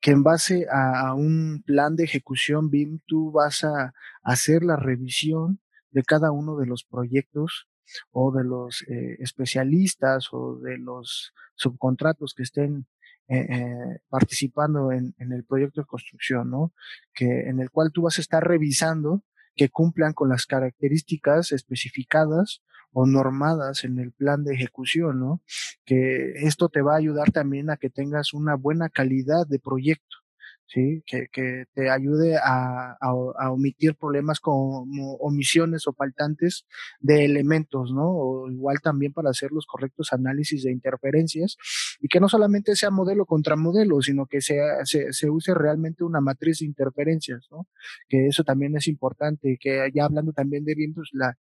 que 0.00 0.10
en 0.10 0.22
base 0.22 0.66
a, 0.70 1.08
a, 1.08 1.14
un 1.14 1.62
plan 1.66 1.96
de 1.96 2.04
ejecución 2.04 2.70
BIM 2.70 3.00
tú 3.06 3.30
vas 3.30 3.62
a 3.64 3.92
hacer 4.22 4.62
la 4.64 4.76
revisión 4.76 5.60
de 5.90 6.02
cada 6.02 6.32
uno 6.32 6.56
de 6.56 6.66
los 6.66 6.84
proyectos 6.84 7.68
o 8.12 8.32
de 8.32 8.44
los 8.44 8.82
eh, 8.88 9.16
especialistas 9.20 10.28
o 10.32 10.56
de 10.56 10.78
los 10.78 11.32
subcontratos 11.54 12.34
que 12.34 12.42
estén 12.42 12.86
eh, 13.28 13.46
eh, 13.48 13.98
participando 14.08 14.92
en, 14.92 15.14
en, 15.18 15.32
el 15.32 15.44
proyecto 15.44 15.80
de 15.80 15.86
construcción, 15.86 16.50
¿no? 16.50 16.72
Que 17.12 17.48
en 17.48 17.60
el 17.60 17.70
cual 17.70 17.90
tú 17.92 18.02
vas 18.02 18.18
a 18.18 18.20
estar 18.20 18.46
revisando 18.46 19.24
que 19.56 19.68
cumplan 19.68 20.12
con 20.12 20.28
las 20.28 20.46
características 20.46 21.50
especificadas 21.50 22.62
o 22.92 23.06
normadas 23.06 23.84
en 23.84 23.98
el 23.98 24.12
plan 24.12 24.44
de 24.44 24.54
ejecución, 24.54 25.18
¿no? 25.18 25.42
Que 25.84 26.32
esto 26.46 26.68
te 26.68 26.82
va 26.82 26.94
a 26.94 26.98
ayudar 26.98 27.32
también 27.32 27.70
a 27.70 27.76
que 27.76 27.90
tengas 27.90 28.32
una 28.32 28.54
buena 28.54 28.88
calidad 28.88 29.46
de 29.46 29.58
proyecto. 29.58 30.25
¿Sí? 30.66 31.02
Que, 31.06 31.28
que 31.32 31.64
te 31.74 31.90
ayude 31.90 32.36
a, 32.36 32.96
a, 33.00 33.50
omitir 33.50 33.94
problemas 33.94 34.40
como 34.40 34.84
omisiones 35.20 35.86
o 35.86 35.92
faltantes 35.92 36.66
de 37.00 37.24
elementos, 37.24 37.92
¿no? 37.92 38.10
O 38.10 38.50
igual 38.50 38.80
también 38.80 39.12
para 39.12 39.30
hacer 39.30 39.52
los 39.52 39.66
correctos 39.66 40.12
análisis 40.12 40.62
de 40.64 40.72
interferencias 40.72 41.56
y 42.00 42.08
que 42.08 42.20
no 42.20 42.28
solamente 42.28 42.76
sea 42.76 42.90
modelo 42.90 43.26
contra 43.26 43.56
modelo, 43.56 44.00
sino 44.02 44.26
que 44.26 44.40
sea, 44.40 44.84
se, 44.84 45.12
se 45.12 45.30
use 45.30 45.54
realmente 45.54 46.04
una 46.04 46.20
matriz 46.20 46.58
de 46.60 46.66
interferencias, 46.66 47.46
¿no? 47.50 47.66
Que 48.08 48.26
eso 48.26 48.44
también 48.44 48.76
es 48.76 48.88
importante, 48.88 49.58
que 49.60 49.90
ya 49.94 50.04
hablando 50.04 50.32
también 50.32 50.64
de 50.64 50.74
vientos, 50.74 51.10
la, 51.12 51.36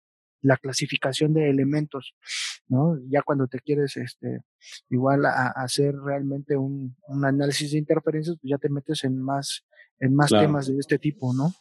la 0.42 0.56
clasificación 0.56 1.32
de 1.32 1.48
elementos, 1.48 2.14
¿no? 2.68 2.98
Ya 3.08 3.22
cuando 3.22 3.46
te 3.46 3.58
quieres, 3.58 3.96
este, 3.96 4.40
igual 4.90 5.26
a, 5.26 5.48
hacer 5.48 5.94
realmente 5.94 6.56
un, 6.56 6.96
un, 7.06 7.24
análisis 7.24 7.72
de 7.72 7.78
interferencias, 7.78 8.36
pues 8.40 8.50
ya 8.50 8.58
te 8.58 8.68
metes 8.68 9.04
en 9.04 9.20
más, 9.20 9.64
en 10.00 10.14
más 10.14 10.30
temas 10.30 10.66
de 10.66 10.78
este 10.78 10.98
tipo, 10.98 11.32
¿no? 11.32 11.52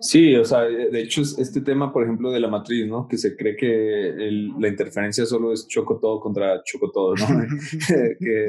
Sí, 0.00 0.34
o 0.36 0.44
sea, 0.44 0.60
de 0.60 1.00
hecho, 1.00 1.22
este 1.22 1.60
tema, 1.62 1.92
por 1.92 2.04
ejemplo, 2.04 2.30
de 2.30 2.40
la 2.40 2.48
matriz, 2.48 2.86
¿no? 2.86 3.08
Que 3.08 3.16
se 3.16 3.36
cree 3.36 3.56
que 3.56 4.14
la 4.58 4.68
interferencia 4.68 5.24
solo 5.24 5.52
es 5.52 5.66
choco 5.66 5.98
todo 5.98 6.20
contra 6.20 6.62
choco 6.64 6.90
todo, 6.90 7.14
¿no? 7.14 7.26
que 8.20 8.46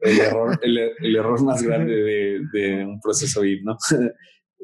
el 0.00 0.20
error, 0.20 0.58
el, 0.62 0.78
el, 0.98 1.16
error 1.16 1.42
más 1.44 1.62
grande 1.62 1.94
de, 1.94 2.40
de 2.52 2.84
un 2.84 3.00
proceso 3.00 3.42
VIP, 3.42 3.64
¿no? 3.64 3.76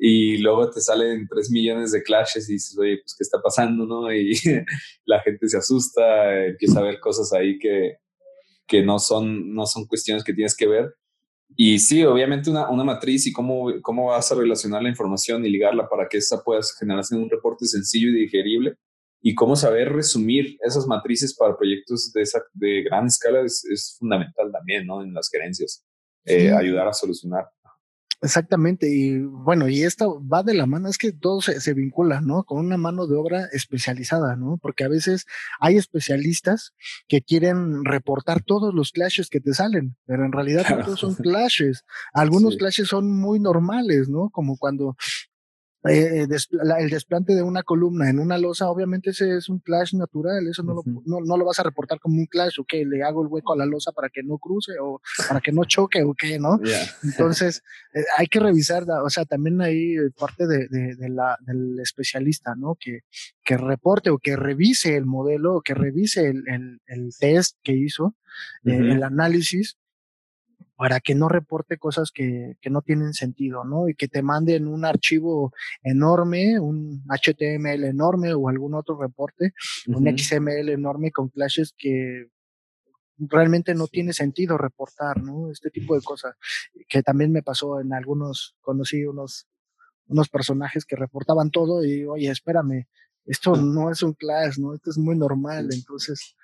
y 0.02 0.38
luego 0.38 0.70
te 0.70 0.80
salen 0.80 1.28
3 1.28 1.50
millones 1.50 1.92
de 1.92 2.02
clashes 2.02 2.48
y 2.48 2.54
dices, 2.54 2.76
oye, 2.78 2.96
pues, 3.02 3.14
¿qué 3.14 3.22
está 3.22 3.38
pasando, 3.42 3.84
no? 3.84 4.10
Y 4.10 4.32
la 5.04 5.20
gente 5.20 5.46
se 5.46 5.58
asusta, 5.58 6.46
empieza 6.46 6.80
a 6.80 6.84
ver 6.84 6.98
cosas 7.00 7.34
ahí 7.34 7.58
que, 7.58 7.98
que 8.66 8.82
no, 8.82 8.98
son, 8.98 9.52
no 9.54 9.66
son 9.66 9.86
cuestiones 9.86 10.24
que 10.24 10.32
tienes 10.32 10.56
que 10.56 10.66
ver. 10.66 10.94
Y 11.54 11.80
sí, 11.80 12.02
obviamente 12.02 12.48
una, 12.48 12.70
una 12.70 12.82
matriz 12.82 13.26
y 13.26 13.32
cómo, 13.32 13.70
cómo 13.82 14.06
vas 14.06 14.32
a 14.32 14.36
relacionar 14.36 14.82
la 14.82 14.88
información 14.88 15.44
y 15.44 15.50
ligarla 15.50 15.86
para 15.86 16.08
que 16.08 16.16
esa 16.16 16.42
pueda 16.42 16.62
generarse 16.78 17.14
en 17.14 17.22
un 17.22 17.28
reporte 17.28 17.66
sencillo 17.66 18.08
y 18.08 18.20
digerible 18.20 18.76
y 19.20 19.34
cómo 19.34 19.54
saber 19.54 19.92
resumir 19.92 20.56
esas 20.62 20.86
matrices 20.86 21.36
para 21.36 21.58
proyectos 21.58 22.10
de, 22.14 22.22
esa, 22.22 22.40
de 22.54 22.84
gran 22.84 23.06
escala 23.06 23.42
es, 23.42 23.66
es 23.66 23.96
fundamental 23.98 24.50
también, 24.50 24.86
¿no? 24.86 25.02
En 25.02 25.12
las 25.12 25.28
gerencias, 25.30 25.84
eh, 26.24 26.52
ayudar 26.52 26.88
a 26.88 26.94
solucionar. 26.94 27.44
Exactamente, 28.22 28.86
y 28.94 29.18
bueno, 29.22 29.68
y 29.68 29.82
esto 29.82 30.22
va 30.28 30.42
de 30.42 30.52
la 30.52 30.66
mano, 30.66 30.88
es 30.88 30.98
que 30.98 31.10
todo 31.10 31.40
se, 31.40 31.58
se, 31.58 31.72
vincula, 31.72 32.20
¿no? 32.20 32.44
Con 32.44 32.58
una 32.58 32.76
mano 32.76 33.06
de 33.06 33.16
obra 33.16 33.46
especializada, 33.52 34.36
¿no? 34.36 34.58
Porque 34.60 34.84
a 34.84 34.88
veces 34.88 35.24
hay 35.58 35.78
especialistas 35.78 36.74
que 37.08 37.22
quieren 37.22 37.82
reportar 37.82 38.42
todos 38.42 38.74
los 38.74 38.92
clashes 38.92 39.30
que 39.30 39.40
te 39.40 39.54
salen, 39.54 39.96
pero 40.04 40.26
en 40.26 40.32
realidad 40.32 40.66
no 40.68 40.84
todos 40.84 41.00
son 41.00 41.14
clashes. 41.14 41.84
Algunos 42.12 42.58
clashes 42.58 42.88
son 42.88 43.10
muy 43.10 43.40
normales, 43.40 44.10
¿no? 44.10 44.28
Como 44.28 44.58
cuando 44.58 44.96
eh, 45.88 46.26
el 46.78 46.90
desplante 46.90 47.34
de 47.34 47.42
una 47.42 47.62
columna 47.62 48.10
en 48.10 48.18
una 48.18 48.36
losa, 48.36 48.68
obviamente 48.68 49.10
ese 49.10 49.36
es 49.36 49.48
un 49.48 49.60
clash 49.60 49.94
natural, 49.94 50.46
eso 50.46 50.62
no, 50.62 50.74
lo, 50.74 50.82
no, 50.84 51.36
lo 51.36 51.44
vas 51.44 51.58
a 51.58 51.62
reportar 51.62 51.98
como 52.00 52.16
un 52.16 52.26
clash, 52.26 52.60
o 52.60 52.64
que 52.64 52.84
le 52.84 53.02
hago 53.02 53.22
el 53.22 53.28
hueco 53.28 53.54
a 53.54 53.56
la 53.56 53.64
losa 53.66 53.92
para 53.92 54.10
que 54.10 54.22
no 54.22 54.36
cruce 54.38 54.72
o 54.80 55.00
para 55.26 55.40
que 55.40 55.52
no 55.52 55.64
choque 55.64 56.02
o 56.02 56.14
qué, 56.14 56.38
¿no? 56.38 56.60
Entonces, 57.02 57.62
eh, 57.94 58.04
hay 58.18 58.26
que 58.26 58.40
revisar, 58.40 58.84
o 59.02 59.08
sea, 59.08 59.24
también 59.24 59.60
hay 59.62 59.94
parte 60.18 60.46
de, 60.46 60.68
de, 60.68 61.08
la, 61.08 61.38
del 61.40 61.78
especialista, 61.80 62.54
¿no? 62.56 62.76
Que, 62.78 63.00
que 63.42 63.56
reporte 63.56 64.10
o 64.10 64.18
que 64.18 64.36
revise 64.36 64.96
el 64.96 65.06
modelo, 65.06 65.56
o 65.56 65.62
que 65.62 65.74
revise 65.74 66.28
el, 66.28 66.44
el, 66.46 66.80
el 66.86 67.10
test 67.18 67.56
que 67.62 67.72
hizo, 67.72 68.16
eh, 68.64 68.76
el 68.76 69.02
análisis, 69.02 69.76
para 70.80 70.98
que 70.98 71.14
no 71.14 71.28
reporte 71.28 71.76
cosas 71.76 72.10
que, 72.10 72.56
que, 72.62 72.70
no 72.70 72.80
tienen 72.80 73.12
sentido, 73.12 73.64
¿no? 73.64 73.90
Y 73.90 73.94
que 73.94 74.08
te 74.08 74.22
manden 74.22 74.66
un 74.66 74.86
archivo 74.86 75.52
enorme, 75.82 76.58
un 76.58 77.04
HTML 77.06 77.84
enorme 77.84 78.32
o 78.32 78.48
algún 78.48 78.72
otro 78.72 78.98
reporte, 78.98 79.52
un 79.88 80.06
XML 80.18 80.70
enorme 80.70 81.10
con 81.10 81.28
clashes 81.28 81.74
que 81.76 82.30
realmente 83.18 83.74
no 83.74 83.88
tiene 83.88 84.14
sentido 84.14 84.56
reportar, 84.56 85.22
¿no? 85.22 85.50
Este 85.50 85.68
tipo 85.68 85.94
de 85.94 86.00
cosas 86.00 86.34
que 86.88 87.02
también 87.02 87.30
me 87.30 87.42
pasó 87.42 87.78
en 87.78 87.92
algunos, 87.92 88.56
conocí 88.62 89.04
unos, 89.04 89.48
unos 90.06 90.30
personajes 90.30 90.86
que 90.86 90.96
reportaban 90.96 91.50
todo 91.50 91.84
y, 91.84 92.06
oye, 92.06 92.30
espérame, 92.30 92.86
esto 93.26 93.54
no 93.54 93.90
es 93.90 94.02
un 94.02 94.14
clash, 94.14 94.56
¿no? 94.56 94.74
Esto 94.74 94.88
es 94.88 94.96
muy 94.96 95.18
normal, 95.18 95.68
entonces 95.74 96.36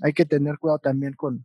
hay 0.00 0.12
que 0.14 0.24
tener 0.24 0.56
cuidado 0.56 0.78
también 0.78 1.12
con, 1.12 1.44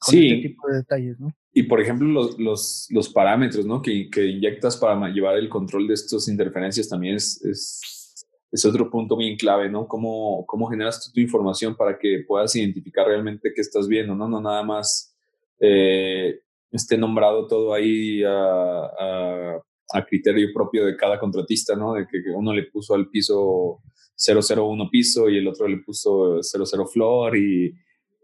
sí. 0.00 0.28
este 0.28 0.48
tipo 0.48 0.68
de 0.68 0.76
detalles, 0.76 1.20
¿no? 1.20 1.32
Y 1.52 1.64
por 1.64 1.80
ejemplo, 1.80 2.06
los, 2.06 2.38
los, 2.38 2.86
los 2.90 3.08
parámetros 3.08 3.66
¿no? 3.66 3.82
que, 3.82 4.08
que, 4.10 4.26
inyectas 4.26 4.76
para 4.76 5.08
llevar 5.08 5.36
el 5.36 5.48
control 5.48 5.88
de 5.88 5.94
estas 5.94 6.28
interferencias 6.28 6.88
también 6.88 7.16
es, 7.16 7.44
es, 7.44 8.26
es, 8.52 8.64
otro 8.64 8.88
punto 8.90 9.16
bien 9.16 9.36
clave, 9.36 9.68
¿no? 9.68 9.88
Cómo, 9.88 10.44
cómo 10.46 10.68
generas 10.68 11.10
tu 11.12 11.20
información 11.20 11.74
para 11.74 11.98
que 11.98 12.24
puedas 12.28 12.54
identificar 12.54 13.06
realmente 13.06 13.52
qué 13.54 13.60
estás 13.60 13.88
viendo, 13.88 14.14
¿no? 14.14 14.28
No 14.28 14.40
nada 14.40 14.62
más 14.62 15.16
eh, 15.58 16.40
esté 16.70 16.96
nombrado 16.96 17.48
todo 17.48 17.74
ahí 17.74 18.22
a, 18.22 18.30
a, 18.30 19.62
a, 19.94 20.06
criterio 20.06 20.50
propio 20.54 20.86
de 20.86 20.96
cada 20.96 21.18
contratista, 21.18 21.74
¿no? 21.74 21.94
De 21.94 22.06
que 22.06 22.18
uno 22.36 22.52
le 22.52 22.64
puso 22.64 22.94
al 22.94 23.08
piso 23.08 23.80
001 24.16 24.90
piso 24.90 25.28
y 25.28 25.38
el 25.38 25.48
otro 25.48 25.66
le 25.66 25.78
puso 25.78 26.42
00 26.42 26.86
flor 26.86 27.36
y 27.36 27.72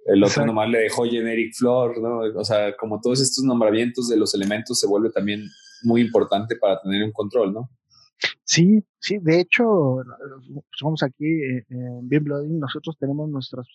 el 0.07 0.23
otro 0.23 0.45
nomás 0.45 0.69
le 0.69 0.79
dejó 0.79 1.05
generic 1.05 1.55
floor, 1.55 2.01
¿no? 2.01 2.19
O 2.39 2.45
sea, 2.45 2.77
como 2.77 3.01
todos 3.01 3.21
estos 3.21 3.45
nombramientos 3.45 4.09
de 4.09 4.17
los 4.17 4.35
elementos 4.35 4.79
se 4.79 4.87
vuelve 4.87 5.11
también 5.11 5.49
muy 5.83 6.01
importante 6.01 6.57
para 6.57 6.81
tener 6.81 7.05
un 7.05 7.13
control, 7.13 7.53
¿no? 7.53 7.71
Sí, 8.45 8.85
sí, 9.01 9.19
de 9.21 9.41
hecho, 9.41 9.97
somos 10.79 11.03
aquí 11.03 11.27
en 11.69 12.09
BeamBlooding, 12.09 12.59
nosotros 12.59 12.97
tenemos 12.99 13.29
nuestras, 13.29 13.67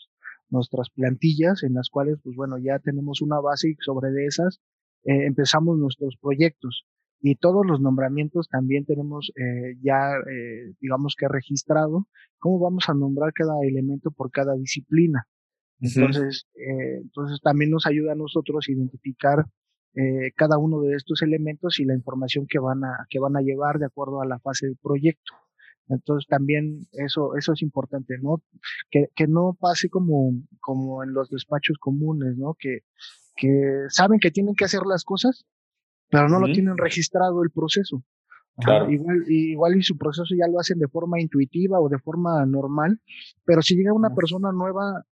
nuestras 0.50 0.90
plantillas 0.90 1.64
en 1.64 1.74
las 1.74 1.90
cuales, 1.90 2.18
pues 2.24 2.36
bueno, 2.36 2.58
ya 2.58 2.80
tenemos 2.80 3.22
una 3.22 3.40
base 3.40 3.70
y 3.70 3.76
sobre 3.80 4.12
de 4.12 4.26
esas 4.26 4.62
eh, 5.04 5.26
empezamos 5.26 5.78
nuestros 5.78 6.16
proyectos 6.22 6.86
y 7.22 7.36
todos 7.36 7.66
los 7.66 7.82
nombramientos 7.82 8.48
también 8.50 8.86
tenemos 8.86 9.32
eh, 9.36 9.76
ya, 9.82 10.12
eh, 10.18 10.74
digamos 10.80 11.16
que 11.18 11.28
registrado, 11.28 12.08
cómo 12.38 12.60
vamos 12.60 12.86
a 12.88 12.94
nombrar 12.94 13.34
cada 13.34 13.54
elemento 13.64 14.12
por 14.12 14.32
cada 14.32 14.56
disciplina. 14.56 15.28
Entonces, 15.82 16.46
eh, 16.56 16.98
entonces 17.02 17.40
también 17.42 17.72
nos 17.72 17.86
ayuda 17.86 18.12
a 18.12 18.16
nosotros 18.16 18.68
identificar 18.68 19.46
eh, 19.96 20.32
cada 20.36 20.58
uno 20.58 20.82
de 20.82 20.96
estos 20.96 21.22
elementos 21.22 21.80
y 21.80 21.86
la 21.86 21.96
información 21.96 22.46
que 22.48 22.60
van 22.60 22.84
a 22.84 23.08
que 23.10 23.20
van 23.20 23.36
a 23.38 23.42
llevar 23.42 23.80
de 23.80 23.86
acuerdo 23.86 24.22
a 24.22 24.26
la 24.26 24.40
fase 24.40 24.68
del 24.68 24.78
proyecto. 24.78 25.34
Entonces 25.88 26.28
también 26.28 26.88
eso 26.92 27.36
eso 27.36 27.54
es 27.54 27.62
importante, 27.62 28.18
¿no? 28.22 28.44
Que, 28.92 29.08
que 29.16 29.28
no 29.28 29.58
pase 29.60 29.90
como 29.90 30.34
como 30.60 31.04
en 31.04 31.14
los 31.14 31.30
despachos 31.30 31.78
comunes, 31.80 32.38
¿no? 32.38 32.56
Que 32.60 32.80
que 33.36 33.86
saben 33.90 34.20
que 34.20 34.32
tienen 34.32 34.54
que 34.54 34.66
hacer 34.66 34.82
las 34.86 35.04
cosas, 35.04 35.46
pero 36.10 36.28
no 36.28 36.40
lo 36.40 36.52
tienen 36.52 36.78
registrado 36.78 37.42
el 37.44 37.52
proceso. 37.52 38.04
Claro. 38.62 38.92
igual, 38.92 39.24
igual 39.28 39.78
y 39.78 39.84
su 39.84 39.98
proceso 39.98 40.36
ya 40.38 40.46
lo 40.52 40.60
hacen 40.60 40.80
de 40.80 40.90
forma 40.90 41.22
intuitiva 41.22 41.80
o 41.80 41.88
de 41.88 41.98
forma 41.98 42.46
normal, 42.46 43.00
pero 43.46 43.62
si 43.62 43.76
llega 43.76 43.94
una 43.94 44.14
persona 44.14 44.52
nueva, 44.52 45.06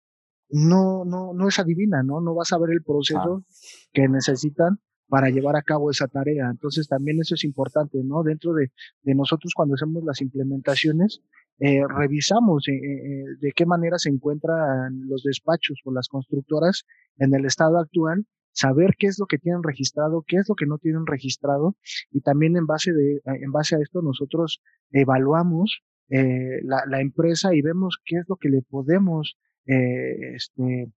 no, 0.49 1.05
no, 1.05 1.33
no 1.33 1.47
es 1.47 1.59
adivina, 1.59 2.03
¿no? 2.03 2.21
No 2.21 2.35
vas 2.35 2.53
a 2.53 2.57
ver 2.57 2.71
el 2.71 2.83
proceso 2.83 3.43
que 3.91 4.07
necesitan 4.07 4.79
para 5.07 5.29
llevar 5.29 5.55
a 5.55 5.61
cabo 5.61 5.91
esa 5.91 6.07
tarea. 6.07 6.49
Entonces 6.49 6.87
también 6.87 7.19
eso 7.19 7.35
es 7.35 7.43
importante, 7.43 7.99
¿no? 8.03 8.23
Dentro 8.23 8.53
de, 8.53 8.71
de 9.03 9.15
nosotros 9.15 9.53
cuando 9.55 9.75
hacemos 9.75 10.03
las 10.03 10.21
implementaciones, 10.21 11.21
eh, 11.59 11.81
revisamos 11.87 12.67
eh, 12.67 12.73
eh, 12.73 13.23
de 13.39 13.51
qué 13.53 13.65
manera 13.65 13.97
se 13.97 14.09
encuentran 14.09 15.07
los 15.07 15.23
despachos 15.23 15.79
o 15.85 15.93
las 15.93 16.09
constructoras 16.09 16.83
en 17.17 17.33
el 17.33 17.45
estado 17.45 17.77
actual, 17.77 18.25
saber 18.51 18.95
qué 18.99 19.07
es 19.07 19.17
lo 19.19 19.25
que 19.25 19.37
tienen 19.37 19.63
registrado, 19.63 20.25
qué 20.27 20.37
es 20.37 20.49
lo 20.49 20.55
que 20.55 20.65
no 20.65 20.79
tienen 20.79 21.05
registrado 21.05 21.77
y 22.11 22.21
también 22.21 22.57
en 22.57 22.65
base, 22.65 22.91
de, 22.91 23.21
en 23.25 23.51
base 23.51 23.75
a 23.75 23.79
esto 23.79 24.01
nosotros 24.01 24.61
evaluamos 24.91 25.81
la, 26.07 26.83
la 26.87 27.01
empresa 27.01 27.55
y 27.55 27.61
vemos 27.61 27.97
qué 28.05 28.17
es 28.17 28.25
lo 28.27 28.35
que 28.35 28.49
le 28.49 28.61
podemos 28.61 29.37
eh, 29.65 30.35
este, 30.35 30.91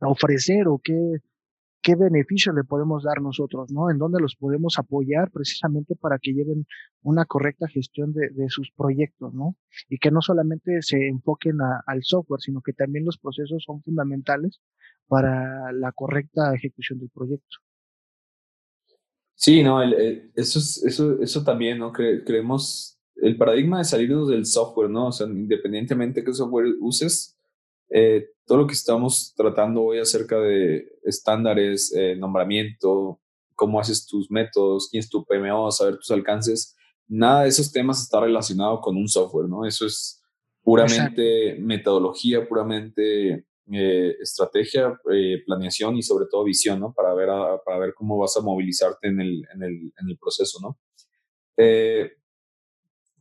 ofrecer 0.00 0.68
o 0.68 0.80
qué, 0.82 1.18
qué 1.82 1.96
beneficio 1.96 2.52
le 2.52 2.64
podemos 2.64 3.04
dar 3.04 3.20
nosotros, 3.22 3.70
¿no? 3.70 3.90
En 3.90 3.98
dónde 3.98 4.20
los 4.20 4.36
podemos 4.36 4.78
apoyar 4.78 5.30
precisamente 5.30 5.96
para 5.96 6.18
que 6.18 6.32
lleven 6.32 6.66
una 7.02 7.24
correcta 7.24 7.68
gestión 7.68 8.12
de, 8.12 8.30
de 8.30 8.48
sus 8.48 8.70
proyectos, 8.72 9.34
¿no? 9.34 9.56
Y 9.88 9.98
que 9.98 10.10
no 10.10 10.20
solamente 10.22 10.82
se 10.82 11.08
enfoquen 11.08 11.58
al 11.86 12.02
software, 12.02 12.40
sino 12.40 12.60
que 12.60 12.72
también 12.72 13.04
los 13.04 13.18
procesos 13.18 13.64
son 13.64 13.82
fundamentales 13.82 14.60
para 15.08 15.72
la 15.72 15.92
correcta 15.92 16.54
ejecución 16.54 17.00
del 17.00 17.10
proyecto. 17.10 17.58
Sí, 19.40 19.62
no, 19.62 19.82
eso, 19.82 20.58
eso, 20.86 21.22
eso 21.22 21.44
también, 21.44 21.78
¿no? 21.78 21.92
creemos, 21.92 23.00
el 23.16 23.38
paradigma 23.38 23.78
de 23.78 23.84
salirnos 23.84 24.28
del 24.28 24.44
software, 24.44 24.90
¿no? 24.90 25.06
O 25.06 25.12
sea, 25.12 25.26
independientemente 25.26 26.22
qué 26.22 26.34
software 26.34 26.74
uses, 26.78 27.39
eh, 27.90 28.28
todo 28.46 28.58
lo 28.58 28.66
que 28.66 28.74
estamos 28.74 29.34
tratando 29.36 29.82
hoy 29.82 29.98
acerca 29.98 30.38
de 30.38 30.98
estándares, 31.04 31.92
eh, 31.94 32.16
nombramiento, 32.16 33.20
cómo 33.54 33.78
haces 33.78 34.06
tus 34.06 34.30
métodos, 34.30 34.88
quién 34.90 35.00
es 35.00 35.10
tu 35.10 35.24
PMO, 35.24 35.70
saber 35.70 35.96
tus 35.96 36.10
alcances. 36.10 36.76
Nada 37.06 37.42
de 37.42 37.48
esos 37.48 37.70
temas 37.70 38.02
está 38.02 38.20
relacionado 38.20 38.80
con 38.80 38.96
un 38.96 39.08
software, 39.08 39.48
¿no? 39.48 39.66
Eso 39.66 39.86
es 39.86 40.22
puramente 40.62 41.56
metodología, 41.60 42.48
puramente 42.48 43.46
eh, 43.72 44.16
estrategia, 44.20 44.98
eh, 45.12 45.42
planeación 45.46 45.96
y 45.96 46.02
sobre 46.02 46.26
todo 46.30 46.44
visión, 46.44 46.80
¿no? 46.80 46.92
Para 46.92 47.14
ver, 47.14 47.28
para 47.64 47.78
ver 47.78 47.94
cómo 47.94 48.18
vas 48.18 48.36
a 48.36 48.40
movilizarte 48.40 49.08
en 49.08 49.20
el, 49.20 49.46
en 49.54 49.62
el, 49.62 49.92
en 50.00 50.08
el 50.08 50.18
proceso, 50.18 50.58
¿no? 50.60 50.78
Eh, 51.56 52.12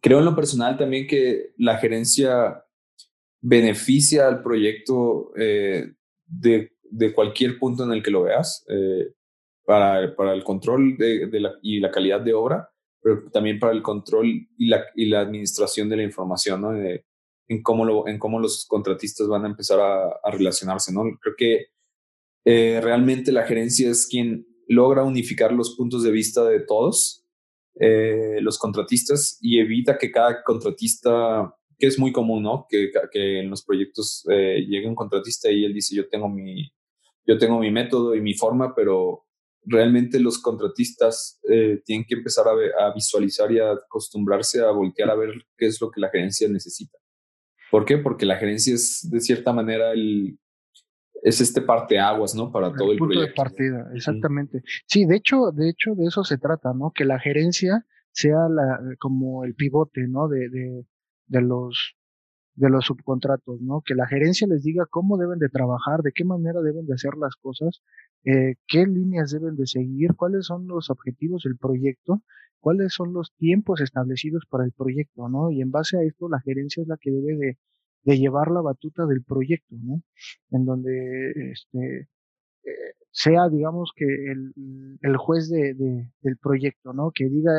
creo 0.01 0.19
en 0.19 0.25
lo 0.25 0.35
personal 0.35 0.77
también 0.77 1.05
que 1.05 1.53
la 1.57 1.77
gerencia 1.77 2.63
beneficia 3.41 4.27
al 4.27 4.41
proyecto 4.43 5.31
de, 5.35 6.71
de, 6.83 7.13
cualquier 7.13 7.57
punto 7.57 7.83
en 7.83 7.91
el 7.91 8.03
que 8.03 8.11
lo 8.11 8.23
veas, 8.23 8.65
para, 9.65 10.15
para, 10.15 10.33
el 10.33 10.43
control 10.43 10.97
de, 10.97 11.27
de 11.27 11.39
la, 11.39 11.53
y 11.61 11.79
la 11.79 11.91
calidad 11.91 12.21
de 12.21 12.33
obra, 12.33 12.69
pero 13.01 13.29
también 13.31 13.59
para 13.59 13.71
el 13.73 13.81
control 13.81 14.27
y 14.57 14.67
la, 14.67 14.85
y 14.95 15.05
la 15.05 15.21
administración 15.21 15.89
de 15.89 15.97
la 15.97 16.03
información, 16.03 16.61
¿no? 16.61 16.73
en 17.49 17.63
cómo, 17.63 17.83
lo, 17.83 18.07
en 18.07 18.19
cómo 18.19 18.39
los 18.39 18.65
contratistas 18.65 19.27
van 19.27 19.43
a 19.43 19.47
empezar 19.47 19.79
a, 19.79 20.31
relacionarse, 20.31 20.93
¿no? 20.93 21.01
Creo 21.19 21.35
que 21.35 21.65
eh, 22.45 22.79
realmente 22.81 23.31
la 23.31 23.45
gerencia 23.45 23.89
es 23.89 24.07
quien 24.07 24.47
logra 24.67 25.03
unificar 25.03 25.51
los 25.51 25.75
puntos 25.75 26.03
de 26.03 26.11
vista 26.11 26.45
de 26.45 26.59
todos 26.61 27.25
eh, 27.79 28.37
los 28.41 28.59
contratistas 28.59 29.39
y 29.41 29.59
evita 29.59 29.97
que 29.97 30.11
cada 30.11 30.43
contratista, 30.43 31.55
que 31.79 31.87
es 31.87 31.97
muy 31.97 32.11
común, 32.11 32.43
¿no? 32.43 32.67
Que, 32.69 32.91
que 33.11 33.39
en 33.39 33.49
los 33.49 33.63
proyectos 33.63 34.25
eh, 34.29 34.65
llegue 34.67 34.87
un 34.87 34.95
contratista 34.95 35.49
y 35.49 35.65
él 35.65 35.73
dice, 35.73 35.95
yo 35.95 36.07
tengo 36.07 36.29
mi, 36.29 36.71
yo 37.25 37.37
tengo 37.37 37.59
mi 37.59 37.71
método 37.71 38.13
y 38.13 38.21
mi 38.21 38.33
forma, 38.33 38.75
pero 38.75 39.25
realmente 39.63 40.19
los 40.19 40.39
contratistas 40.39 41.39
tienen 41.85 42.05
que 42.07 42.15
empezar 42.15 42.45
a, 42.47 42.87
a, 42.87 42.93
visualizar 42.93 43.51
y 43.51 43.59
a 43.59 43.71
acostumbrarse 43.71 44.61
a 44.61 44.71
voltear 44.71 45.09
a 45.09 45.15
ver 45.15 45.31
qué 45.57 45.67
es 45.67 45.79
lo 45.81 45.89
que 45.89 46.01
la 46.01 46.09
gerencia 46.09 46.47
necesita. 46.47 46.97
¿Por 47.71 47.85
qué? 47.85 47.97
Porque 47.97 48.25
la 48.25 48.37
gerencia 48.37 48.73
es, 48.73 49.07
de 49.09 49.19
cierta 49.19 49.53
manera, 49.53 49.91
el, 49.91 50.39
es 51.23 51.41
este 51.41 51.61
parteaguas, 51.61 52.35
¿no? 52.35 52.51
Para 52.51 52.73
todo 52.73 52.91
el, 52.91 52.97
punto 52.97 53.19
de 53.19 53.31
partida, 53.31 53.89
exactamente. 53.93 54.61
Sí. 54.87 55.05
de 55.05 55.17
hecho, 55.17 55.51
de 55.51 55.69
hecho, 55.69 55.93
de 55.95 56.05
eso 56.05 56.23
se 56.23 56.37
trata, 56.37 56.73
¿no? 56.73 56.91
Que 56.93 57.05
la 57.05 57.19
gerencia 57.19 57.85
sea 58.11 58.47
la, 58.49 58.79
como 58.99 59.43
el 59.43 59.55
pivote, 59.55 60.07
¿no? 60.07 60.27
De, 60.27 60.49
de, 60.49 60.85
de 61.29 61.41
los 61.41 61.95
de 62.55 62.69
los 62.69 62.85
subcontratos, 62.85 63.61
¿no? 63.61 63.81
Que 63.85 63.95
la 63.95 64.05
gerencia 64.05 64.45
les 64.45 64.63
diga 64.63 64.85
cómo 64.89 65.17
deben 65.17 65.39
de 65.39 65.47
trabajar, 65.47 66.01
de 66.01 66.11
qué 66.11 66.25
manera 66.25 66.59
deben 66.61 66.85
de 66.85 66.93
hacer 66.93 67.13
las 67.15 67.37
cosas, 67.37 67.81
eh, 68.25 68.55
qué 68.67 68.85
líneas 68.85 69.31
deben 69.31 69.55
de 69.55 69.65
seguir, 69.65 70.15
cuáles 70.15 70.47
son 70.47 70.67
los 70.67 70.89
objetivos 70.89 71.43
del 71.43 71.55
proyecto, 71.55 72.21
cuáles 72.59 72.93
son 72.93 73.13
los 73.13 73.33
tiempos 73.37 73.79
establecidos 73.79 74.43
para 74.49 74.65
el 74.65 74.73
proyecto, 74.73 75.29
¿no? 75.29 75.51
Y 75.51 75.61
en 75.61 75.71
base 75.71 75.97
a 75.97 76.03
esto, 76.03 76.27
la 76.27 76.41
gerencia 76.41 76.81
es 76.81 76.89
la 76.89 76.97
que 76.97 77.11
debe 77.11 77.37
de, 77.37 77.57
de 78.03 78.17
llevar 78.17 78.51
la 78.51 78.59
batuta 78.59 79.05
del 79.05 79.23
proyecto, 79.23 79.77
¿no? 79.81 80.01
En 80.51 80.65
donde 80.65 81.51
este, 81.53 82.09
eh, 82.65 82.93
sea, 83.11 83.47
digamos, 83.47 83.91
que 83.95 84.05
el, 84.05 84.53
el 85.01 85.15
juez 85.15 85.49
de, 85.49 85.75
de, 85.75 86.11
del 86.21 86.37
proyecto, 86.37 86.91
¿no? 86.91 87.11
Que 87.11 87.29
diga 87.29 87.53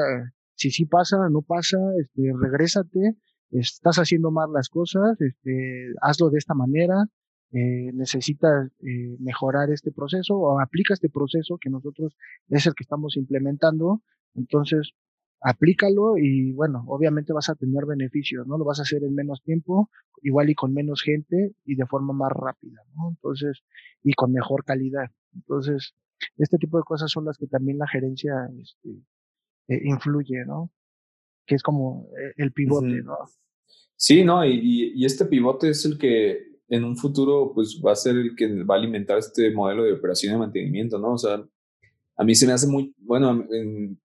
si 0.60 0.70
sí 0.70 0.84
pasa, 0.84 1.16
no 1.30 1.40
pasa, 1.40 1.78
este, 1.98 2.34
regrésate, 2.38 3.16
estás 3.51 3.96
haciendo 3.96 4.30
mal 4.30 4.53
las 4.53 4.68
cosas, 4.68 5.20
este, 5.20 5.92
hazlo 6.01 6.30
de 6.30 6.38
esta 6.38 6.55
manera, 6.55 7.07
eh, 7.53 7.90
necesitas 7.94 8.70
eh, 8.80 9.16
mejorar 9.18 9.70
este 9.70 9.90
proceso 9.90 10.36
o 10.36 10.61
aplica 10.61 10.94
este 10.94 11.09
proceso 11.09 11.59
que 11.61 11.70
nosotros 11.70 12.16
es 12.48 12.66
el 12.66 12.74
que 12.74 12.84
estamos 12.84 13.16
implementando, 13.16 14.03
entonces 14.34 14.92
aplícalo 15.40 16.16
y 16.18 16.53
bueno, 16.53 16.84
obviamente 16.86 17.32
vas 17.32 17.48
a 17.48 17.55
tener 17.55 17.86
beneficios, 17.86 18.46
¿no? 18.46 18.59
Lo 18.59 18.64
vas 18.64 18.78
a 18.78 18.82
hacer 18.82 19.03
en 19.03 19.14
menos 19.14 19.42
tiempo, 19.42 19.90
igual 20.22 20.51
y 20.51 20.55
con 20.55 20.72
menos 20.72 21.03
gente 21.03 21.55
y 21.64 21.74
de 21.76 21.86
forma 21.86 22.12
más 22.12 22.30
rápida, 22.30 22.82
¿no? 22.94 23.11
Entonces, 23.11 23.62
y 24.03 24.12
con 24.12 24.32
mejor 24.32 24.64
calidad. 24.64 25.11
Entonces, 25.34 25.94
este 26.36 26.59
tipo 26.59 26.76
de 26.76 26.84
cosas 26.84 27.11
son 27.11 27.24
las 27.24 27.38
que 27.38 27.46
también 27.46 27.78
la 27.78 27.88
gerencia 27.88 28.32
este, 28.61 28.90
eh, 29.68 29.80
influye, 29.84 30.44
¿no? 30.46 30.70
Que 31.51 31.57
es 31.57 31.64
como 31.64 32.09
el 32.36 32.53
pivote, 32.53 33.03
¿no? 33.03 33.16
Sí, 33.96 34.22
no, 34.22 34.44
y, 34.44 34.92
y, 34.94 35.05
este 35.05 35.24
pivote 35.24 35.70
es 35.70 35.84
el 35.84 35.98
que 35.98 36.38
en 36.68 36.84
un 36.84 36.96
futuro 36.96 37.51
pues 37.53 37.82
va 37.84 37.90
a 37.90 37.96
ser 37.96 38.14
el 38.14 38.36
que 38.36 38.62
va 38.62 38.76
a 38.76 38.78
alimentar 38.78 39.18
este 39.18 39.51
modelo 39.51 39.82
de 39.82 39.94
operación 39.94 40.32
y 40.32 40.38
mantenimiento, 40.38 40.96
¿no? 40.96 41.14
O 41.14 41.18
sea, 41.18 41.44
a 42.16 42.22
mí 42.24 42.36
se 42.36 42.46
me 42.46 42.53
hace 42.53 42.68
muy, 42.68 42.94
bueno, 42.98 43.44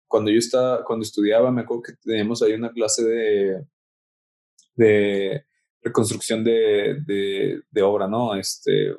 cuando 0.08 0.32
yo 0.32 0.40
estaba, 0.40 0.84
cuando 0.84 1.04
estudiaba, 1.04 1.52
me 1.52 1.62
acuerdo 1.62 1.84
que 1.84 1.94
teníamos 2.04 2.42
ahí 2.42 2.54
una 2.54 2.72
clase 2.72 3.04
de, 3.04 3.66
de 4.76 5.46
reconstrucción 5.84 6.44
de, 6.44 6.98
de, 7.06 7.62
de 7.70 7.82
obra, 7.84 8.08
¿no? 8.08 8.36
Este, 8.36 8.92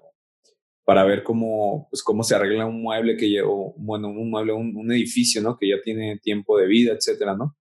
para 0.85 1.03
ver 1.03 1.25
cómo, 1.25 1.89
pues, 1.91 2.01
cómo 2.01 2.23
se 2.23 2.37
arregla 2.37 2.65
un 2.65 2.81
mueble 2.81 3.17
que 3.17 3.29
llevó, 3.29 3.75
bueno, 3.77 4.07
un 4.09 4.31
mueble, 4.31 4.53
un, 4.53 4.77
un, 4.77 4.93
edificio, 4.93 5.43
¿no? 5.43 5.59
Que 5.59 5.69
ya 5.71 5.83
tiene 5.83 6.21
tiempo 6.21 6.57
de 6.57 6.69
vida, 6.69 6.93
etcétera, 6.93 7.35
¿no? 7.35 7.57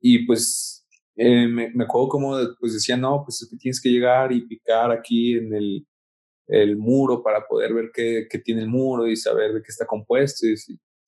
Y 0.00 0.26
pues 0.26 0.86
eh, 1.16 1.46
me, 1.46 1.70
me, 1.74 1.84
acuerdo 1.84 2.08
como 2.08 2.36
pues 2.58 2.74
decía, 2.74 2.96
no, 2.96 3.22
pues 3.24 3.46
tienes 3.60 3.80
que 3.80 3.90
llegar 3.90 4.32
y 4.32 4.46
picar 4.46 4.90
aquí 4.90 5.34
en 5.34 5.54
el, 5.54 5.86
el 6.46 6.76
muro 6.76 7.22
para 7.22 7.46
poder 7.46 7.74
ver 7.74 7.90
qué, 7.94 8.26
qué, 8.28 8.38
tiene 8.38 8.62
el 8.62 8.68
muro 8.68 9.06
y 9.06 9.16
saber 9.16 9.52
de 9.54 9.62
qué 9.62 9.68
está 9.68 9.86
compuesto. 9.86 10.46
Y, 10.46 10.54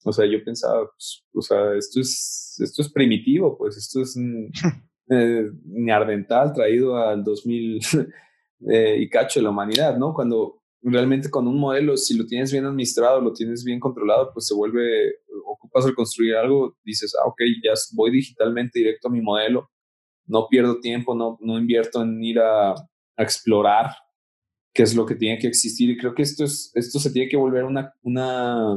o 0.05 0.11
sea, 0.11 0.25
yo 0.25 0.43
pensaba, 0.43 0.85
pues, 0.85 1.25
o 1.33 1.41
sea, 1.41 1.75
esto 1.75 1.99
es, 1.99 2.57
esto 2.61 2.81
es 2.81 2.91
primitivo, 2.91 3.57
pues 3.57 3.77
esto 3.77 4.01
es 4.01 4.17
eh, 5.09 5.49
neardental 5.65 6.53
traído 6.53 6.97
al 6.97 7.23
2000 7.23 7.79
eh, 8.69 8.97
y 8.99 9.09
cacho 9.09 9.39
de 9.39 9.43
la 9.43 9.49
humanidad, 9.49 9.97
¿no? 9.97 10.13
Cuando 10.13 10.62
realmente 10.83 11.29
con 11.29 11.47
un 11.47 11.59
modelo, 11.59 11.97
si 11.97 12.17
lo 12.17 12.25
tienes 12.25 12.51
bien 12.51 12.65
administrado, 12.65 13.21
lo 13.21 13.33
tienes 13.33 13.63
bien 13.63 13.79
controlado, 13.79 14.31
pues 14.33 14.47
se 14.47 14.53
vuelve, 14.53 15.15
ocupas 15.45 15.85
al 15.85 15.95
construir 15.95 16.35
algo, 16.35 16.77
dices, 16.83 17.15
ah, 17.15 17.27
ok, 17.27 17.41
ya 17.63 17.71
voy 17.93 18.11
digitalmente 18.11 18.79
directo 18.79 19.07
a 19.07 19.11
mi 19.11 19.21
modelo 19.21 19.69
no 20.25 20.47
pierdo 20.47 20.79
tiempo, 20.79 21.15
no, 21.15 21.37
no 21.41 21.57
invierto 21.57 22.01
en 22.01 22.23
ir 22.23 22.39
a, 22.39 22.75
explorar 23.15 23.91
qué 24.73 24.81
es 24.81 24.95
lo 24.95 25.05
que 25.05 25.13
tiene 25.13 25.37
que 25.37 25.45
existir. 25.45 25.87
Y 25.91 25.97
creo 25.97 26.15
que 26.15 26.23
esto, 26.23 26.45
es, 26.45 26.71
esto 26.73 26.97
se 26.97 27.11
tiene 27.11 27.29
que 27.29 27.37
volver 27.37 27.63
una, 27.63 27.93
una, 28.01 28.75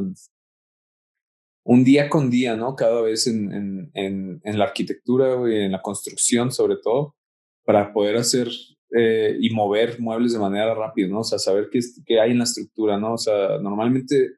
un 1.65 1.85
día 1.85 2.11
con 2.11 2.29
día, 2.29 2.55
¿no? 2.55 2.77
Cada 2.77 3.01
vez 3.01 3.27
en, 3.27 3.51
en, 3.51 3.91
en, 3.95 4.41
en 4.45 4.59
la 4.59 4.67
arquitectura 4.67 5.37
y 5.51 5.65
en 5.65 5.73
la 5.73 5.81
construcción, 5.81 6.53
sobre 6.53 6.77
todo, 6.83 7.17
para 7.65 7.95
poder 7.95 8.17
hacer 8.17 8.49
eh, 8.91 9.37
y 9.41 9.51
mover 9.51 10.01
muebles 10.01 10.33
de 10.33 10.39
manera 10.39 10.75
rápida, 10.75 11.09
¿no? 11.09 11.21
O 11.21 11.25
sea, 11.25 11.39
saber 11.39 11.69
qué, 11.71 11.81
qué 12.05 12.21
hay 12.21 12.31
en 12.31 12.39
la 12.39 12.45
estructura, 12.45 12.99
¿no? 12.99 13.15
O 13.15 13.19
sea, 13.19 13.59
normalmente 13.61 14.37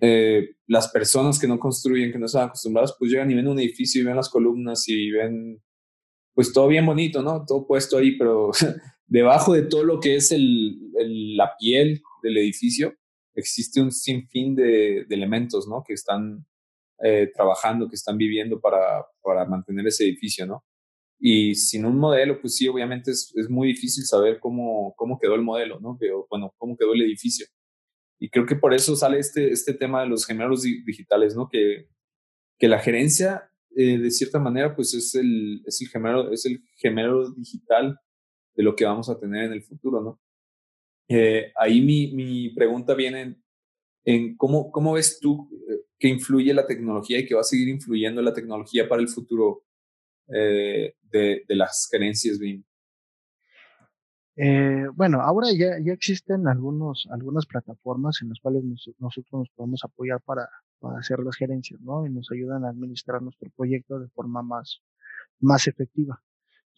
eh, 0.00 0.50
las 0.66 0.88
personas 0.88 1.38
que 1.38 1.48
no 1.48 1.58
construyen, 1.58 2.12
que 2.12 2.18
no 2.18 2.26
están 2.26 2.48
acostumbradas, 2.48 2.94
pues 2.98 3.10
llegan 3.10 3.30
y 3.30 3.34
ven 3.34 3.48
un 3.48 3.58
edificio 3.58 4.00
y 4.00 4.04
ven 4.04 4.16
las 4.16 4.28
columnas 4.28 4.88
y 4.88 5.10
ven 5.10 5.62
pues 6.34 6.52
todo 6.52 6.68
bien 6.68 6.86
bonito, 6.86 7.22
¿no? 7.22 7.44
Todo 7.46 7.66
puesto 7.66 7.98
ahí, 7.98 8.16
pero 8.16 8.50
debajo 9.06 9.54
de 9.54 9.62
todo 9.62 9.82
lo 9.82 9.98
que 9.98 10.16
es 10.16 10.30
el, 10.30 10.92
la 11.36 11.52
piel 11.58 12.00
del 12.22 12.36
edificio 12.36 12.94
existe 13.34 13.80
un 13.80 13.90
sinfín 13.92 14.54
de, 14.54 15.04
de 15.08 15.14
elementos, 15.14 15.66
¿no? 15.68 15.82
Que 15.86 15.94
están 15.94 16.46
eh, 17.02 17.30
trabajando, 17.34 17.88
que 17.88 17.94
están 17.94 18.18
viviendo 18.18 18.60
para, 18.60 19.04
para 19.22 19.44
mantener 19.46 19.86
ese 19.86 20.04
edificio, 20.04 20.46
¿no? 20.46 20.64
Y 21.20 21.54
sin 21.54 21.84
un 21.84 21.98
modelo, 21.98 22.40
pues 22.40 22.56
sí, 22.56 22.68
obviamente 22.68 23.10
es, 23.10 23.32
es 23.36 23.50
muy 23.50 23.68
difícil 23.68 24.04
saber 24.04 24.38
cómo, 24.38 24.94
cómo 24.96 25.18
quedó 25.18 25.34
el 25.34 25.42
modelo, 25.42 25.80
¿no? 25.80 25.98
Bueno, 26.30 26.54
cómo 26.58 26.76
quedó 26.76 26.94
el 26.94 27.02
edificio. 27.02 27.46
Y 28.20 28.30
creo 28.30 28.46
que 28.46 28.56
por 28.56 28.74
eso 28.74 28.96
sale 28.96 29.18
este, 29.18 29.50
este 29.50 29.74
tema 29.74 30.02
de 30.02 30.08
los 30.08 30.26
gemelos 30.26 30.62
digitales, 30.62 31.34
¿no? 31.34 31.48
Que, 31.48 31.88
que 32.58 32.68
la 32.68 32.78
gerencia 32.78 33.50
eh, 33.76 33.98
de 33.98 34.10
cierta 34.10 34.38
manera, 34.38 34.74
pues 34.74 34.94
es 34.94 35.14
el, 35.14 35.62
es 35.66 35.80
el 35.80 35.88
gemelo, 35.88 36.32
es 36.32 36.44
el 36.46 36.62
gemelo 36.76 37.30
digital 37.30 37.98
de 38.54 38.62
lo 38.62 38.74
que 38.74 38.84
vamos 38.84 39.08
a 39.08 39.18
tener 39.18 39.44
en 39.44 39.52
el 39.52 39.62
futuro, 39.62 40.00
¿no? 40.00 40.20
Eh, 41.08 41.52
ahí 41.56 41.80
mi, 41.80 42.12
mi 42.12 42.50
pregunta 42.50 42.94
viene 42.94 43.36
en, 44.04 44.36
cómo, 44.36 44.72
cómo 44.72 44.94
ves 44.94 45.20
tú 45.20 45.48
eh, 45.70 45.82
que 45.98 46.08
influye 46.08 46.52
la 46.52 46.66
tecnología 46.66 47.18
y 47.18 47.26
que 47.26 47.34
va 47.34 47.42
a 47.42 47.44
seguir 47.44 47.68
influyendo 47.68 48.20
la 48.20 48.34
tecnología 48.34 48.88
para 48.88 49.00
el 49.00 49.08
futuro 49.08 49.64
de, 50.28 50.94
de, 51.10 51.56
las 51.56 51.88
gerencias 51.90 52.38
BIM. 52.38 52.64
bueno, 54.94 55.20
ahora 55.20 55.48
ya, 55.52 55.78
ya 55.82 55.92
existen 55.92 56.46
algunos, 56.46 57.08
algunas 57.10 57.46
plataformas 57.46 58.20
en 58.22 58.28
las 58.28 58.40
cuales 58.40 58.62
nosotros 58.98 59.32
nos 59.32 59.50
podemos 59.50 59.82
apoyar 59.84 60.20
para, 60.22 60.48
para 60.80 60.98
hacer 60.98 61.18
las 61.20 61.36
gerencias, 61.36 61.80
¿no? 61.80 62.06
Y 62.06 62.10
nos 62.10 62.30
ayudan 62.30 62.64
a 62.64 62.70
administrar 62.70 63.22
nuestro 63.22 63.50
proyecto 63.56 63.98
de 63.98 64.08
forma 64.08 64.42
más, 64.42 64.82
más 65.40 65.66
efectiva. 65.66 66.22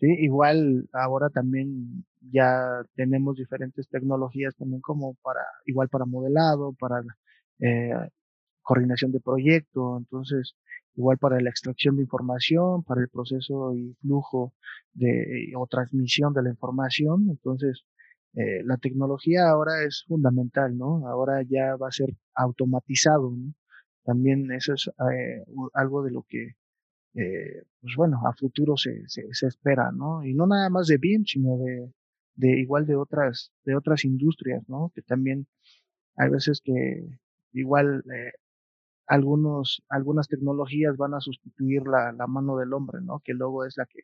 Sí, 0.01 0.07
igual 0.21 0.89
ahora 0.95 1.29
también 1.29 2.07
ya 2.33 2.83
tenemos 2.95 3.37
diferentes 3.37 3.87
tecnologías 3.89 4.57
también 4.57 4.81
como 4.81 5.15
para, 5.23 5.43
igual 5.67 5.91
para 5.91 6.07
modelado, 6.07 6.73
para 6.73 7.03
eh, 7.59 7.93
coordinación 8.63 9.13
de 9.13 9.21
proyecto, 9.21 9.97
entonces 9.99 10.55
igual 10.97 11.19
para 11.19 11.41
la 11.41 11.51
extracción 11.51 11.97
de 11.97 12.03
información, 12.03 12.83
para 12.85 13.01
el 13.01 13.09
proceso 13.09 13.75
y 13.75 13.95
flujo 14.01 14.55
de, 14.93 15.53
o 15.57 15.67
transmisión 15.67 16.33
de 16.35 16.43
la 16.43 16.51
información, 16.51 17.29
entonces 17.31 17.85
eh, 18.35 18.63
la 18.65 18.77
tecnología 18.77 19.49
ahora 19.49 19.85
es 19.85 20.05
fundamental, 20.07 20.77
¿no? 20.77 21.07
Ahora 21.09 21.43
ya 21.43 21.77
va 21.77 21.89
a 21.89 21.93
ser 21.93 22.11
automatizado, 22.35 23.31
¿no? 23.31 23.55
También 24.05 24.51
eso 24.53 24.75
es 24.75 24.89
eh, 24.89 25.45
algo 25.75 26.03
de 26.03 26.11
lo 26.13 26.25
que, 26.29 26.55
eh, 27.15 27.63
pues 27.81 27.95
bueno, 27.97 28.21
a 28.27 28.33
futuro 28.35 28.77
se, 28.77 29.03
se, 29.09 29.23
se, 29.33 29.47
espera, 29.49 29.93
¿no? 29.93 30.25
Y 30.25 30.35
no 30.35 30.47
nada 30.47 30.71
más 30.71 30.87
de 30.87 30.99
BIM, 30.99 31.25
sino 31.25 31.59
de, 31.59 31.93
de 32.37 32.61
igual 32.61 32.87
de 32.87 32.97
otras, 32.97 33.53
de 33.65 33.77
otras 33.77 34.05
industrias, 34.05 34.63
¿no? 34.69 34.93
Que 34.95 35.03
también 35.03 35.47
hay 36.17 36.31
veces 36.31 36.61
que 36.65 37.19
igual 37.53 38.05
eh, 38.15 38.33
algunos, 39.11 39.83
algunas 39.89 40.29
tecnologías 40.29 40.97
van 40.97 41.15
a 41.15 41.21
sustituir 41.21 41.83
la, 41.83 42.13
la, 42.13 42.29
mano 42.29 42.57
del 42.57 42.73
hombre, 42.73 43.01
¿no? 43.03 43.21
Que 43.25 43.35
luego 43.35 43.65
es 43.65 43.77
la 43.77 43.85
que 43.87 44.03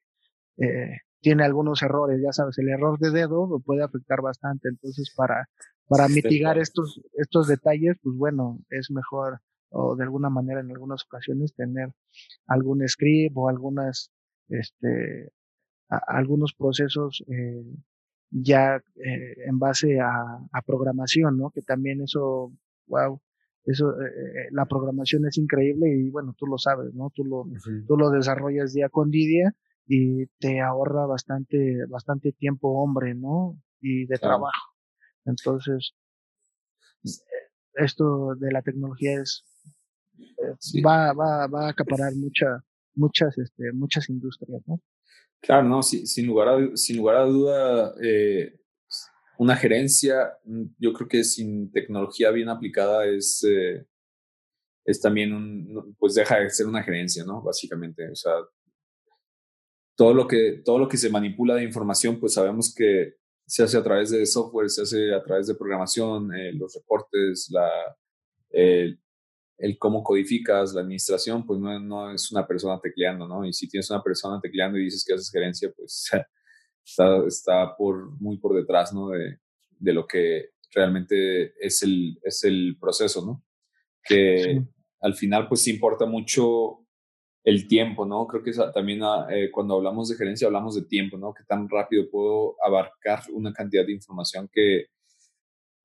eh, 0.58 0.98
tiene 1.20 1.44
algunos 1.44 1.80
errores, 1.82 2.20
ya 2.20 2.32
sabes, 2.32 2.58
el 2.58 2.68
error 2.68 2.98
de 2.98 3.12
dedo 3.12 3.60
puede 3.64 3.84
afectar 3.84 4.20
bastante, 4.20 4.68
entonces 4.68 5.12
para, 5.16 5.48
para 5.86 6.08
mitigar 6.08 6.58
estos, 6.58 7.00
estos 7.12 7.46
detalles, 7.46 7.96
pues 8.02 8.16
bueno, 8.16 8.58
es 8.68 8.90
mejor 8.90 9.40
o 9.70 9.94
de 9.94 10.02
alguna 10.02 10.28
manera 10.28 10.60
en 10.60 10.72
algunas 10.72 11.04
ocasiones 11.04 11.54
tener 11.54 11.92
algún 12.48 12.86
script 12.88 13.36
o 13.36 13.48
algunas, 13.48 14.10
este, 14.48 15.30
a, 15.88 15.98
algunos 16.18 16.52
procesos 16.52 17.24
eh, 17.28 17.62
ya 18.30 18.82
eh, 18.96 19.34
en 19.46 19.58
base 19.60 20.00
a, 20.00 20.10
a, 20.50 20.62
programación, 20.62 21.38
¿no? 21.38 21.50
Que 21.50 21.62
también 21.62 22.02
eso, 22.02 22.52
wow, 22.88 23.20
eso, 23.66 24.00
eh, 24.00 24.06
eh, 24.06 24.48
la 24.52 24.64
programación 24.66 25.26
es 25.26 25.36
increíble 25.38 25.88
y 25.88 26.08
bueno, 26.10 26.34
tú 26.38 26.46
lo 26.46 26.56
sabes, 26.56 26.94
¿no? 26.94 27.10
Tú 27.14 27.24
lo, 27.24 27.44
tú 27.86 27.96
lo 27.96 28.10
desarrollas 28.10 28.72
día 28.72 28.88
con 28.88 29.10
día 29.10 29.54
y 29.86 30.26
te 30.38 30.60
ahorra 30.60 31.06
bastante, 31.06 31.84
bastante 31.88 32.32
tiempo 32.32 32.80
hombre, 32.80 33.14
¿no? 33.14 33.60
Y 33.80 34.06
de 34.06 34.18
claro. 34.18 34.36
trabajo. 34.36 34.72
Entonces, 35.24 35.94
esto 37.74 38.36
de 38.36 38.52
la 38.52 38.62
tecnología 38.62 39.20
es, 39.20 39.44
sí. 40.60 40.80
va, 40.80 41.12
va, 41.12 41.48
va 41.48 41.66
a 41.66 41.70
acaparar 41.70 42.14
mucha, 42.14 42.62
muchas, 42.94 43.36
este, 43.38 43.72
muchas 43.72 44.08
industrias, 44.08 44.62
¿no? 44.66 44.80
Claro, 45.40 45.68
no, 45.68 45.82
sí, 45.82 46.06
sin, 46.06 46.26
lugar 46.26 46.48
a, 46.48 46.76
sin 46.76 46.96
lugar 46.96 47.16
a 47.16 47.24
duda, 47.24 47.94
eh, 48.02 48.58
una 49.38 49.56
gerencia, 49.56 50.38
mm, 50.44 50.64
yo 50.78 50.92
creo 50.92 51.08
que 51.08 51.24
sin 51.24 51.70
tecnología 51.72 52.30
bien 52.30 52.48
aplicada 52.48 53.06
es, 53.06 53.44
eh, 53.44 53.86
es 54.84 55.00
también 55.00 55.68
pues 55.98 56.14
deja 56.14 56.40
de 56.40 56.50
ser 56.50 56.66
una 56.66 56.82
gerencia, 56.82 57.24
¿no? 57.24 57.42
Básicamente, 57.42 58.08
o 58.10 58.14
sea, 58.14 58.32
todo 59.96 60.14
lo 60.14 60.26
que, 60.28 60.62
todo 60.64 60.78
lo 60.78 60.88
que 60.88 60.96
se 60.96 61.10
manipula 61.10 61.54
de 61.54 61.64
información, 61.64 62.20
pues 62.20 62.34
sabemos 62.34 62.74
que 62.74 63.14
se 63.46 63.62
hace 63.62 63.76
a 63.78 63.82
través 63.82 64.10
de 64.10 64.26
software, 64.26 64.70
se 64.70 64.82
hace 64.82 65.14
a 65.14 65.22
través 65.22 65.46
de 65.46 65.54
programación, 65.54 66.34
eh, 66.34 66.52
los 66.52 66.74
reportes, 66.74 67.48
la, 67.50 67.70
el 69.58 69.78
cómo 69.78 70.02
codificas 70.02 70.74
la 70.74 70.82
administración, 70.82 71.46
pues 71.46 71.58
no, 71.60 71.78
no, 71.80 72.12
es 72.12 72.30
una 72.30 72.46
persona 72.46 72.78
tecleando, 72.80 73.26
¿no? 73.26 73.44
Y 73.44 73.52
si 73.52 73.68
tienes 73.68 73.90
una 73.90 74.02
persona 74.02 74.40
tecleando 74.40 74.78
y 74.78 74.84
dices 74.84 75.04
que 75.04 75.14
haces 75.14 75.30
gerencia, 75.30 75.72
pues 75.74 76.10
está, 76.86 77.26
está 77.26 77.76
por, 77.76 78.10
muy 78.20 78.38
por 78.38 78.54
detrás, 78.54 78.94
¿no? 78.94 79.08
De, 79.08 79.38
de 79.78 79.92
lo 79.92 80.06
que 80.06 80.50
realmente 80.72 81.54
es 81.64 81.82
el, 81.82 82.18
es 82.22 82.44
el 82.44 82.76
proceso, 82.80 83.24
¿no? 83.24 83.44
Que 84.02 84.42
sí. 84.42 84.68
al 85.00 85.14
final, 85.14 85.48
pues 85.48 85.62
sí 85.62 85.72
importa 85.72 86.06
mucho 86.06 86.86
el 87.42 87.68
tiempo, 87.68 88.04
¿no? 88.04 88.26
Creo 88.26 88.42
que 88.42 88.52
también 88.74 89.00
eh, 89.30 89.50
cuando 89.52 89.76
hablamos 89.76 90.08
de 90.08 90.16
gerencia 90.16 90.46
hablamos 90.46 90.74
de 90.74 90.82
tiempo, 90.82 91.16
¿no? 91.16 91.32
Que 91.32 91.44
tan 91.44 91.68
rápido 91.68 92.08
puedo 92.10 92.56
abarcar 92.64 93.22
una 93.32 93.52
cantidad 93.52 93.86
de 93.86 93.92
información 93.92 94.48
que, 94.52 94.86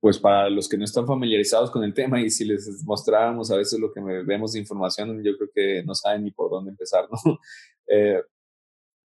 pues 0.00 0.18
para 0.18 0.50
los 0.50 0.68
que 0.68 0.76
no 0.76 0.84
están 0.84 1.06
familiarizados 1.06 1.70
con 1.70 1.84
el 1.84 1.94
tema 1.94 2.20
y 2.20 2.30
si 2.30 2.44
les 2.44 2.82
mostráramos 2.84 3.50
a 3.50 3.56
veces 3.56 3.78
lo 3.78 3.92
que 3.92 4.00
vemos 4.00 4.52
de 4.52 4.58
información, 4.58 5.22
yo 5.22 5.36
creo 5.36 5.50
que 5.54 5.82
no 5.84 5.94
saben 5.94 6.24
ni 6.24 6.32
por 6.32 6.50
dónde 6.50 6.70
empezar, 6.70 7.08
¿no? 7.10 7.18
Eh, 7.88 8.22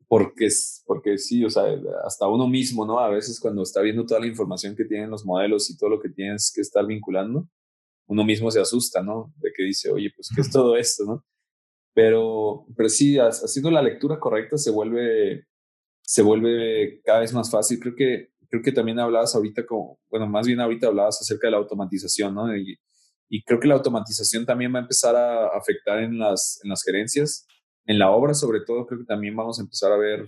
porque, 0.07 0.47
porque 0.85 1.17
sí, 1.17 1.43
o 1.43 1.49
sea, 1.49 1.63
hasta 2.05 2.27
uno 2.27 2.47
mismo, 2.47 2.85
¿no? 2.85 2.99
A 2.99 3.09
veces 3.09 3.39
cuando 3.39 3.63
está 3.63 3.81
viendo 3.81 4.05
toda 4.05 4.21
la 4.21 4.27
información 4.27 4.75
que 4.75 4.85
tienen 4.85 5.09
los 5.09 5.25
modelos 5.25 5.69
y 5.69 5.77
todo 5.77 5.89
lo 5.89 5.99
que 5.99 6.09
tienes 6.09 6.51
que 6.53 6.61
estar 6.61 6.85
vinculando, 6.85 7.47
uno 8.07 8.23
mismo 8.23 8.49
se 8.51 8.61
asusta, 8.61 9.03
¿no? 9.03 9.33
De 9.37 9.51
que 9.55 9.63
dice, 9.63 9.91
oye, 9.91 10.11
pues, 10.15 10.29
¿qué 10.33 10.41
es 10.41 10.51
todo 10.51 10.77
esto, 10.77 11.03
no? 11.05 11.25
Pero, 11.93 12.65
pero 12.75 12.89
sí, 12.89 13.17
haciendo 13.19 13.71
la 13.71 13.81
lectura 13.81 14.19
correcta 14.19 14.57
se 14.57 14.71
vuelve, 14.71 15.45
se 16.01 16.21
vuelve 16.21 17.01
cada 17.03 17.19
vez 17.21 17.33
más 17.33 17.49
fácil. 17.51 17.79
Creo 17.79 17.95
que 17.95 18.29
creo 18.49 18.61
que 18.61 18.71
también 18.71 18.99
hablabas 18.99 19.35
ahorita, 19.35 19.65
como, 19.65 19.99
bueno, 20.09 20.27
más 20.27 20.47
bien 20.47 20.59
ahorita 20.59 20.87
hablabas 20.87 21.21
acerca 21.21 21.47
de 21.47 21.51
la 21.51 21.57
automatización, 21.57 22.33
¿no? 22.33 22.55
Y, 22.55 22.77
y, 23.29 23.43
creo 23.43 23.59
que 23.59 23.67
la 23.67 23.75
automatización 23.75 24.45
también 24.45 24.73
va 24.73 24.79
a 24.79 24.83
empezar 24.83 25.15
a 25.15 25.47
afectar 25.47 25.99
en 25.99 26.17
las, 26.17 26.59
en 26.63 26.69
las 26.69 26.83
gerencias, 26.83 27.45
en 27.87 27.97
la 27.97 28.11
obra 28.11 28.33
sobre 28.35 28.61
todo, 28.61 28.85
creo 28.85 28.99
que 28.99 29.05
también 29.05 29.35
vamos 29.35 29.57
a 29.57 29.63
empezar 29.63 29.91
a 29.91 29.97
ver, 29.97 30.27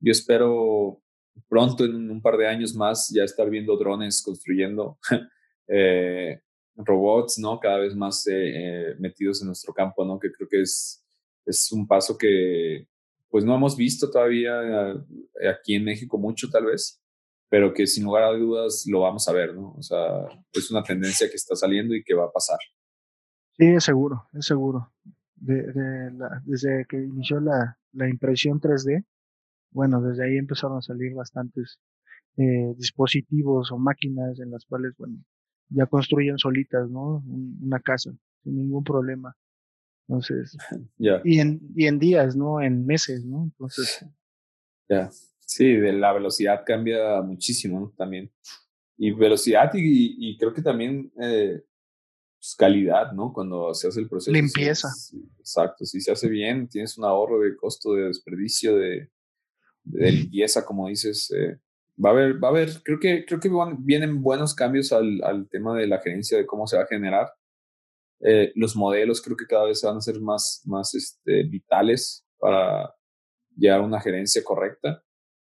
yo 0.00 0.12
espero 0.12 1.00
pronto, 1.48 1.84
en 1.84 2.10
un 2.10 2.20
par 2.20 2.36
de 2.36 2.46
años 2.46 2.74
más, 2.74 3.10
ya 3.14 3.24
estar 3.24 3.48
viendo 3.48 3.76
drones 3.78 4.20
construyendo 4.22 4.98
eh, 5.68 6.40
robots, 6.76 7.38
¿no? 7.38 7.58
Cada 7.58 7.78
vez 7.78 7.94
más 7.94 8.26
eh, 8.26 8.32
eh, 8.34 8.94
metidos 8.98 9.40
en 9.40 9.46
nuestro 9.46 9.72
campo, 9.72 10.04
¿no? 10.04 10.18
Que 10.18 10.30
creo 10.30 10.48
que 10.48 10.60
es, 10.60 11.02
es 11.46 11.72
un 11.72 11.86
paso 11.86 12.18
que, 12.18 12.86
pues 13.30 13.44
no 13.44 13.54
hemos 13.54 13.76
visto 13.76 14.10
todavía 14.10 14.92
aquí 15.50 15.74
en 15.74 15.84
México 15.84 16.18
mucho, 16.18 16.50
tal 16.50 16.66
vez 16.66 17.00
pero 17.48 17.72
que 17.72 17.86
sin 17.86 18.04
lugar 18.04 18.24
a 18.24 18.32
dudas 18.32 18.84
lo 18.86 19.00
vamos 19.00 19.26
a 19.28 19.32
ver, 19.32 19.54
¿no? 19.54 19.74
O 19.78 19.82
sea, 19.82 20.26
es 20.52 20.70
una 20.70 20.82
tendencia 20.82 21.28
que 21.28 21.36
está 21.36 21.56
saliendo 21.56 21.94
y 21.94 22.02
que 22.02 22.14
va 22.14 22.26
a 22.26 22.32
pasar. 22.32 22.58
Sí, 23.56 23.66
es 23.66 23.84
seguro, 23.84 24.28
es 24.34 24.46
seguro. 24.46 24.92
De, 25.40 25.62
de 25.72 26.10
la, 26.12 26.42
desde 26.44 26.84
que 26.88 26.96
inició 26.96 27.40
la, 27.40 27.78
la, 27.92 28.08
impresión 28.08 28.60
3D, 28.60 29.04
bueno, 29.70 30.02
desde 30.02 30.24
ahí 30.24 30.36
empezaron 30.36 30.78
a 30.78 30.82
salir 30.82 31.14
bastantes 31.14 31.78
eh, 32.36 32.74
dispositivos 32.76 33.70
o 33.70 33.78
máquinas 33.78 34.40
en 34.40 34.50
las 34.50 34.64
cuales, 34.64 34.94
bueno, 34.98 35.22
ya 35.68 35.86
construyen 35.86 36.38
solitas, 36.38 36.90
¿no? 36.90 37.22
Una 37.60 37.80
casa, 37.80 38.10
sin 38.42 38.56
ningún 38.56 38.82
problema. 38.82 39.36
Entonces, 40.08 40.56
yeah. 40.98 41.20
y, 41.24 41.40
en, 41.40 41.60
y 41.76 41.86
en 41.86 41.98
días, 41.98 42.36
¿no? 42.36 42.60
En 42.60 42.84
meses, 42.84 43.24
¿no? 43.24 43.44
Entonces, 43.44 44.00
ya. 44.88 44.96
Yeah. 44.96 45.10
Sí, 45.48 45.72
de 45.72 45.94
la 45.94 46.12
velocidad 46.12 46.62
cambia 46.64 47.22
muchísimo 47.22 47.80
¿no? 47.80 47.94
también. 47.96 48.30
Y 48.98 49.12
velocidad 49.12 49.70
y, 49.72 50.14
y, 50.18 50.36
creo 50.36 50.52
que 50.52 50.60
también 50.60 51.10
eh, 51.18 51.64
pues 52.38 52.54
calidad, 52.54 53.12
¿no? 53.12 53.32
Cuando 53.32 53.72
se 53.72 53.88
hace 53.88 54.00
el 54.00 54.08
proceso. 54.08 54.30
Limpieza. 54.30 54.88
Exacto, 55.48 55.84
si 55.84 56.00
se 56.00 56.12
hace 56.12 56.28
bien, 56.28 56.68
tienes 56.68 56.98
un 56.98 57.04
ahorro 57.04 57.40
de 57.40 57.56
costo 57.56 57.94
de 57.94 58.04
desperdicio, 58.04 58.76
de, 58.76 59.10
de 59.84 60.12
limpieza, 60.12 60.64
como 60.64 60.88
dices. 60.88 61.30
Eh, 61.32 61.58
va 62.04 62.10
a 62.10 62.12
haber, 62.12 62.42
va 62.42 62.48
a 62.48 62.50
haber, 62.50 62.82
creo 62.82 63.00
que, 63.00 63.24
creo 63.24 63.40
que 63.40 63.50
vienen 63.78 64.22
buenos 64.22 64.54
cambios 64.54 64.92
al, 64.92 65.22
al 65.24 65.48
tema 65.48 65.76
de 65.76 65.86
la 65.86 66.00
gerencia, 66.00 66.38
de 66.38 66.46
cómo 66.46 66.66
se 66.66 66.76
va 66.76 66.84
a 66.84 66.86
generar. 66.86 67.32
Eh, 68.20 68.52
los 68.56 68.76
modelos 68.76 69.22
creo 69.22 69.36
que 69.36 69.46
cada 69.46 69.66
vez 69.66 69.82
van 69.82 69.96
a 69.96 70.00
ser 70.00 70.20
más, 70.20 70.62
más 70.64 70.94
este, 70.94 71.44
vitales 71.44 72.24
para 72.38 72.92
llevar 73.56 73.80
una 73.82 74.00
gerencia 74.00 74.42
correcta. 74.44 75.02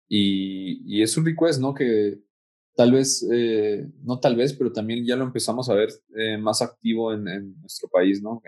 Y, 0.08 0.82
y, 0.86 1.02
es 1.02 1.16
un 1.16 1.24
request, 1.24 1.60
¿no? 1.60 1.74
Que 1.74 2.18
tal 2.74 2.92
vez, 2.92 3.26
eh, 3.32 3.86
no 4.02 4.18
tal 4.18 4.36
vez, 4.36 4.52
pero 4.54 4.72
también 4.72 5.04
ya 5.06 5.16
lo 5.16 5.24
empezamos 5.24 5.68
a 5.68 5.74
ver 5.74 5.90
eh, 6.16 6.36
más 6.36 6.62
activo 6.62 7.12
en, 7.12 7.28
en, 7.28 7.60
nuestro 7.60 7.88
país, 7.88 8.22
¿no? 8.22 8.42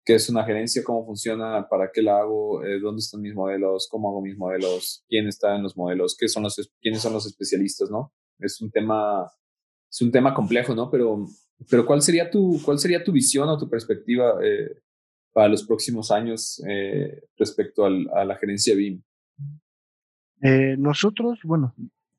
Eh, 0.00 0.04
¿Qué 0.04 0.14
es 0.14 0.28
una 0.28 0.44
gerencia? 0.44 0.82
¿Cómo 0.84 1.04
funciona? 1.04 1.68
¿Para 1.68 1.90
qué 1.92 2.02
la 2.02 2.18
hago? 2.18 2.62
¿Dónde 2.82 3.00
están 3.00 3.20
mis 3.20 3.34
modelos? 3.34 3.88
¿Cómo 3.90 4.08
hago 4.08 4.22
mis 4.22 4.36
modelos? 4.36 5.04
¿Quién 5.08 5.28
está 5.28 5.56
en 5.56 5.62
los 5.62 5.76
modelos? 5.76 6.16
¿Qué 6.18 6.28
son 6.28 6.42
los, 6.42 6.56
¿Quiénes 6.80 7.00
son 7.00 7.12
los 7.12 7.26
especialistas, 7.26 7.90
no? 7.90 8.12
Es 8.38 8.60
un 8.60 8.70
tema, 8.70 9.30
es 9.90 10.00
un 10.02 10.10
tema 10.10 10.34
complejo, 10.34 10.74
¿no? 10.74 10.90
Pero, 10.90 11.26
pero 11.68 11.86
¿cuál, 11.86 12.02
sería 12.02 12.30
tu, 12.30 12.60
¿cuál 12.64 12.78
sería 12.78 13.04
tu 13.04 13.12
visión 13.12 13.48
o 13.48 13.58
tu 13.58 13.68
perspectiva 13.68 14.38
para 15.32 15.48
los 15.48 15.64
próximos 15.64 16.10
años 16.10 16.62
respecto 17.36 17.84
al, 17.84 18.08
a 18.14 18.24
la 18.24 18.36
gerencia 18.36 18.74
BIM? 18.74 19.02
Eh, 20.42 20.76
nosotros, 20.78 21.40
bueno, 21.44 21.74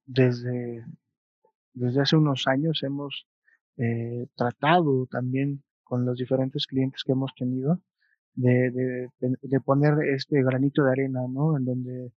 desde, 0.06 0.86
desde 1.74 2.02
hace 2.02 2.16
unos 2.16 2.48
años 2.48 2.84
hemos 2.84 3.28
eh, 3.78 4.28
tratado 4.36 5.08
también 5.08 5.64
con 5.92 6.06
los 6.06 6.18
diferentes 6.18 6.68
clientes 6.68 7.04
que 7.06 7.12
hemos 7.12 7.34
tenido 7.36 7.82
de, 8.36 8.72
de, 8.72 9.10
de, 9.20 9.60
poner 9.60 9.94
este 10.16 10.42
granito 10.42 10.86
de 10.86 10.92
arena, 10.92 11.20
¿no? 11.30 11.58
En 11.58 11.66
donde 11.66 12.14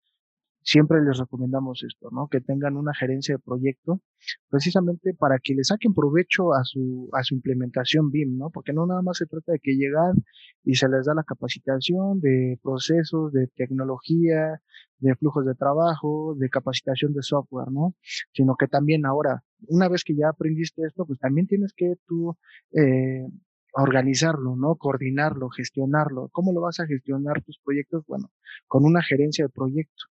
siempre 0.60 1.00
les 1.02 1.16
recomendamos 1.16 1.82
esto, 1.82 2.10
¿no? 2.12 2.28
Que 2.28 2.42
tengan 2.42 2.76
una 2.76 2.92
gerencia 2.94 3.36
de 3.36 3.38
proyecto, 3.38 4.02
precisamente 4.50 5.14
para 5.14 5.38
que 5.38 5.54
le 5.54 5.64
saquen 5.64 5.94
provecho 5.94 6.52
a 6.52 6.64
su, 6.64 7.08
a 7.14 7.22
su 7.22 7.34
implementación 7.34 8.10
BIM, 8.10 8.36
¿no? 8.36 8.50
Porque 8.50 8.74
no 8.74 8.86
nada 8.86 9.00
más 9.00 9.16
se 9.16 9.24
trata 9.24 9.52
de 9.52 9.58
que 9.58 9.74
llegan 9.74 10.22
y 10.64 10.74
se 10.74 10.90
les 10.90 11.06
da 11.06 11.14
la 11.14 11.24
capacitación 11.24 12.20
de 12.20 12.60
procesos, 12.62 13.32
de 13.32 13.46
tecnología, 13.56 14.60
de 14.98 15.14
flujos 15.14 15.46
de 15.46 15.54
trabajo, 15.54 16.34
de 16.38 16.50
capacitación 16.50 17.14
de 17.14 17.22
software, 17.22 17.72
¿no? 17.72 17.94
Sino 18.34 18.54
que 18.54 18.68
también 18.68 19.06
ahora, 19.06 19.42
una 19.66 19.88
vez 19.88 20.04
que 20.04 20.14
ya 20.14 20.28
aprendiste 20.28 20.82
esto, 20.84 21.06
pues 21.06 21.18
también 21.18 21.46
tienes 21.46 21.72
que 21.72 21.94
tú 22.06 22.36
eh, 22.72 23.26
organizarlo, 23.72 24.56
¿no? 24.56 24.76
Coordinarlo, 24.76 25.48
gestionarlo. 25.50 26.28
¿Cómo 26.32 26.52
lo 26.52 26.60
vas 26.60 26.80
a 26.80 26.86
gestionar 26.86 27.42
tus 27.42 27.58
proyectos? 27.64 28.04
Bueno, 28.06 28.30
con 28.66 28.84
una 28.84 29.02
gerencia 29.02 29.46
de 29.46 29.50
proyecto. 29.50 30.04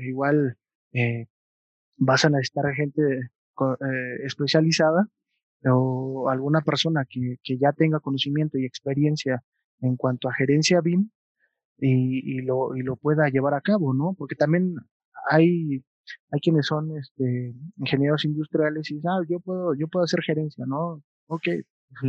Igual 0.00 0.56
eh, 0.92 1.26
vas 1.96 2.24
a 2.24 2.30
necesitar 2.30 2.72
gente 2.74 3.02
eh, 3.02 4.24
especializada 4.24 5.06
o 5.66 6.28
alguna 6.30 6.62
persona 6.62 7.04
que, 7.08 7.36
que, 7.42 7.58
ya 7.58 7.72
tenga 7.72 8.00
conocimiento 8.00 8.56
y 8.56 8.64
experiencia 8.64 9.42
en 9.82 9.96
cuanto 9.96 10.28
a 10.28 10.34
gerencia 10.34 10.80
BIM 10.80 11.10
y, 11.78 12.38
y, 12.38 12.42
lo, 12.42 12.74
y 12.76 12.82
lo 12.82 12.96
pueda 12.96 13.28
llevar 13.28 13.52
a 13.52 13.60
cabo, 13.60 13.92
¿no? 13.92 14.14
Porque 14.16 14.34
también 14.34 14.76
hay, 15.28 15.84
hay 16.30 16.40
quienes 16.40 16.66
son 16.66 16.96
este, 16.96 17.54
ingenieros 17.76 18.24
industriales 18.24 18.90
y 18.90 18.94
dicen, 18.94 19.10
ah, 19.10 19.20
yo 19.28 19.40
puedo, 19.40 19.74
yo 19.74 19.88
puedo 19.88 20.04
hacer 20.04 20.22
gerencia, 20.22 20.64
¿no? 20.66 21.02
Ok, 21.26 21.48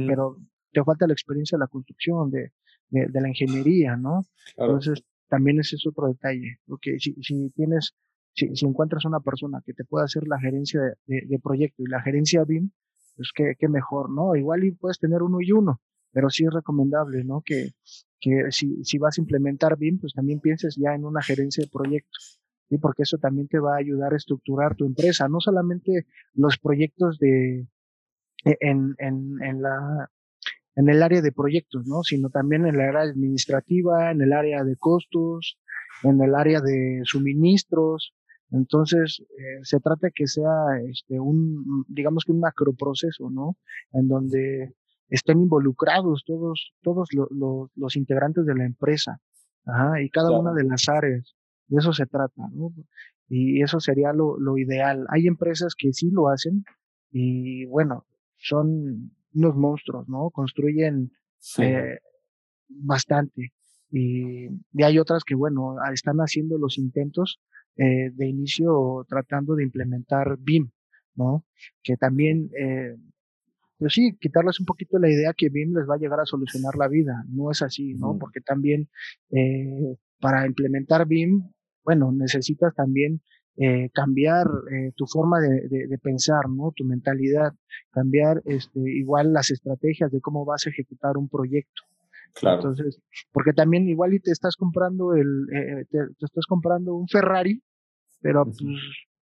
pero 0.08 0.38
te 0.72 0.84
falta 0.84 1.08
la 1.08 1.14
experiencia 1.14 1.58
de 1.58 1.62
la 1.62 1.68
construcción, 1.68 2.32
de, 2.32 2.52
de, 2.90 3.08
de 3.08 3.22
la 3.22 3.30
ingeniería, 3.30 3.96
¿no? 3.96 4.26
Entonces, 4.58 5.04
también 5.28 5.60
ese 5.60 5.78
es 5.78 5.88
otro 5.88 6.08
detalle. 6.08 6.60
Porque 6.66 7.00
si, 7.00 7.14
si 7.24 7.50
tienes, 7.52 7.96
si, 8.34 8.56
si, 8.56 8.66
encuentras 8.66 9.06
una 9.06 9.20
persona 9.20 9.62
que 9.66 9.74
te 9.74 9.86
pueda 9.86 10.06
hacer 10.06 10.28
la 10.28 10.40
gerencia 10.40 10.82
de, 11.06 11.22
de, 11.26 11.40
proyecto 11.40 11.84
y 11.84 11.88
la 11.88 12.02
gerencia 12.02 12.44
BIM, 12.44 12.72
pues 13.16 13.32
qué, 13.34 13.56
qué, 13.58 13.68
mejor, 13.68 14.10
¿no? 14.10 14.36
Igual 14.36 14.64
y 14.64 14.72
puedes 14.72 15.00
tener 15.00 15.22
uno 15.22 15.40
y 15.42 15.52
uno, 15.52 15.82
pero 16.12 16.30
sí 16.30 16.46
es 16.46 16.54
recomendable, 16.54 17.24
¿no? 17.24 17.42
Que, 17.46 17.72
que 18.20 18.52
si, 18.52 18.84
si 18.84 18.98
vas 18.98 19.18
a 19.18 19.22
implementar 19.22 19.78
BIM, 19.78 20.00
pues 20.00 20.14
también 20.14 20.40
pienses 20.40 20.76
ya 20.76 20.94
en 20.94 21.06
una 21.06 21.22
gerencia 21.22 21.64
de 21.64 21.70
proyecto. 21.70 22.18
¿sí? 22.70 22.78
Porque 22.78 23.04
eso 23.04 23.18
también 23.18 23.48
te 23.48 23.60
va 23.60 23.76
a 23.76 23.80
ayudar 23.80 24.14
a 24.14 24.18
estructurar 24.18 24.76
tu 24.76 24.86
empresa, 24.86 25.28
no 25.28 25.40
solamente 25.40 26.06
los 26.34 26.58
proyectos 26.58 27.20
de, 27.20 27.68
e, 28.46 28.58
en, 28.60 28.96
en, 28.98 29.42
en 29.42 29.62
la 29.62 30.10
en 30.76 30.90
el 30.90 31.04
área 31.04 31.22
de 31.22 31.32
proyectos, 31.32 31.86
¿no? 31.86 32.04
Sino 32.04 32.30
también 32.30 32.66
en 32.66 32.76
el 32.76 32.82
área 32.82 33.02
administrativa, 33.02 34.12
en 34.12 34.22
el 34.22 34.34
área 34.34 34.64
de 34.64 34.76
costos, 34.78 35.58
en 36.04 36.22
el 36.22 36.36
área 36.36 36.62
de 36.62 37.02
suministros. 37.04 38.14
Entonces, 38.52 39.22
eh, 39.22 39.60
se 39.64 39.80
trata 39.80 40.10
que 40.14 40.28
sea 40.28 40.52
este, 40.90 41.20
un, 41.20 41.86
digamos 41.88 42.26
que 42.26 42.32
un 42.32 42.40
macroproceso, 42.40 43.30
¿no? 43.30 43.58
En 43.94 44.08
donde 44.08 44.74
estén 45.10 45.40
involucrados 45.42 46.24
todos, 46.26 46.74
todos 46.82 47.10
los 47.76 47.96
integrantes 47.96 48.46
de 48.46 48.56
la 48.56 48.66
empresa, 48.66 49.20
Ajá, 49.66 50.02
y 50.02 50.10
cada 50.10 50.32
una 50.32 50.54
de 50.54 50.64
las 50.64 50.90
áreas. 50.90 51.36
De 51.68 51.80
eso 51.80 51.94
se 51.94 52.06
trata, 52.06 52.48
¿no? 52.54 52.74
Y 53.28 53.62
eso 53.62 53.80
sería 53.80 54.12
lo, 54.14 54.40
lo 54.40 54.58
ideal. 54.58 55.06
Hay 55.10 55.28
empresas 55.28 55.76
que 55.78 55.94
sí 55.94 56.10
lo 56.12 56.30
hacen 56.30 56.66
y 57.12 57.66
bueno, 57.66 58.06
son 58.38 59.12
unos 59.34 59.56
monstruos, 59.56 60.08
¿no? 60.08 60.30
Construyen 60.30 61.12
eh, 61.60 61.98
bastante. 62.68 63.54
Y, 63.90 64.48
y, 64.48 64.84
hay 64.84 65.00
otras 65.00 65.24
que, 65.24 65.36
bueno, 65.36 65.76
están 65.94 66.18
haciendo 66.18 66.58
los 66.58 66.78
intentos 66.78 67.42
eh, 67.78 68.12
de 68.14 68.28
inicio 68.28 69.06
tratando 69.08 69.56
de 69.56 69.64
implementar 69.64 70.38
BIM, 70.40 70.72
¿no? 71.16 71.46
Que 71.82 71.96
también, 71.96 72.50
eh, 72.60 72.98
pues 73.78 73.94
sí, 73.94 74.18
quitarles 74.20 74.60
un 74.60 74.66
poquito 74.66 75.00
la 75.00 75.10
idea 75.10 75.34
que 75.34 75.50
BIM 75.50 75.76
les 75.78 75.90
va 75.90 75.96
a 75.96 75.98
llegar 75.98 76.20
a 76.20 76.26
solucionar 76.26 76.76
la 76.76 76.90
vida. 76.90 77.24
No 77.30 77.50
es 77.50 77.62
así, 77.62 77.94
¿no? 77.94 78.18
Porque 78.20 78.42
también 78.42 78.90
eh, 79.32 79.96
para 80.20 80.46
implementar 80.46 81.08
BIM, 81.08 81.50
bueno, 81.84 82.12
necesitas 82.12 82.76
también 82.76 83.22
eh, 83.58 83.90
cambiar 83.94 84.48
eh, 84.72 84.92
tu 84.96 85.06
forma 85.06 85.40
de, 85.40 85.68
de, 85.88 85.98
pensar, 85.98 86.50
¿no? 86.50 86.72
Tu 86.76 86.86
mentalidad, 86.86 87.54
cambiar 87.92 88.42
este, 88.46 88.80
igual 88.80 89.34
las 89.34 89.52
estrategias 89.52 90.10
de 90.12 90.22
cómo 90.22 90.46
vas 90.46 90.66
a 90.66 90.70
ejecutar 90.70 91.18
un 91.18 91.28
proyecto. 91.28 91.84
Claro. 92.34 92.58
Entonces, 92.58 93.02
porque 93.34 93.52
también 93.52 93.90
igual 93.90 94.14
y 94.14 94.20
te 94.20 94.32
estás 94.32 94.56
comprando 94.56 95.14
el, 95.14 95.48
eh, 95.54 95.86
te, 95.90 96.00
estás 96.22 96.46
comprando 96.48 96.96
un 96.96 97.08
Ferrari, 97.08 97.62
pero 98.22 98.46
pues, 98.46 98.58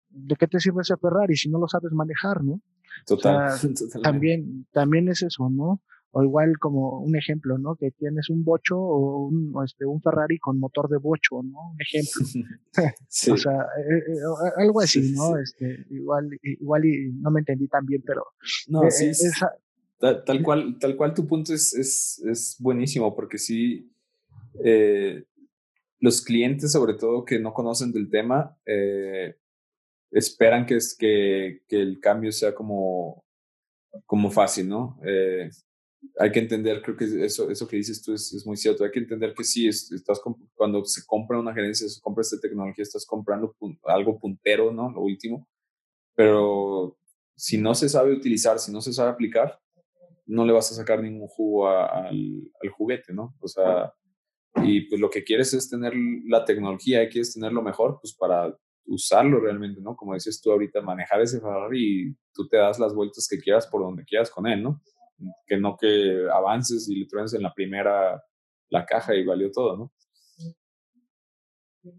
¿de 0.09 0.37
qué 0.37 0.47
te 0.47 0.59
sirve 0.59 0.81
ese 0.81 0.97
Ferrari 0.97 1.37
si 1.37 1.51
no 1.51 1.59
lo 1.59 1.69
sabes 1.69 1.93
manejar, 1.93 2.43
no? 2.43 2.61
Total. 3.07 3.53
también, 4.03 4.67
también 4.73 5.09
es 5.09 5.23
eso, 5.23 5.51
¿no? 5.51 5.83
O 6.17 6.23
igual 6.23 6.59
como 6.61 7.01
un 7.01 7.17
ejemplo, 7.17 7.59
¿no? 7.59 7.75
Que 7.75 7.91
tienes 7.91 8.31
un 8.31 8.45
bocho 8.45 8.79
o 8.79 9.27
un, 9.27 9.53
este, 9.65 9.85
un 9.85 10.01
Ferrari 10.01 10.39
con 10.39 10.61
motor 10.61 10.89
de 10.89 10.99
bocho, 10.99 11.43
¿no? 11.43 11.73
Un 11.73 11.81
ejemplo. 11.81 12.25
sí. 13.09 13.31
o 13.33 13.37
sea, 13.37 13.53
eh, 13.53 14.13
eh, 14.13 14.53
algo 14.59 14.81
así, 14.81 15.13
¿no? 15.13 15.37
Este, 15.37 15.85
igual, 15.91 16.31
igual 16.41 16.85
y 16.85 17.11
no 17.15 17.33
me 17.33 17.41
entendí 17.41 17.67
tan 17.67 17.85
bien, 17.85 18.01
pero... 18.07 18.27
No, 18.69 18.85
eh, 18.85 18.93
sí, 18.93 19.29
tal, 19.99 20.43
cual, 20.45 20.79
tal 20.79 20.97
cual 20.97 21.15
tu 21.15 21.27
punto 21.27 21.53
es, 21.53 21.75
es, 21.75 22.23
es 22.25 22.57
buenísimo, 22.61 23.13
porque 23.17 23.39
sí, 23.39 23.91
los 25.99 26.23
clientes, 26.23 26.71
sobre 26.71 26.95
todo 26.95 27.25
que 27.25 27.41
no 27.41 27.53
conocen 27.53 27.91
del 27.91 28.09
tema, 28.09 28.57
esperan 30.13 30.65
que, 30.65 30.77
es, 30.77 30.97
que, 30.97 31.63
que 31.67 31.81
el 31.81 31.99
cambio 31.99 32.31
sea 32.31 32.55
como, 32.55 33.25
como 34.07 34.31
fácil, 34.31 34.69
¿no? 34.69 35.01
Hay 36.19 36.31
que 36.31 36.41
entender, 36.41 36.83
creo 36.83 36.97
que 36.97 37.05
eso, 37.25 37.51
eso 37.51 37.67
que 37.67 37.77
dices 37.77 38.03
tú 38.03 38.13
es, 38.13 38.33
es 38.33 38.47
muy 38.47 38.57
cierto, 38.57 38.85
hay 38.85 38.91
que 38.91 39.01
entender 39.01 39.35
que 39.35 39.45
sí, 39.45 39.67
estás 39.69 40.21
cuando 40.55 40.85
se 40.85 41.05
compra 41.07 41.41
una 41.41 41.53
gerencia, 41.53 41.89
se 41.89 42.01
compra 42.01 42.23
esta 42.23 42.39
tecnología, 42.41 42.83
estás 42.83 43.05
comprando 43.07 43.55
algo 43.85 44.19
puntero, 44.19 44.73
¿no? 44.73 44.91
Lo 44.91 45.01
último, 45.01 45.49
pero 46.15 46.97
si 47.37 47.59
no 47.59 47.75
se 47.75 47.89
sabe 47.89 48.13
utilizar, 48.13 48.59
si 48.59 48.73
no 48.73 48.81
se 48.81 48.93
sabe 48.93 49.11
aplicar, 49.11 49.59
no 50.27 50.45
le 50.45 50.53
vas 50.53 50.71
a 50.71 50.75
sacar 50.75 51.03
ningún 51.03 51.29
jugo 51.29 51.69
al, 51.69 52.51
al, 52.63 52.69
juguete, 52.71 53.13
¿no? 53.13 53.35
O 53.41 53.49
sea, 53.49 53.93
y 54.63 54.83
pues 54.83 55.01
lo 55.01 55.11
que 55.11 55.25
quieres 55.25 55.53
es 55.53 55.69
tener 55.69 55.93
la 56.27 56.45
tecnología, 56.45 57.03
y 57.03 57.09
quieres 57.09 57.35
tenerlo 57.35 57.63
mejor, 57.63 57.99
pues 58.01 58.15
para 58.15 58.57
usarlo 58.87 59.41
realmente, 59.41 59.81
¿no? 59.81 59.97
Como 59.97 60.15
dices 60.15 60.41
tú 60.41 60.53
ahorita, 60.53 60.81
manejar 60.83 61.21
ese 61.21 61.41
Ferrari 61.41 62.09
y 62.09 62.15
tú 62.33 62.49
te 62.49 62.57
das 62.57 62.79
las 62.79 62.95
vueltas 62.95 63.27
que 63.29 63.39
quieras 63.39 63.67
por 63.67 63.83
donde 63.83 64.05
quieras 64.05 64.31
con 64.31 64.47
él, 64.47 64.63
¿no? 64.63 64.81
Que 65.47 65.59
no 65.59 65.77
que 65.77 66.27
avances 66.33 66.89
y 66.89 66.97
le 66.97 67.07
truenes 67.07 67.35
en 67.35 67.43
la 67.43 67.53
primera 67.53 68.23
la 68.71 68.85
caja 68.85 69.15
y 69.15 69.25
valió 69.25 69.51
todo, 69.51 69.77
¿no? 69.77 69.93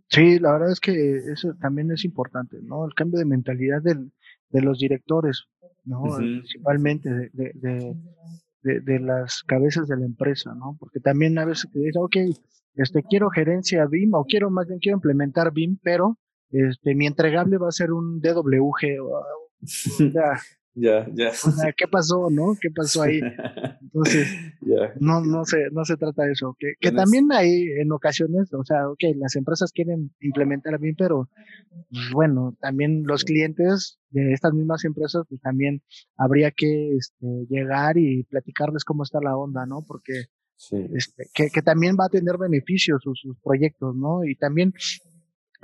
Sí, 0.09 0.39
la 0.39 0.53
verdad 0.53 0.72
es 0.72 0.80
que 0.80 1.18
eso 1.32 1.53
también 1.61 1.91
es 1.91 2.05
importante, 2.05 2.57
¿no? 2.61 2.86
El 2.86 2.93
cambio 2.95 3.20
de 3.20 3.26
mentalidad 3.26 3.82
del, 3.82 4.11
de 4.49 4.61
los 4.61 4.80
directores, 4.80 5.45
¿no? 5.84 6.03
Principalmente 6.18 7.09
de, 7.09 7.30
de, 7.34 7.95
de, 8.63 8.80
de, 8.82 8.99
las 8.99 9.43
cabezas 9.43 9.88
de 9.88 9.97
la 9.97 10.05
empresa, 10.05 10.55
¿no? 10.55 10.76
Porque 10.80 10.99
también 10.99 11.38
a 11.38 11.45
veces 11.45 11.70
te 11.72 11.80
dicen, 11.80 12.01
ok, 12.01 12.16
este, 12.76 13.03
quiero 13.03 13.30
gerencia 13.30 13.86
BIM 13.86 14.16
o 14.16 14.26
quiero 14.26 14.49
más 14.49 14.68
bien 14.68 14.80
quiero 14.80 14.97
implementar 14.97 15.53
BIM, 15.53 15.78
pero 15.82 16.18
este, 16.49 16.95
mi 16.95 17.05
entregable 17.07 17.57
va 17.57 17.70
a 17.70 17.72
ser 17.72 17.91
un 17.91 18.20
DWG. 18.20 19.01
O, 19.01 19.24
sea, 19.66 20.39
ya, 20.76 21.08
ya. 21.14 21.30
O 21.30 21.52
sea, 21.52 21.74
¿qué 21.76 21.88
pasó, 21.88 22.30
no? 22.30 22.56
¿Qué 22.60 22.70
pasó 22.70 23.04
ahí? 23.04 23.20
Entonces, 23.82 24.28
no, 25.00 25.22
no 25.22 25.46
se, 25.46 25.70
no 25.72 25.86
se 25.86 25.96
trata 25.96 26.24
de 26.24 26.34
eso. 26.34 26.56
Que, 26.60 26.74
que 26.80 26.92
también 26.92 27.32
hay 27.32 27.68
en 27.80 27.92
ocasiones, 27.92 28.54
o 28.54 28.64
sea, 28.66 28.90
ok, 28.90 29.00
las 29.16 29.36
empresas 29.36 29.72
quieren 29.72 30.12
implementar 30.20 30.76
a 30.76 30.78
mí, 30.78 30.94
pero 30.94 31.30
pues, 31.90 32.10
bueno, 32.12 32.58
también 32.60 33.04
los 33.06 33.24
clientes 33.24 34.00
de 34.10 34.34
estas 34.34 34.54
mismas 34.54 34.84
empresas, 34.84 35.24
pues 35.30 35.40
también 35.42 35.82
habría 36.18 36.52
que 36.52 36.98
este, 36.98 37.26
llegar 37.50 37.98
y 37.98 38.24
platicarles 38.24 38.84
cómo 38.84 39.04
está 39.04 39.20
la 39.22 39.38
onda, 39.38 39.66
¿no? 39.66 39.84
Porque 39.88 40.26
este, 40.94 41.30
que, 41.34 41.50
que, 41.50 41.62
también 41.62 41.98
va 42.00 42.06
a 42.06 42.10
tener 42.10 42.38
beneficios 42.38 43.02
sus, 43.04 43.20
sus 43.20 43.38
proyectos, 43.42 43.96
¿no? 43.96 44.24
Y 44.24 44.36
también 44.36 44.74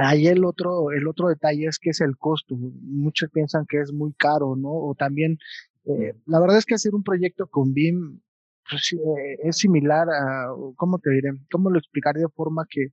Ahí 0.02 0.28
el 0.28 0.46
otro, 0.46 0.92
el 0.92 1.08
otro 1.08 1.30
detalle 1.30 1.68
es 1.68 1.80
que 1.80 1.92
es 1.92 2.02
el 2.02 2.18
costo. 2.18 2.56
Muchos 2.56 3.30
piensan 3.30 3.66
que 3.68 3.80
es 3.80 3.92
muy 3.94 4.14
caro, 4.14 4.56
¿no? 4.56 4.72
O 4.72 4.96
también, 4.96 5.38
eh, 5.86 6.14
la 6.26 6.40
verdad 6.40 6.58
es 6.58 6.66
que 6.66 6.76
hacer 6.76 6.96
un 6.96 7.04
proyecto 7.04 7.48
con 7.48 7.74
BIM 7.74 8.22
pues, 8.70 8.94
eh, 8.94 9.38
es 9.44 9.58
similar 9.58 10.08
a, 10.10 10.48
¿cómo 10.76 11.00
te 11.00 11.12
diré? 11.12 11.32
¿Cómo 11.52 11.70
lo 11.70 11.78
explicaré 11.80 12.22
de 12.22 12.30
forma 12.30 12.66
que, 12.70 12.88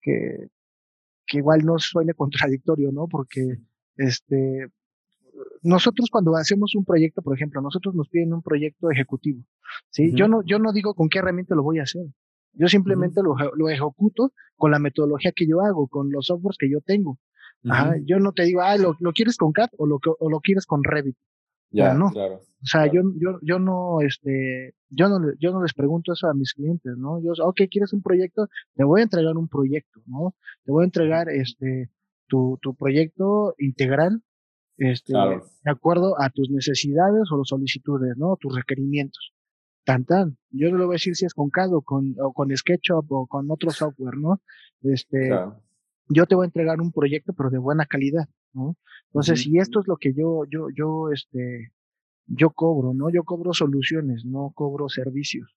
que, 0.00 0.48
que 1.26 1.38
igual 1.38 1.64
no 1.64 1.78
suene 1.78 2.14
contradictorio, 2.14 2.92
¿no? 2.92 3.06
Porque, 3.08 3.58
este, 3.96 4.68
nosotros 5.62 6.08
cuando 6.10 6.36
hacemos 6.36 6.74
un 6.74 6.84
proyecto, 6.84 7.22
por 7.22 7.36
ejemplo, 7.36 7.60
nosotros 7.60 7.94
nos 7.94 8.08
piden 8.08 8.32
un 8.32 8.42
proyecto 8.42 8.90
ejecutivo, 8.90 9.44
¿sí? 9.90 10.12
Yo 10.14 10.28
no, 10.28 10.42
yo 10.44 10.58
no 10.58 10.72
digo 10.72 10.94
con 10.94 11.08
qué 11.08 11.18
herramienta 11.18 11.54
lo 11.54 11.62
voy 11.62 11.78
a 11.78 11.84
hacer. 11.84 12.06
Yo 12.54 12.68
simplemente 12.68 13.20
lo, 13.22 13.34
lo, 13.56 13.68
ejecuto 13.68 14.32
con 14.56 14.70
la 14.70 14.78
metodología 14.78 15.32
que 15.32 15.46
yo 15.46 15.60
hago, 15.60 15.88
con 15.88 16.10
los 16.10 16.26
softwares 16.26 16.56
que 16.58 16.70
yo 16.70 16.80
tengo. 16.80 17.18
Ajá, 17.68 17.96
yo 18.04 18.18
no 18.18 18.32
te 18.32 18.44
digo, 18.44 18.60
ah, 18.60 18.76
¿lo, 18.76 18.94
lo 19.00 19.12
quieres 19.12 19.36
con 19.36 19.52
CAD 19.52 19.70
o 19.78 19.86
lo, 19.86 19.98
o 20.18 20.30
lo 20.30 20.40
quieres 20.40 20.66
con 20.66 20.84
Revit? 20.84 21.16
Ya, 21.70 21.94
no. 21.94 22.10
Claro, 22.10 22.42
o 22.64 22.66
sea, 22.66 22.86
yo, 22.86 23.02
yo, 23.16 23.38
yo 23.42 23.58
no, 23.58 24.00
este, 24.00 24.74
yo 24.88 25.08
no, 25.10 25.18
yo 25.38 25.52
no 25.52 25.62
les 25.62 25.74
pregunto 25.74 26.14
eso 26.14 26.28
a 26.28 26.34
mis 26.34 26.54
clientes, 26.54 26.96
¿no? 26.96 27.20
Yo, 27.22 27.32
ok, 27.44 27.62
¿quieres 27.70 27.92
un 27.92 28.00
proyecto? 28.00 28.48
Te 28.74 28.84
voy 28.84 29.00
a 29.00 29.04
entregar 29.04 29.36
un 29.36 29.48
proyecto, 29.48 30.00
¿no? 30.06 30.34
Te 30.64 30.72
voy 30.72 30.82
a 30.82 30.86
entregar, 30.86 31.28
este, 31.28 31.90
tu, 32.26 32.58
tu 32.62 32.74
proyecto 32.74 33.54
integral, 33.58 34.22
este, 34.78 35.12
de 35.12 35.70
acuerdo 35.70 36.18
a 36.18 36.30
tus 36.30 36.48
necesidades 36.48 37.30
o 37.30 37.36
las 37.36 37.48
solicitudes, 37.48 38.16
¿no? 38.16 38.38
Tus 38.40 38.56
requerimientos. 38.56 39.33
Tan, 39.84 40.04
tan. 40.04 40.36
Yo 40.50 40.70
no 40.70 40.78
le 40.78 40.84
voy 40.84 40.94
a 40.94 40.96
decir 40.96 41.14
si 41.14 41.26
es 41.26 41.34
con 41.34 41.50
CAD 41.50 41.74
o 41.74 41.82
con, 41.82 42.14
o 42.18 42.32
con 42.32 42.54
SketchUp 42.56 43.10
o 43.12 43.26
con 43.26 43.50
otro 43.50 43.70
software, 43.70 44.16
¿no? 44.16 44.40
Este, 44.82 45.30
yo 46.08 46.26
te 46.26 46.34
voy 46.34 46.44
a 46.44 46.46
entregar 46.46 46.80
un 46.80 46.92
proyecto, 46.92 47.32
pero 47.34 47.50
de 47.50 47.58
buena 47.58 47.86
calidad, 47.86 48.28
¿no? 48.52 48.76
Entonces, 49.06 49.42
si 49.42 49.58
esto 49.58 49.80
es 49.80 49.86
lo 49.86 49.96
que 49.96 50.12
yo, 50.14 50.44
yo, 50.50 50.68
yo, 50.74 51.10
este, 51.12 51.72
yo 52.26 52.50
cobro, 52.50 52.94
¿no? 52.94 53.10
Yo 53.10 53.24
cobro 53.24 53.52
soluciones, 53.52 54.24
no 54.24 54.52
cobro 54.54 54.88
servicios. 54.88 55.54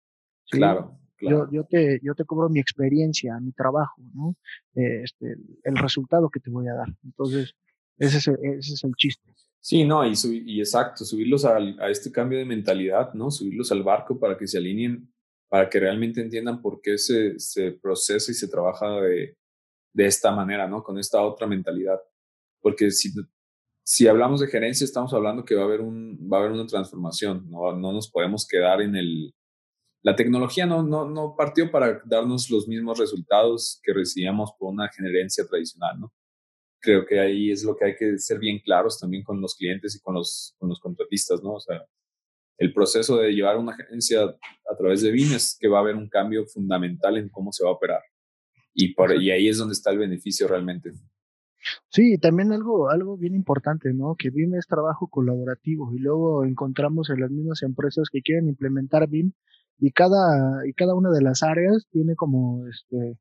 Claro, 0.49 0.99
Yo, 1.19 1.49
yo, 1.51 1.63
te, 1.63 1.99
yo 2.03 2.13
te 2.13 2.23
cobro 2.25 2.49
mi 2.49 2.59
experiencia, 2.59 3.39
mi 3.39 3.51
trabajo, 3.51 4.01
¿no? 4.13 4.35
Este, 4.73 5.37
el 5.63 5.77
resultado 5.77 6.29
que 6.29 6.39
te 6.39 6.51
voy 6.51 6.67
a 6.67 6.73
dar. 6.73 6.87
Entonces, 7.03 7.55
ese 7.97 8.17
es 8.17 8.27
el, 8.27 8.37
ese 8.43 8.73
es 8.73 8.83
el 8.83 8.93
chiste. 8.95 9.33
Sí, 9.59 9.83
no, 9.83 10.05
y, 10.07 10.13
y 10.45 10.59
exacto, 10.59 11.03
subirlos 11.03 11.43
a 11.43 11.59
este 11.89 12.11
cambio 12.11 12.39
de 12.39 12.45
mentalidad, 12.45 13.13
¿no? 13.13 13.29
Subirlos 13.29 13.71
al 13.71 13.83
barco 13.83 14.17
para 14.17 14.37
que 14.37 14.47
se 14.47 14.57
alineen, 14.57 15.11
para 15.49 15.69
que 15.69 15.79
realmente 15.79 16.21
entiendan 16.21 16.61
por 16.61 16.79
qué 16.81 16.97
se, 16.97 17.37
se 17.37 17.71
procesa 17.73 18.31
y 18.31 18.35
se 18.35 18.47
trabaja 18.47 19.01
de, 19.01 19.35
de 19.93 20.05
esta 20.05 20.31
manera, 20.31 20.67
¿no? 20.67 20.83
Con 20.83 20.97
esta 20.97 21.21
otra 21.21 21.47
mentalidad. 21.47 21.99
Porque 22.61 22.91
si, 22.91 23.11
si 23.83 24.07
hablamos 24.07 24.39
de 24.39 24.47
gerencia, 24.47 24.85
estamos 24.85 25.13
hablando 25.13 25.43
que 25.43 25.55
va 25.55 25.63
a 25.63 25.65
haber, 25.65 25.81
un, 25.81 26.17
va 26.31 26.37
a 26.37 26.39
haber 26.41 26.53
una 26.53 26.67
transformación, 26.67 27.49
no, 27.49 27.75
no 27.75 27.91
nos 27.91 28.09
podemos 28.09 28.47
quedar 28.47 28.81
en 28.81 28.95
el... 28.95 29.33
La 30.03 30.15
tecnología 30.15 30.65
no, 30.65 30.83
no, 30.83 31.09
no 31.09 31.35
partió 31.35 31.69
para 31.69 32.01
darnos 32.05 32.49
los 32.49 32.67
mismos 32.67 32.99
resultados 32.99 33.81
que 33.83 33.93
recibíamos 33.93 34.51
por 34.57 34.71
una 34.71 34.87
gerencia 34.89 35.45
tradicional, 35.45 35.99
¿no? 35.99 36.13
Creo 36.79 37.05
que 37.05 37.19
ahí 37.19 37.51
es 37.51 37.63
lo 37.63 37.75
que 37.75 37.85
hay 37.85 37.95
que 37.95 38.17
ser 38.17 38.39
bien 38.39 38.59
claros 38.59 38.99
también 38.99 39.23
con 39.23 39.41
los 39.41 39.55
clientes 39.55 39.95
y 39.95 39.99
con 39.99 40.15
los, 40.15 40.55
con 40.57 40.69
los 40.69 40.79
contratistas, 40.79 41.41
¿no? 41.41 41.53
O 41.53 41.59
sea, 41.59 41.85
el 42.57 42.73
proceso 42.73 43.17
de 43.17 43.31
llevar 43.31 43.57
una 43.57 43.75
gerencia 43.75 44.23
a 44.23 44.75
través 44.77 45.01
de 45.01 45.11
BIM 45.11 45.33
es 45.33 45.57
que 45.59 45.67
va 45.67 45.77
a 45.77 45.81
haber 45.81 45.95
un 45.95 46.09
cambio 46.09 46.45
fundamental 46.45 47.17
en 47.17 47.29
cómo 47.29 47.51
se 47.51 47.63
va 47.63 47.69
a 47.69 47.73
operar. 47.73 48.01
Y, 48.73 48.93
por, 48.93 49.15
y 49.21 49.31
ahí 49.31 49.47
es 49.47 49.57
donde 49.57 49.73
está 49.73 49.91
el 49.91 49.97
beneficio 49.97 50.47
realmente. 50.47 50.91
Sí, 51.89 52.17
también 52.17 52.51
algo, 52.51 52.89
algo 52.89 53.17
bien 53.17 53.35
importante, 53.35 53.93
¿no? 53.93 54.15
Que 54.17 54.29
BIM 54.29 54.55
es 54.55 54.67
trabajo 54.67 55.07
colaborativo 55.07 55.93
y 55.93 55.99
luego 55.99 56.45
encontramos 56.45 57.09
en 57.09 57.21
las 57.21 57.31
mismas 57.31 57.63
empresas 57.63 58.09
que 58.11 58.21
quieren 58.21 58.47
implementar 58.47 59.07
BIM 59.07 59.33
y 59.79 59.91
cada, 59.91 60.65
y 60.67 60.73
cada 60.73 60.95
una 60.95 61.11
de 61.11 61.21
las 61.21 61.43
áreas 61.43 61.87
tiene 61.91 62.15
como, 62.15 62.67
este, 62.67 63.17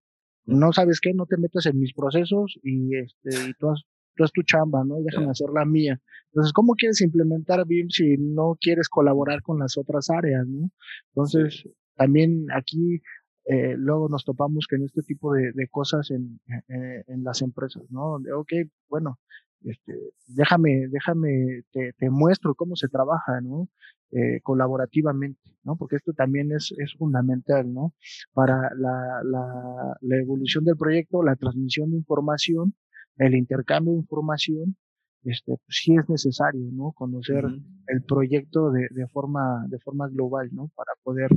no 0.47 0.73
sabes 0.73 1.01
qué, 1.01 1.13
no 1.13 1.27
te 1.27 1.37
metas 1.37 1.67
en 1.67 1.79
mis 1.79 1.93
procesos 1.93 2.59
y, 2.63 2.97
este, 2.97 3.51
y 3.51 3.55
tú, 3.55 3.71
has, 3.71 3.83
tú 4.15 4.25
tu 4.33 4.43
chamba, 4.43 4.85
¿no? 4.85 5.01
Y 5.01 5.05
déjame 5.05 5.31
hacer 5.31 5.51
la 5.53 5.65
mía. 5.65 6.01
Entonces, 6.33 6.53
¿cómo 6.53 6.75
quieres 6.75 7.01
implementar 7.01 7.67
BIM 7.67 7.91
si 7.91 8.17
no 8.17 8.57
quieres 8.61 8.89
colaborar 8.89 9.43
con 9.43 9.59
las 9.59 9.77
otras 9.77 10.11
áreas, 10.11 10.47
¿no? 10.47 10.71
Entonces, 11.15 11.69
también 11.97 12.47
aquí 12.55 13.03
eh, 13.47 13.75
luego 13.77 14.09
nos 14.09 14.25
topamos 14.25 14.67
que 14.69 14.77
en 14.77 14.85
este 14.85 15.03
tipo 15.03 15.33
de, 15.33 15.53
de 15.53 15.69
cosas 15.69 16.11
en, 16.11 16.41
eh, 16.69 17.05
en, 17.07 17.23
las 17.23 17.43
empresas, 17.43 17.85
¿no? 17.91 18.11
Donde, 18.11 18.33
ok, 18.33 18.53
bueno, 18.89 19.21
este, 19.67 19.93
déjame, 20.29 20.89
déjame, 20.89 21.63
te, 21.73 21.93
te 21.95 22.11
muestro 22.11 22.55
cómo 22.55 22.77
se 22.77 22.89
trabaja, 22.89 23.41
¿no? 23.41 23.69
Eh, 24.13 24.41
colaborativamente, 24.43 25.41
¿no? 25.65 25.77
Porque 25.77 25.97
esto 25.97 26.13
también 26.13 26.53
es, 26.53 26.73
es 26.79 26.95
fundamental, 26.97 27.73
¿no? 27.73 27.93
Para 28.33 28.71
la, 28.77 29.21
la, 29.25 29.97
la 30.01 30.17
evolución 30.17 30.65
del 30.65 30.77
proyecto, 30.77 31.23
la 31.25 31.35
transmisión 31.37 31.91
de 31.91 31.97
información, 31.97 32.75
el 33.19 33.35
intercambio 33.35 33.93
de 33.95 33.99
información, 34.01 34.77
este, 35.25 35.57
pues 35.67 35.81
sí 35.83 35.97
es 35.97 36.09
necesario, 36.09 36.71
¿no? 36.73 36.93
Conocer 36.93 37.45
el 37.89 38.03
proyecto 38.05 38.71
de, 38.71 38.87
de, 38.91 39.09
forma, 39.09 39.67
de 39.69 39.81
forma 39.81 40.09
global, 40.09 40.51
¿no? 40.53 40.71
Para 40.77 40.93
poder 41.03 41.31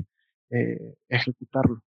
eh, 0.51 0.95
ejecutarlo. 1.09 1.81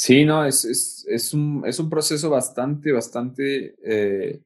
Sí, 0.00 0.24
no, 0.24 0.44
es, 0.44 0.64
es, 0.64 1.04
es, 1.08 1.34
un, 1.34 1.64
es 1.66 1.80
un 1.80 1.90
proceso 1.90 2.30
bastante, 2.30 2.92
bastante, 2.92 3.74
eh, 3.82 4.40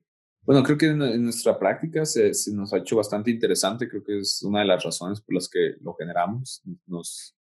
bueno, 0.44 0.62
creo 0.62 0.78
que 0.78 0.86
en, 0.86 1.22
nuestra 1.22 1.59
práctica 1.59 2.07
se, 2.07 2.32
se, 2.32 2.55
nos 2.55 2.72
ha 2.72 2.78
hecho 2.78 2.96
bastante 2.96 3.30
interesante, 3.30 3.86
creo 3.86 4.03
que 4.03 4.20
es 4.20 4.42
una 4.42 4.61
de 4.61 4.64
las 4.64 4.82
razones 4.82 5.20
por 5.20 5.34
las 5.34 5.50
que 5.50 5.74
lo 5.82 5.92
generamos, 5.92 6.62
nos, 6.86 7.36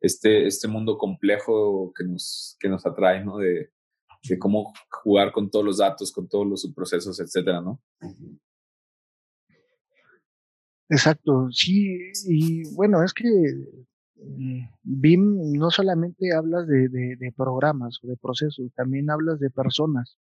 este, 0.00 0.46
este 0.46 0.68
mundo 0.68 0.96
complejo 0.96 1.92
que 1.92 2.04
nos, 2.04 2.56
que 2.60 2.68
nos 2.68 2.86
atrae, 2.86 3.24
¿no? 3.24 3.38
De, 3.38 3.72
de 4.22 4.38
cómo 4.38 4.72
jugar 5.02 5.32
con 5.32 5.50
todos 5.50 5.64
los 5.64 5.78
datos, 5.78 6.12
con 6.12 6.28
todos 6.28 6.46
los 6.46 6.60
subprocesos, 6.62 7.18
etcétera, 7.18 7.60
¿no? 7.60 7.82
Exacto, 10.88 11.48
sí, 11.50 12.12
y 12.28 12.62
bueno, 12.76 13.02
es 13.02 13.12
que 13.12 13.24
BIM 14.82 15.52
no 15.58 15.70
solamente 15.70 16.34
hablas 16.34 16.66
de, 16.66 16.88
de, 16.88 17.32
programas 17.36 17.98
o 18.02 18.06
de 18.06 18.16
procesos, 18.16 18.72
también 18.74 19.10
hablas 19.10 19.38
de 19.40 19.50
personas, 19.50 20.16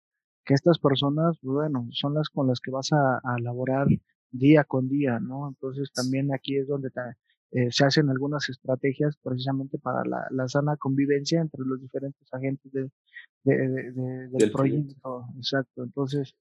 que 0.45 0.53
estas 0.53 0.79
personas, 0.79 1.37
bueno, 1.41 1.87
son 1.91 2.15
las 2.15 2.29
con 2.29 2.47
las 2.47 2.59
que 2.59 2.71
vas 2.71 2.91
a, 2.91 3.21
a 3.23 3.35
elaborar 3.37 3.87
día 4.31 4.63
con 4.63 4.89
día, 4.89 5.19
¿no? 5.19 5.47
Entonces 5.47 5.91
también 5.93 6.33
aquí 6.33 6.57
es 6.57 6.67
donde 6.67 6.89
eh, 7.51 7.71
se 7.71 7.85
hacen 7.85 8.09
algunas 8.09 8.49
estrategias 8.49 9.15
precisamente 9.21 9.77
para 9.77 10.03
la, 10.05 10.27
la, 10.31 10.47
sana 10.47 10.75
convivencia 10.75 11.39
entre 11.39 11.63
los 11.63 11.79
diferentes 11.79 12.27
agentes 12.33 12.71
de, 12.71 12.89
del 13.43 14.51
proyecto. 14.51 15.27
Exacto. 15.37 15.83
Entonces 15.83 16.35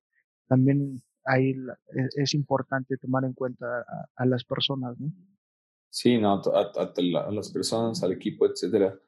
también 0.48 1.02
ahí 1.24 1.54
es, 1.94 2.16
es, 2.16 2.34
importante 2.34 2.96
tomar 2.96 3.24
en 3.24 3.34
cuenta 3.34 3.66
a, 3.80 4.06
a 4.16 4.26
las 4.26 4.44
personas, 4.44 4.98
¿no? 4.98 5.12
Sí, 5.94 6.16
no, 6.16 6.40
a, 6.54 7.30
las 7.32 7.52
personas, 7.52 8.02
al 8.02 8.12
equipo, 8.12 8.46
etcétera. 8.46 8.98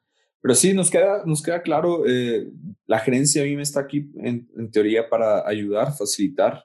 Pero 0.43 0.55
sí, 0.55 0.75
nos 0.75 0.91
queda, 0.91 1.23
nos 1.25 1.43
queda 1.43 1.63
claro, 1.63 2.07
eh, 2.07 2.47
la 2.87 2.99
gerencia 2.99 3.43
a 3.43 3.47
me 3.47 3.63
está 3.63 3.81
aquí 3.81 4.11
en, 4.17 4.47
en 4.55 4.71
teoría 4.71 5.09
para 5.09 5.49
ayudar, 5.49 5.97
facilitar, 5.97 6.63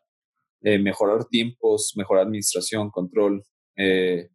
eh, 0.61 0.77
mejorar 0.77 1.23
tiempos, 1.23 1.93
mejorar 1.95 2.25
administración, 2.25 2.89
control. 2.89 3.45
Eh, 3.77 4.27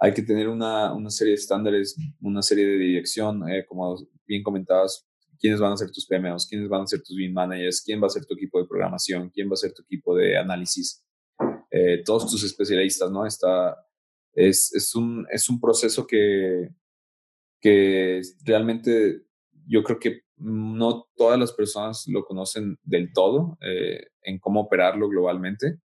hay 0.00 0.14
que 0.14 0.22
tener 0.22 0.48
una, 0.48 0.94
una, 0.94 1.10
serie 1.10 1.32
de 1.32 1.40
estándares, 1.40 1.94
una 2.22 2.40
serie 2.40 2.64
de 2.64 2.78
dirección, 2.78 3.42
como 3.68 3.98
bien 4.26 4.42
comentabas, 4.42 5.06
quiénes 5.38 5.60
van 5.60 5.72
a 5.74 5.76
ser 5.76 5.90
tus 5.90 6.06
PMOs, 6.06 6.46
quiénes 6.46 6.70
van 6.70 6.82
a 6.82 6.86
ser 6.86 7.02
tus 7.02 7.14
BIM 7.14 7.34
managers, 7.34 7.82
quién 7.82 8.02
va 8.02 8.06
a 8.06 8.10
ser 8.10 8.24
tu 8.24 8.32
equipo 8.32 8.62
de 8.62 8.66
programación, 8.66 9.28
quién 9.28 9.50
va 9.50 9.52
a 9.52 9.56
ser 9.56 9.74
tu 9.74 9.82
equipo 9.82 10.16
de 10.16 10.38
análisis, 10.38 11.04
todos 12.06 12.30
tus 12.30 12.42
especialistas, 12.44 13.10
¿no? 13.10 13.26
Está, 13.26 13.76
es, 14.34 14.72
es, 14.74 14.94
un, 14.94 15.26
es 15.30 15.48
un 15.48 15.60
proceso 15.60 16.06
que, 16.06 16.70
que 17.60 18.22
realmente 18.44 19.22
yo 19.66 19.82
creo 19.82 19.98
que 19.98 20.22
no 20.36 21.06
todas 21.16 21.38
las 21.38 21.52
personas 21.52 22.04
lo 22.08 22.24
conocen 22.24 22.78
del 22.82 23.12
todo 23.12 23.58
eh, 23.60 24.06
en 24.22 24.38
cómo 24.38 24.60
operarlo 24.60 25.08
globalmente, 25.08 25.80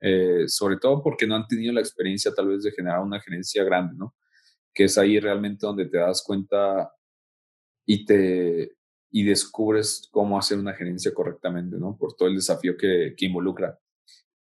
eh, 0.00 0.44
sobre 0.46 0.76
todo 0.76 1.02
porque 1.02 1.26
no 1.26 1.34
han 1.34 1.46
tenido 1.46 1.72
la 1.72 1.80
experiencia 1.80 2.32
tal 2.34 2.48
vez 2.48 2.62
de 2.62 2.72
generar 2.72 3.00
una 3.00 3.20
gerencia 3.20 3.64
grande, 3.64 3.94
¿no? 3.96 4.14
Que 4.74 4.84
es 4.84 4.98
ahí 4.98 5.18
realmente 5.18 5.66
donde 5.66 5.86
te 5.86 5.98
das 5.98 6.22
cuenta 6.24 6.92
y 7.86 8.04
te 8.04 8.76
y 9.10 9.24
descubres 9.24 10.08
cómo 10.10 10.38
hacer 10.38 10.58
una 10.58 10.74
gerencia 10.74 11.14
correctamente, 11.14 11.76
¿no? 11.78 11.96
Por 11.96 12.14
todo 12.14 12.28
el 12.28 12.36
desafío 12.36 12.76
que, 12.76 13.14
que 13.16 13.26
involucra. 13.26 13.78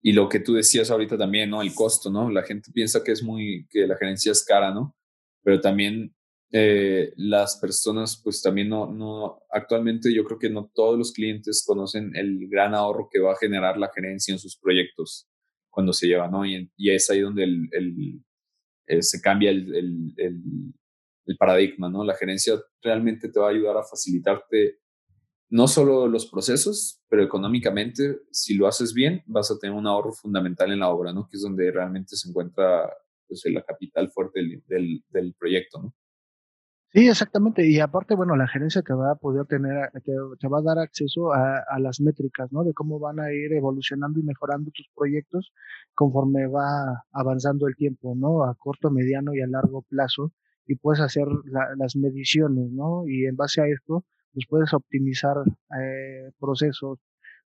Y 0.06 0.12
lo 0.12 0.28
que 0.28 0.42
tú 0.42 0.54
decías 0.54 0.92
ahorita 0.92 1.18
también, 1.18 1.50
¿no? 1.50 1.62
El 1.62 1.74
costo, 1.74 2.12
¿no? 2.12 2.30
La 2.30 2.44
gente 2.44 2.72
piensa 2.74 3.04
que 3.04 3.14
es 3.14 3.24
muy, 3.24 3.66
que 3.70 3.88
la 3.88 3.96
gerencia 3.96 4.34
es 4.34 4.44
cara, 4.44 4.74
¿no? 4.74 4.96
Pero 5.44 5.62
también 5.62 6.14
eh, 6.52 7.14
las 7.16 7.56
personas, 7.56 8.22
pues 8.22 8.42
también 8.42 8.70
no, 8.70 8.92
no, 8.92 9.42
actualmente 9.50 10.14
yo 10.14 10.24
creo 10.24 10.38
que 10.38 10.50
no 10.50 10.70
todos 10.76 10.98
los 11.00 11.12
clientes 11.12 11.64
conocen 11.66 12.16
el 12.16 12.48
gran 12.48 12.76
ahorro 12.76 13.10
que 13.12 13.20
va 13.20 13.32
a 13.32 13.38
generar 13.38 13.78
la 13.78 13.90
gerencia 13.92 14.34
en 14.34 14.40
sus 14.40 14.58
proyectos 14.58 15.28
cuando 15.72 15.94
se 15.94 16.06
lleva, 16.06 16.28
¿no? 16.28 16.46
Y, 16.46 16.70
es 16.78 17.10
ahí 17.10 17.22
donde 17.22 17.46
el, 17.46 17.70
el, 17.72 18.24
eh, 18.86 19.02
se 19.02 19.20
cambia 19.22 19.50
el, 19.50 20.14
el, 20.18 21.38
paradigma, 21.40 21.90
¿no? 21.90 22.04
La 22.04 22.16
gerencia 22.16 22.62
realmente 22.82 23.30
te 23.30 23.40
va 23.40 23.48
a 23.48 23.52
ayudar 23.52 23.78
a 23.78 23.84
facilitarte 23.84 24.78
no 25.54 25.68
solo 25.68 26.08
los 26.08 26.26
procesos, 26.26 27.00
pero 27.08 27.22
económicamente, 27.22 28.22
si 28.32 28.56
lo 28.56 28.66
haces 28.66 28.92
bien, 28.92 29.22
vas 29.28 29.52
a 29.52 29.60
tener 29.60 29.78
un 29.78 29.86
ahorro 29.86 30.12
fundamental 30.12 30.72
en 30.72 30.80
la 30.80 30.90
obra, 30.90 31.14
¿no? 31.14 31.28
Que 31.30 31.38
es 31.38 31.44
donde 31.44 31.72
realmente 31.72 32.16
se 32.16 32.28
encuentra 32.28 32.92
pues, 33.28 33.44
la 33.54 33.62
capital 33.62 34.10
fuerte 34.10 34.40
del, 34.66 35.04
del, 35.10 35.36
proyecto, 35.38 35.84
¿no? 35.84 35.94
Sí, 36.92 37.08
exactamente. 37.08 37.70
Y 37.70 37.80
aparte, 37.80 38.16
bueno, 38.16 38.36
la 38.36 38.48
gerencia 38.48 38.82
te 38.82 38.96
va 38.96 39.12
a 39.12 39.16
poder 39.16 39.46
tener, 39.46 39.92
te, 40.04 40.48
va 40.48 40.58
a 40.58 40.64
dar 40.64 40.80
acceso 40.80 41.32
a, 41.34 41.64
las 41.80 42.02
métricas, 42.02 42.52
¿no? 42.52 42.64
De 42.64 42.74
cómo 42.74 42.98
van 42.98 43.20
a 43.20 43.32
ir 43.32 43.54
evolucionando 43.54 44.20
y 44.20 44.24
mejorando 44.24 44.72
tus 44.72 44.90
proyectos 44.96 45.54
conforme 45.94 46.48
va 46.48 47.06
avanzando 47.12 47.68
el 47.68 47.76
tiempo, 47.76 48.16
¿no? 48.16 48.44
A 48.44 48.56
corto, 48.56 48.90
mediano 48.90 49.36
y 49.36 49.42
a 49.42 49.48
largo 49.48 49.84
plazo. 49.84 50.34
Y 50.66 50.78
puedes 50.78 51.00
hacer 51.00 51.28
las 51.78 51.96
mediciones, 51.96 52.72
¿no? 52.72 53.08
Y 53.08 53.28
en 53.28 53.36
base 53.36 53.62
a 53.62 53.68
esto, 53.68 54.04
pues 54.34 54.46
puedes 54.50 54.74
optimizar 54.74 55.38
eh, 55.80 56.32
procesos, 56.40 57.00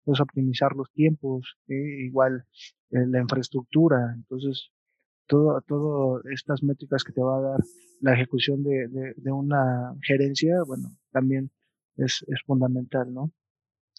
puedes 0.05 0.21
optimizar 0.21 0.73
los 0.77 0.91
tiempos, 0.93 1.57
¿eh? 1.69 2.05
igual 2.07 2.45
eh, 2.91 3.07
la 3.07 3.21
infraestructura. 3.21 4.13
Entonces, 4.15 4.71
todo, 5.27 5.61
todo 5.67 6.23
estas 6.33 6.63
métricas 6.63 7.03
que 7.05 7.13
te 7.13 7.23
va 7.23 7.39
a 7.39 7.41
dar 7.41 7.61
la 8.01 8.15
ejecución 8.15 8.63
de, 8.63 9.15
de, 9.17 9.33
una 9.33 9.95
gerencia, 10.03 10.63
bueno, 10.67 10.91
también 11.11 11.51
es, 11.97 12.25
es, 12.29 12.43
fundamental, 12.45 13.13
¿no? 13.13 13.33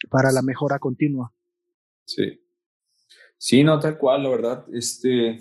Para 0.10 0.32
la 0.32 0.44
mejora 0.44 0.78
continua. 0.78 1.34
Sí. 2.06 2.40
Sí, 3.38 3.64
no, 3.64 3.80
tal 3.80 3.98
cual, 3.98 4.24
la 4.24 4.30
verdad. 4.30 4.66
Este, 4.72 5.40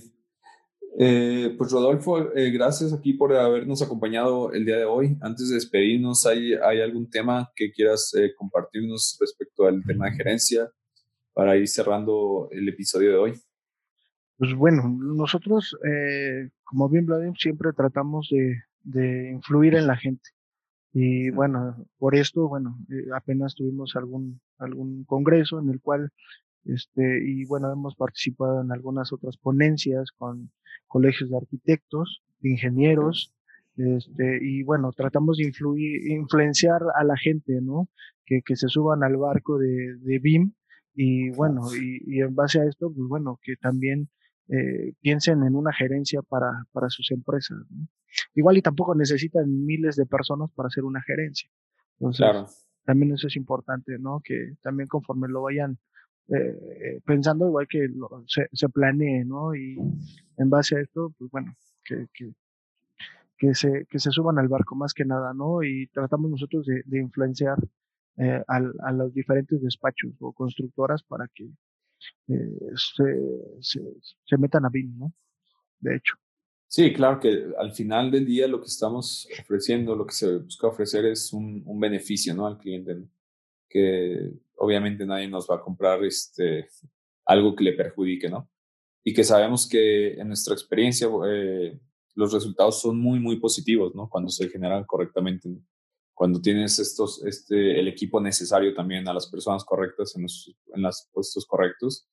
eh, 0.99 1.55
pues 1.59 1.73
Rodolfo, 1.73 2.33
eh, 2.35 2.51
gracias 2.51 2.93
aquí 2.93 3.15
por 3.15 3.35
habernos 3.35 3.83
acompañado 3.83 4.53
el 4.53 4.65
día 4.65 4.77
de 4.77 4.85
hoy. 4.85 5.17
Antes 5.21 5.49
de 5.49 5.57
despedirnos, 5.57 6.25
¿hay, 6.27 6.55
hay 6.55 6.81
algún 6.81 7.11
tema 7.11 7.51
que 7.57 7.73
quieras 7.73 8.15
eh, 8.15 8.33
compartirnos 8.37 9.17
respecto 9.21 9.67
al 9.67 9.83
tema 9.85 10.07
de 10.07 10.17
gerencia 10.17 10.71
para 11.33 11.57
ir 11.57 11.69
cerrando 11.69 12.49
el 12.53 12.69
episodio 12.69 13.11
de 13.11 13.17
hoy? 13.17 13.35
Pues 14.37 14.55
bueno, 14.55 14.89
nosotros 14.89 15.77
eh, 15.85 16.51
como 16.65 16.89
bien 16.89 17.07
Vladimir 17.07 17.37
siempre 17.39 17.73
tratamos 17.73 18.29
de, 18.31 18.63
de, 18.83 19.31
influir 19.31 19.75
en 19.75 19.87
la 19.87 19.97
gente. 19.97 20.31
Y 20.93 21.31
bueno, 21.31 21.87
por 21.99 22.15
esto, 22.15 22.49
bueno, 22.49 22.79
eh, 22.91 23.11
apenas 23.15 23.55
tuvimos 23.55 23.95
algún, 23.97 24.41
algún 24.59 25.05
congreso 25.05 25.61
en 25.61 25.71
el 25.71 25.81
cual, 25.81 26.11
este, 26.65 27.21
y 27.25 27.45
bueno, 27.45 27.73
hemos 27.73 27.95
participado 27.95 28.63
en 28.63 28.73
algunas 28.73 29.13
otras 29.13 29.37
ponencias 29.37 30.11
con 30.17 30.51
colegios 30.87 31.31
de 31.31 31.37
arquitectos, 31.37 32.23
de 32.41 32.51
ingenieros, 32.51 33.35
este, 33.77 34.39
y 34.43 34.63
bueno, 34.63 34.93
tratamos 34.93 35.39
de 35.39 35.45
influir, 35.45 36.07
influenciar 36.11 36.83
a 36.95 37.05
la 37.05 37.17
gente, 37.17 37.61
¿no? 37.61 37.89
Que, 38.25 38.41
que 38.43 38.57
se 38.57 38.69
suban 38.69 39.03
al 39.03 39.17
barco 39.17 39.59
de, 39.59 39.97
de 39.97 40.19
BIM 40.19 40.53
y 40.95 41.31
bueno, 41.31 41.63
y, 41.75 42.01
y 42.07 42.21
en 42.21 42.35
base 42.35 42.61
a 42.61 42.65
esto, 42.65 42.93
pues 42.95 43.09
bueno, 43.09 43.39
que 43.43 43.57
también 43.57 44.09
eh, 44.49 44.93
piensen 45.01 45.43
en 45.43 45.57
una 45.57 45.73
gerencia 45.73 46.23
para, 46.23 46.67
para 46.73 46.89
sus 46.91 47.11
empresas. 47.11 47.59
Igual 48.35 48.59
y 48.59 48.63
tampoco 48.63 48.95
necesitan 48.95 49.65
miles 49.65 49.97
de 49.97 50.07
personas 50.07 50.51
para 50.55 50.69
hacer 50.69 50.85
una 50.85 51.03
gerencia. 51.03 51.51
Entonces, 51.99 52.67
también 52.85 53.13
eso 53.13 53.27
es 53.27 53.37
importante, 53.37 53.99
¿no? 53.99 54.21
Que 54.23 54.55
también 54.63 54.89
conforme 54.89 55.29
lo 55.29 55.43
vayan 55.43 55.79
eh, 56.29 57.01
pensando, 57.05 57.47
igual 57.47 57.67
que 57.69 57.87
se, 58.27 58.49
se, 58.53 58.69
planee, 58.69 59.25
¿no? 59.25 59.55
Y 59.55 59.77
en 60.39 60.51
base 60.51 60.77
a 60.77 60.81
esto, 60.81 61.13
pues 61.19 61.31
bueno, 61.31 61.55
que, 61.85 62.07
que, 63.37 63.55
se, 63.55 63.87
que 63.91 63.99
se 63.99 64.11
suban 64.11 64.39
al 64.39 64.49
barco 64.49 64.75
más 64.75 64.95
que 64.95 65.05
nada, 65.05 65.35
¿no? 65.35 65.63
Y 65.63 65.87
tratamos 65.89 66.31
nosotros 66.31 66.67
de, 66.67 66.99
influenciar 66.99 67.59
eh, 68.17 68.43
a, 68.49 68.93
los 68.93 69.13
diferentes 69.13 69.61
despachos 69.61 70.13
o 70.21 70.33
constructoras 70.33 71.03
para 71.03 71.29
que 71.35 71.45
eh, 72.29 72.59
se, 72.75 73.81
se, 74.25 74.39
metan 74.39 74.65
a 74.65 74.71
BIM, 74.71 74.99
¿no? 74.99 75.13
De 75.81 75.97
hecho. 75.97 76.15
Sí, 76.67 76.93
claro 76.93 77.21
que 77.21 77.53
al 77.59 77.73
final 77.73 78.11
del 78.11 78.25
día 78.25 78.49
lo 78.49 78.61
que 78.61 78.67
estamos 78.67 79.29
ofreciendo, 79.41 79.95
lo 79.95 80.07
que 80.07 80.15
se 80.15 80.39
busca 80.39 80.67
ofrecer 80.69 81.05
es 81.05 81.33
un, 81.33 81.63
un 81.67 81.79
beneficio, 81.79 82.35
¿no? 82.35 82.47
Al 82.47 82.59
cliente, 82.59 82.97
que 83.69 84.33
obviamente 84.65 85.07
nadie 85.07 85.29
nos 85.29 85.49
va 85.49 85.57
a 85.57 85.61
comprar 85.61 86.03
este, 86.05 86.69
algo 87.27 87.55
que 87.55 87.65
le 87.65 87.73
perjudique, 87.73 88.29
¿no? 88.29 88.49
Y 89.05 89.13
que 89.13 89.25
sabemos 89.25 89.69
que 89.69 90.15
en 90.15 90.29
nuestra 90.29 90.55
experiencia 90.55 91.09
eh, 91.29 91.79
los 92.15 92.33
resultados 92.33 92.81
son 92.81 92.99
muy, 92.99 93.21
muy 93.21 93.39
positivos, 93.39 93.95
¿no? 93.95 94.09
Cuando 94.09 94.31
se 94.31 94.49
generan 94.49 94.85
correctamente. 94.85 95.49
cuando 96.15 96.41
tienes 96.41 96.79
estos, 96.79 97.25
este, 97.25 97.79
el 97.81 97.89
equipo 97.89 98.21
necesario 98.21 98.73
también 98.73 99.09
a 99.09 99.13
las 99.13 99.27
personas 99.29 99.65
correctas 99.65 100.15
en 100.17 100.23
los, 100.23 100.55
en 100.75 100.83
los 100.83 101.09
puestos 101.13 101.45
correctos. 101.45 102.09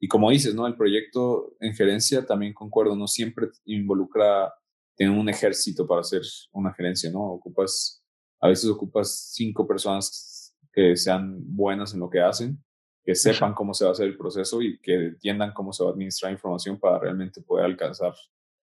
Y 0.00 0.08
como 0.08 0.30
dices, 0.30 0.54
¿no? 0.54 0.66
El 0.66 0.76
proyecto 0.76 1.54
en 1.60 1.72
gerencia 1.74 2.26
también 2.26 2.52
concuerdo, 2.52 2.96
no 2.96 3.06
siempre 3.06 3.48
involucra 3.64 4.52
tener 4.96 5.16
un 5.16 5.28
ejército 5.28 5.86
para 5.86 6.00
hacer 6.00 6.22
una 6.52 6.74
gerencia, 6.74 7.10
¿no? 7.10 7.22
Ocupas, 7.34 8.02
a 8.40 8.48
veces 8.48 8.68
ocupas 8.68 9.30
cinco 9.32 9.66
personas 9.66 10.33
que 10.74 10.96
sean 10.96 11.38
buenas 11.54 11.94
en 11.94 12.00
lo 12.00 12.10
que 12.10 12.20
hacen, 12.20 12.58
que 13.04 13.14
sepan 13.14 13.54
cómo 13.54 13.74
se 13.74 13.84
va 13.84 13.90
a 13.90 13.92
hacer 13.92 14.06
el 14.06 14.16
proceso 14.16 14.60
y 14.62 14.78
que 14.80 14.94
entiendan 14.94 15.52
cómo 15.52 15.72
se 15.72 15.84
va 15.84 15.90
a 15.90 15.92
administrar 15.92 16.32
información 16.32 16.78
para 16.78 16.98
realmente 16.98 17.42
poder 17.42 17.66
alcanzar 17.66 18.14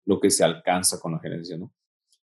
lo 0.06 0.18
que 0.18 0.30
se 0.30 0.44
alcanza 0.44 0.98
con 0.98 1.12
la 1.12 1.20
gerencia, 1.20 1.56
¿no? 1.56 1.72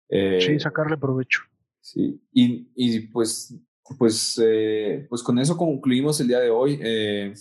Eh, 0.08 0.40
sí, 0.40 0.58
sacarle 0.58 0.96
provecho. 0.96 1.42
Sí, 1.80 2.20
y, 2.32 2.68
y 2.74 3.00
pues, 3.08 3.54
pues, 3.98 4.40
eh, 4.42 5.06
pues 5.08 5.22
con 5.22 5.38
eso 5.38 5.56
concluimos 5.56 6.20
el 6.20 6.28
día 6.28 6.40
de 6.40 6.50
hoy. 6.50 6.78
Eh, 6.82 7.32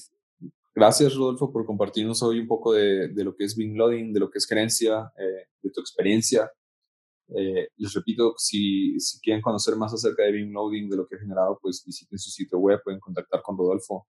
gracias, 0.73 1.15
Rodolfo, 1.15 1.51
por 1.51 1.65
compartirnos 1.65 2.21
hoy 2.23 2.39
un 2.39 2.47
poco 2.47 2.73
de, 2.73 3.09
de 3.09 3.23
lo 3.23 3.35
que 3.35 3.45
es 3.45 3.55
Bing 3.55 3.75
Loading, 3.75 4.13
de 4.13 4.19
lo 4.19 4.29
que 4.29 4.37
es 4.37 4.45
gerencia, 4.45 5.11
eh, 5.17 5.47
de 5.61 5.69
tu 5.71 5.81
experiencia. 5.81 6.51
Les 7.29 7.93
repito, 7.93 8.33
si, 8.37 8.99
si 8.99 9.19
quieren 9.19 9.41
conocer 9.41 9.75
más 9.75 9.93
acerca 9.93 10.23
de 10.23 10.31
Bing 10.31 10.51
Loading, 10.51 10.89
de 10.89 10.97
lo 10.97 11.07
que 11.07 11.15
ha 11.15 11.19
generado, 11.19 11.59
pues 11.61 11.83
visiten 11.85 12.17
su 12.17 12.29
sitio 12.29 12.57
web, 12.59 12.81
pueden 12.83 12.99
contactar 12.99 13.41
con 13.41 13.57
Rodolfo, 13.57 14.07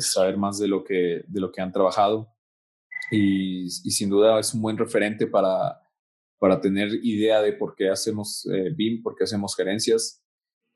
saber 0.00 0.36
más 0.36 0.58
de 0.58 0.68
lo, 0.68 0.82
que, 0.84 1.24
de 1.26 1.40
lo 1.40 1.50
que 1.50 1.60
han 1.60 1.72
trabajado. 1.72 2.28
Y, 3.10 3.64
y 3.64 3.90
sin 3.90 4.08
duda 4.08 4.38
es 4.38 4.54
un 4.54 4.62
buen 4.62 4.78
referente 4.78 5.26
para, 5.26 5.80
para 6.40 6.60
tener 6.60 6.88
idea 7.02 7.42
de 7.42 7.52
por 7.52 7.74
qué 7.76 7.90
hacemos 7.90 8.48
eh, 8.50 8.70
BIM, 8.74 9.02
por 9.02 9.14
qué 9.14 9.24
hacemos 9.24 9.54
gerencias 9.54 10.24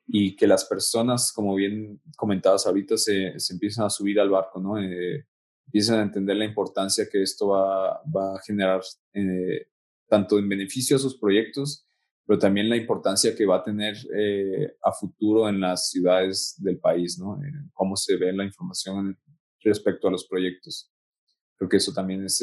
y 0.07 0.35
que 0.35 0.45
las 0.45 0.63
personas, 0.65 1.33
como 1.33 1.55
bien 1.55 1.99
comentadas 2.15 2.67
ahorita, 2.67 2.97
se, 2.97 3.39
se 3.39 3.53
empiezan 3.53 3.85
a 3.85 3.89
subir 3.89 4.19
al 4.19 4.29
barco, 4.29 4.61
¿no? 4.61 4.79
Eh, 4.79 5.25
empiezan 5.65 5.99
a 5.99 6.03
entender 6.03 6.37
la 6.37 6.45
importancia 6.45 7.07
que 7.11 7.23
esto 7.23 7.47
va, 7.47 7.99
va 8.15 8.35
a 8.35 8.41
generar 8.45 8.81
eh, 9.13 9.65
tanto 10.07 10.37
en 10.39 10.49
beneficio 10.49 10.95
a 10.95 10.99
sus 10.99 11.17
proyectos, 11.17 11.87
pero 12.25 12.39
también 12.39 12.69
la 12.69 12.77
importancia 12.77 13.35
que 13.35 13.45
va 13.45 13.57
a 13.57 13.63
tener 13.63 13.95
eh, 14.17 14.75
a 14.83 14.91
futuro 14.91 15.47
en 15.47 15.59
las 15.59 15.89
ciudades 15.89 16.55
del 16.57 16.79
país, 16.79 17.19
¿no? 17.19 17.39
En 17.43 17.69
cómo 17.73 17.95
se 17.95 18.17
ve 18.17 18.33
la 18.33 18.43
información 18.43 19.17
respecto 19.61 20.07
a 20.07 20.11
los 20.11 20.27
proyectos. 20.27 20.91
Creo 21.57 21.69
que 21.69 21.77
eso 21.77 21.93
también 21.93 22.25
es 22.25 22.41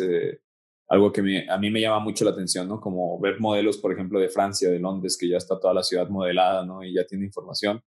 algo 0.93 1.11
que 1.11 1.47
a 1.49 1.59
mí 1.59 1.71
me 1.71 1.81
llama 1.81 2.01
mucho 2.01 2.23
la 2.23 2.33
atención, 2.33 2.69
¿no? 2.69 2.79
Como 2.79 3.19
ver 3.19 3.41
modelos, 3.41 3.79
por 3.79 3.93
ejemplo, 3.93 4.21
de 4.21 4.29
Francia, 4.29 4.69
de 4.71 4.79
Londres, 4.79 5.17
que 5.19 5.27
ya 5.27 5.39
está 5.39 5.59
toda 5.59 5.73
la 5.73 5.83
ciudad 5.83 6.07
modelada, 6.11 6.67
¿no? 6.67 6.85
Y 6.85 6.93
ya 6.93 7.07
tiene 7.07 7.25
información. 7.25 7.83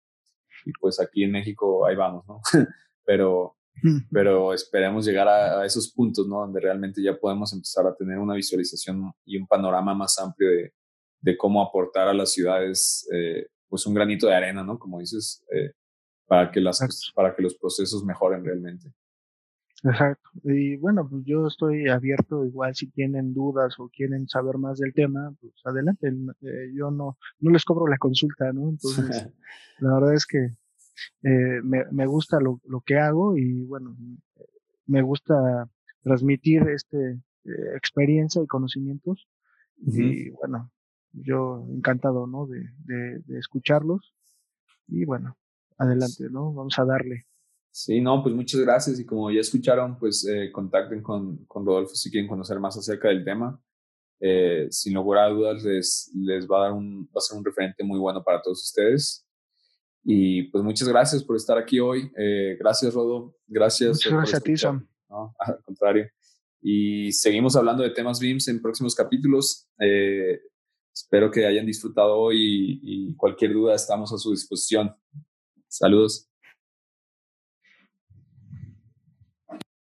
Y 0.66 0.72
pues 0.72 1.00
aquí 1.00 1.24
en 1.24 1.32
México 1.32 1.86
ahí 1.86 1.96
vamos, 1.96 2.26
¿no? 2.28 2.42
pero, 3.06 3.55
pero 4.12 4.54
esperemos 4.54 5.06
llegar 5.06 5.28
a, 5.28 5.66
esos 5.66 5.92
puntos, 5.92 6.28
¿no? 6.28 6.40
Donde 6.40 6.60
realmente 6.60 7.02
ya 7.02 7.16
podemos 7.18 7.54
empezar 7.54 7.86
a 7.88 7.96
tener 7.96 8.18
una 8.18 8.36
visualización 8.36 9.12
y 9.26 9.38
un 9.38 9.48
panorama 9.48 9.94
más 9.94 10.18
amplio 10.20 10.50
de, 10.50 10.74
de 11.22 11.38
cómo 11.38 11.62
aportar 11.62 12.08
a 12.08 12.14
las 12.14 12.32
ciudades, 12.32 13.08
eh, 13.12 13.48
pues 13.68 13.86
un 13.86 13.94
granito 13.94 14.28
de 14.28 14.36
arena, 14.36 14.64
¿no? 14.64 14.78
Como 14.78 15.00
dices, 15.00 15.44
eh, 15.52 15.72
para, 16.28 16.52
que 16.52 16.62
las, 16.62 16.80
para 17.16 17.36
que 17.36 17.42
los 17.42 17.56
procesos 17.56 18.04
mejoren 18.04 18.44
realmente. 18.46 18.92
Exacto. 19.84 20.30
Y 20.44 20.78
bueno, 20.78 21.08
pues 21.08 21.24
yo 21.26 21.48
estoy 21.48 21.90
abierto, 21.90 22.46
igual 22.46 22.74
si 22.76 22.90
tienen 22.92 23.34
dudas 23.34 23.76
o 23.80 23.90
quieren 23.90 24.28
saber 24.28 24.58
más 24.58 24.80
del 24.80 24.94
tema, 24.94 25.34
pues 25.40 25.54
adelante. 25.64 26.08
Eh, 26.42 26.72
yo 26.74 26.92
no, 26.92 27.18
no 27.40 27.52
les 27.52 27.64
cobro 27.64 27.88
la 27.88 27.98
consulta, 27.98 28.52
¿no? 28.54 28.70
Entonces, 28.70 29.28
la 29.80 29.94
verdad 29.96 30.14
es 30.14 30.26
que 30.26 30.56
eh, 31.24 31.62
me, 31.64 31.86
me 31.92 32.06
gusta 32.06 32.40
lo, 32.40 32.60
lo 32.66 32.82
que 32.82 32.98
hago 32.98 33.38
y 33.38 33.64
bueno, 33.64 33.96
me 34.86 35.02
gusta 35.02 35.70
transmitir 36.02 36.64
este 36.70 37.20
eh, 37.46 37.76
experiencia 37.76 38.42
y 38.42 38.48
conocimientos. 38.48 39.28
Y 39.78 40.30
bueno, 40.30 40.72
yo 41.12 41.66
encantado, 41.70 42.28
¿no? 42.28 42.48
De, 42.48 42.70
de, 42.86 43.20
de 43.20 43.40
escucharlos. 43.40 44.14
Y 44.88 45.06
bueno, 45.06 45.38
adelante, 45.78 46.30
¿no? 46.32 46.54
Vamos 46.54 46.80
a 46.80 46.86
darle. 46.86 47.26
Sí, 47.72 48.00
no, 48.00 48.24
pues 48.24 48.34
muchas 48.34 48.62
gracias 48.62 49.00
y 49.00 49.06
como 49.06 49.30
ya 49.32 49.42
escucharon, 49.42 50.00
pues 50.00 50.26
eh, 50.26 50.50
contacten 50.52 51.02
con, 51.02 51.44
con, 51.46 51.66
Rodolfo 51.66 51.94
si 51.94 52.10
quieren 52.10 52.30
conocer 52.30 52.58
más 52.58 52.78
acerca 52.78 53.10
del 53.10 53.26
tema. 53.26 53.62
Eh, 54.22 54.68
sin 54.72 54.94
lugar 54.94 55.26
a 55.26 55.30
dudas 55.30 55.62
les, 55.62 56.10
les 56.16 56.48
va 56.48 56.60
a 56.60 56.62
dar 56.64 56.72
un, 56.72 57.06
va 57.08 57.18
a 57.18 57.20
ser 57.20 57.38
un 57.38 57.44
referente 57.44 57.84
muy 57.84 58.00
bueno 58.00 58.24
para 58.24 58.42
todos 58.42 58.64
ustedes. 58.64 59.25
Y 60.06 60.44
pues 60.44 60.64
muchas 60.64 60.88
gracias 60.88 61.24
por 61.24 61.36
estar 61.36 61.58
aquí 61.58 61.80
hoy. 61.80 62.12
Eh, 62.16 62.56
gracias, 62.60 62.94
Rodo. 62.94 63.36
Gracias. 63.48 63.98
Muchas 63.98 64.14
gracias 64.14 64.40
a 64.40 64.44
ti, 64.44 64.56
Sam. 64.56 64.88
No, 65.10 65.36
al 65.40 65.62
contrario. 65.64 66.10
Y 66.62 67.12
seguimos 67.12 67.56
hablando 67.56 67.84
de 67.84 67.90
temas 67.90 68.20
BIMS 68.20 68.48
en 68.48 68.62
próximos 68.62 68.96
capítulos. 68.96 69.68
Espero 70.94 71.30
que 71.30 71.46
hayan 71.46 71.66
disfrutado 71.66 72.16
hoy 72.18 72.38
y, 72.38 73.10
y 73.10 73.16
cualquier 73.16 73.54
duda 73.54 73.76
estamos 73.76 74.14
a 74.14 74.18
su 74.18 74.32
disposición. 74.32 74.96
Saludos. 75.68 76.30